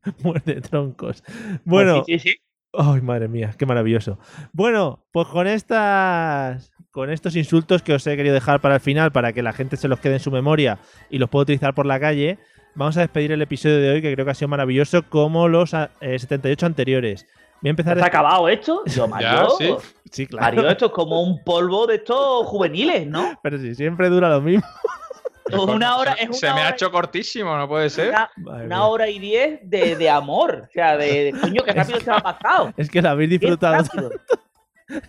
Muerde 0.23 0.61
troncos. 0.61 1.25
Bueno. 1.65 2.05
sí, 2.07 2.21
sí, 2.21 2.31
sí. 2.31 2.37
Ay, 2.73 3.01
madre 3.01 3.27
mía, 3.27 3.53
qué 3.59 3.67
maravilloso. 3.67 4.21
Bueno, 4.53 5.05
pues 5.11 5.27
con 5.27 5.49
estas 5.49 6.73
con 6.93 7.11
estos 7.11 7.35
insultos 7.35 7.83
que 7.83 7.95
os 7.95 8.07
he 8.07 8.17
querido 8.17 8.35
dejar 8.35 8.61
para 8.61 8.77
el 8.77 8.81
final, 8.81 9.11
para 9.11 9.33
que 9.33 9.43
la 9.43 9.53
gente 9.53 9.77
se 9.77 9.89
los 9.89 9.99
quede 9.99 10.15
en 10.15 10.21
su 10.21 10.31
memoria 10.31 10.79
y 11.11 11.19
los 11.19 11.29
pueda 11.29 11.43
utilizar 11.43 11.75
por 11.75 11.85
la 11.85 11.99
calle, 11.99 12.39
vamos 12.77 12.97
a 12.97 13.01
despedir 13.01 13.33
el 13.33 13.43
episodio 13.43 13.79
de 13.79 13.91
hoy, 13.91 14.03
que 14.03 14.13
creo 14.13 14.25
que 14.25 14.31
ha 14.31 14.35
sido 14.35 14.49
maravilloso, 14.49 15.03
como 15.03 15.49
los 15.49 15.71
78 15.71 16.65
eh, 16.65 16.69
anteriores. 16.69 17.27
Voy 17.63 17.69
a 17.69 17.71
empezar. 17.71 17.99
¿Has 17.99 18.05
acabado 18.05 18.49
esto? 18.49 18.83
Yo, 18.87 19.07
Mario. 19.07 19.51
sí. 19.57 19.75
sí, 20.11 20.27
claro. 20.27 20.57
Mario, 20.57 20.71
esto 20.71 20.87
es 20.87 20.93
como 20.93 21.23
un 21.23 21.43
polvo 21.45 21.87
de 21.87 21.97
estos 21.97 22.47
juveniles, 22.47 23.07
¿no? 23.07 23.39
Pero 23.43 23.59
sí, 23.59 23.75
siempre 23.75 24.09
dura 24.09 24.29
lo 24.29 24.41
mismo. 24.41 24.67
Una 25.53 25.97
hora, 25.97 26.17
Se 26.31 26.53
me 26.53 26.61
ha 26.61 26.71
hecho 26.71 26.91
cortísimo, 26.91 27.57
no 27.57 27.69
puede 27.69 27.91
ser. 27.91 28.15
Una, 28.37 28.87
hora 28.87 29.09
y 29.09 29.19
diez 29.19 29.61
de, 29.63 29.97
de, 29.97 30.09
amor. 30.09 30.67
O 30.69 30.73
sea, 30.73 30.97
de, 30.97 31.35
coño, 31.41 31.63
que 31.63 31.73
rápido 31.75 32.01
se 32.01 32.11
ha 32.11 32.21
pasado. 32.21 32.73
Es 32.77 32.89
que 32.89 33.03
lo 33.03 33.11
habéis 33.11 33.31
disfrutado. 33.31 33.85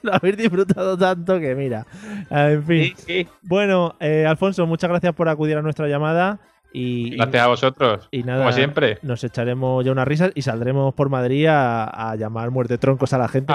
lo 0.02 0.14
habéis 0.14 0.38
disfrutado 0.38 0.98
tanto 0.98 1.40
que 1.40 1.56
mira. 1.56 1.86
En 2.30 2.64
fin. 2.66 2.94
Bueno, 3.42 3.96
eh, 4.00 4.26
Alfonso, 4.28 4.66
muchas 4.68 4.90
gracias 4.90 5.14
por 5.14 5.30
acudir 5.30 5.56
a 5.58 5.62
nuestra 5.62 5.88
llamada. 5.88 6.40
Y, 6.74 7.16
Gracias 7.16 7.44
a 7.44 7.48
vosotros. 7.48 8.08
Y 8.12 8.24
nada, 8.24 8.40
como 8.40 8.52
siempre. 8.52 8.98
Nos 9.04 9.24
echaremos 9.24 9.86
ya 9.86 9.92
unas 9.92 10.08
risas 10.08 10.32
y 10.34 10.42
saldremos 10.42 10.94
por 10.96 11.10
Madrid 11.10 11.46
a, 11.50 12.16
llamar 12.18 12.50
muerte 12.52 12.78
troncos 12.78 13.14
a 13.14 13.18
la 13.18 13.28
gente. 13.28 13.54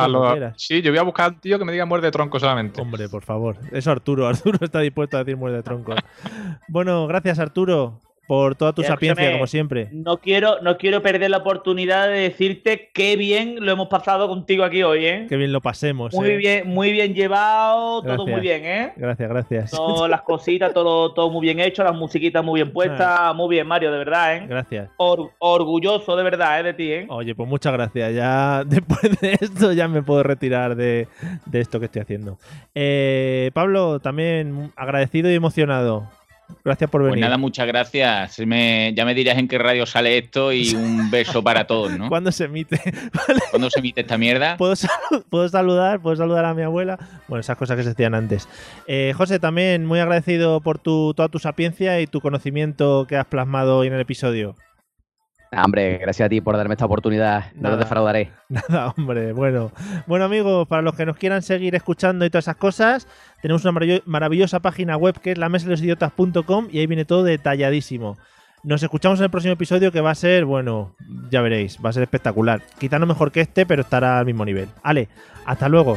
sí, 0.56 0.80
yo 0.82 0.90
voy 0.92 0.98
a 0.98 1.02
buscar 1.02 1.26
a 1.26 1.28
un 1.30 1.40
tío 1.40 1.58
que 1.58 1.64
me 1.64 1.72
diga 1.72 1.84
muerte 1.84 2.10
troncos 2.10 2.40
solamente. 2.40 2.80
Hombre, 2.80 3.08
por 3.08 3.24
favor. 3.24 3.56
Eso 3.72 3.90
Arturo. 3.90 4.26
Arturo 4.38 4.58
está 4.62 4.80
dispuesto 4.80 5.16
a 5.16 5.24
decir 5.24 5.36
muerte 5.36 5.62
troncos. 5.62 5.96
bueno, 6.68 7.06
gracias 7.06 7.38
Arturo 7.38 8.00
por 8.28 8.54
toda 8.56 8.74
tu 8.74 8.82
sapiencia, 8.82 9.32
como 9.32 9.46
siempre. 9.46 9.88
No 9.90 10.18
quiero, 10.18 10.60
no 10.60 10.76
quiero 10.76 11.00
perder 11.00 11.30
la 11.30 11.38
oportunidad 11.38 12.08
de 12.08 12.18
decirte 12.18 12.90
qué 12.92 13.16
bien 13.16 13.56
lo 13.64 13.72
hemos 13.72 13.88
pasado 13.88 14.28
contigo 14.28 14.64
aquí 14.64 14.82
hoy, 14.82 15.06
¿eh? 15.06 15.26
Qué 15.30 15.38
bien 15.38 15.50
lo 15.50 15.62
pasemos. 15.62 16.14
Muy 16.14 16.28
¿eh? 16.28 16.36
bien, 16.36 16.68
muy 16.68 16.92
bien 16.92 17.14
llevado, 17.14 18.02
todo 18.02 18.26
muy 18.26 18.42
bien, 18.42 18.66
¿eh? 18.66 18.92
Gracias, 18.96 19.30
gracias. 19.30 19.70
Todas 19.70 20.10
las 20.10 20.20
cositas, 20.20 20.74
todo, 20.74 21.14
todo 21.14 21.30
muy 21.30 21.40
bien 21.40 21.58
hecho, 21.58 21.82
las 21.82 21.96
musiquitas 21.96 22.44
muy 22.44 22.60
bien 22.60 22.70
puestas, 22.70 23.18
ah. 23.18 23.32
muy 23.32 23.48
bien, 23.48 23.66
Mario, 23.66 23.90
de 23.90 23.96
verdad, 23.96 24.36
¿eh? 24.36 24.46
Gracias. 24.46 24.90
orgulloso 24.98 26.14
de 26.14 26.22
verdad, 26.22 26.60
¿eh? 26.60 26.62
De 26.64 26.74
ti, 26.74 26.92
¿eh? 26.92 27.06
Oye, 27.08 27.34
pues 27.34 27.48
muchas 27.48 27.72
gracias. 27.72 28.14
Ya 28.14 28.62
después 28.66 29.18
de 29.22 29.38
esto 29.40 29.72
ya 29.72 29.88
me 29.88 30.02
puedo 30.02 30.22
retirar 30.22 30.76
de, 30.76 31.08
de 31.46 31.60
esto 31.60 31.80
que 31.80 31.86
estoy 31.86 32.02
haciendo. 32.02 32.36
Eh, 32.74 33.50
Pablo, 33.54 34.00
también 34.00 34.70
agradecido 34.76 35.30
y 35.30 35.34
emocionado. 35.34 36.17
Gracias 36.64 36.90
por 36.90 37.00
pues 37.00 37.10
venir. 37.10 37.22
Pues 37.22 37.28
nada, 37.28 37.38
muchas 37.38 37.66
gracias. 37.66 38.36
ya 38.36 39.04
me 39.04 39.14
dirás 39.14 39.38
en 39.38 39.48
qué 39.48 39.58
radio 39.58 39.86
sale 39.86 40.18
esto 40.18 40.52
y 40.52 40.74
un 40.74 41.10
beso 41.10 41.42
para 41.42 41.66
todos, 41.66 41.96
¿no? 41.96 42.08
¿Cuándo 42.08 42.32
se 42.32 42.44
emite? 42.44 42.80
¿Cuándo 43.50 43.70
se 43.70 43.80
emite 43.80 44.02
esta 44.02 44.18
mierda? 44.18 44.56
¿Puedo, 44.56 44.76
saludar? 44.76 46.00
¿Puedo 46.00 46.16
saludar 46.16 46.44
a 46.44 46.54
mi 46.54 46.62
abuela? 46.62 46.98
Bueno, 47.28 47.40
esas 47.40 47.56
cosas 47.56 47.76
que 47.76 47.82
se 47.84 47.90
hacían 47.90 48.14
antes. 48.14 48.48
Eh, 48.86 49.12
José, 49.16 49.38
también 49.38 49.86
muy 49.86 50.00
agradecido 50.00 50.60
por 50.60 50.78
tu, 50.78 51.14
toda 51.14 51.28
tu 51.28 51.38
sapiencia 51.38 52.00
y 52.00 52.06
tu 52.06 52.20
conocimiento 52.20 53.06
que 53.08 53.16
has 53.16 53.26
plasmado 53.26 53.78
hoy 53.78 53.88
en 53.88 53.94
el 53.94 54.00
episodio. 54.00 54.54
Hombre, 55.52 55.98
gracias 55.98 56.26
a 56.26 56.28
ti 56.28 56.40
por 56.40 56.56
darme 56.56 56.74
esta 56.74 56.86
oportunidad. 56.86 57.52
No 57.54 57.70
te 57.70 57.76
defraudaré. 57.76 58.30
Nada, 58.48 58.94
hombre. 58.96 59.32
Bueno, 59.32 59.72
bueno 60.06 60.24
amigos, 60.24 60.66
para 60.68 60.82
los 60.82 60.94
que 60.94 61.06
nos 61.06 61.16
quieran 61.16 61.42
seguir 61.42 61.74
escuchando 61.74 62.24
y 62.24 62.30
todas 62.30 62.44
esas 62.44 62.56
cosas, 62.56 63.08
tenemos 63.42 63.64
una 63.64 64.00
maravillosa 64.06 64.60
página 64.60 64.96
web 64.96 65.18
que 65.20 65.32
es 65.32 65.38
la 65.38 65.48
mesa 65.48 65.66
de 65.66 65.72
los 65.72 65.82
idiotas.com 65.82 66.68
y 66.70 66.78
ahí 66.78 66.86
viene 66.86 67.04
todo 67.04 67.24
detalladísimo. 67.24 68.16
Nos 68.64 68.82
escuchamos 68.82 69.20
en 69.20 69.24
el 69.24 69.30
próximo 69.30 69.54
episodio 69.54 69.92
que 69.92 70.00
va 70.00 70.10
a 70.10 70.16
ser, 70.16 70.44
bueno, 70.44 70.96
ya 71.30 71.40
veréis, 71.40 71.78
va 71.84 71.90
a 71.90 71.92
ser 71.92 72.02
espectacular. 72.02 72.62
Quizá 72.78 72.98
no 72.98 73.06
mejor 73.06 73.30
que 73.30 73.40
este, 73.40 73.66
pero 73.66 73.82
estará 73.82 74.18
al 74.18 74.26
mismo 74.26 74.44
nivel. 74.44 74.68
Ale, 74.82 75.08
hasta 75.46 75.68
luego. 75.68 75.96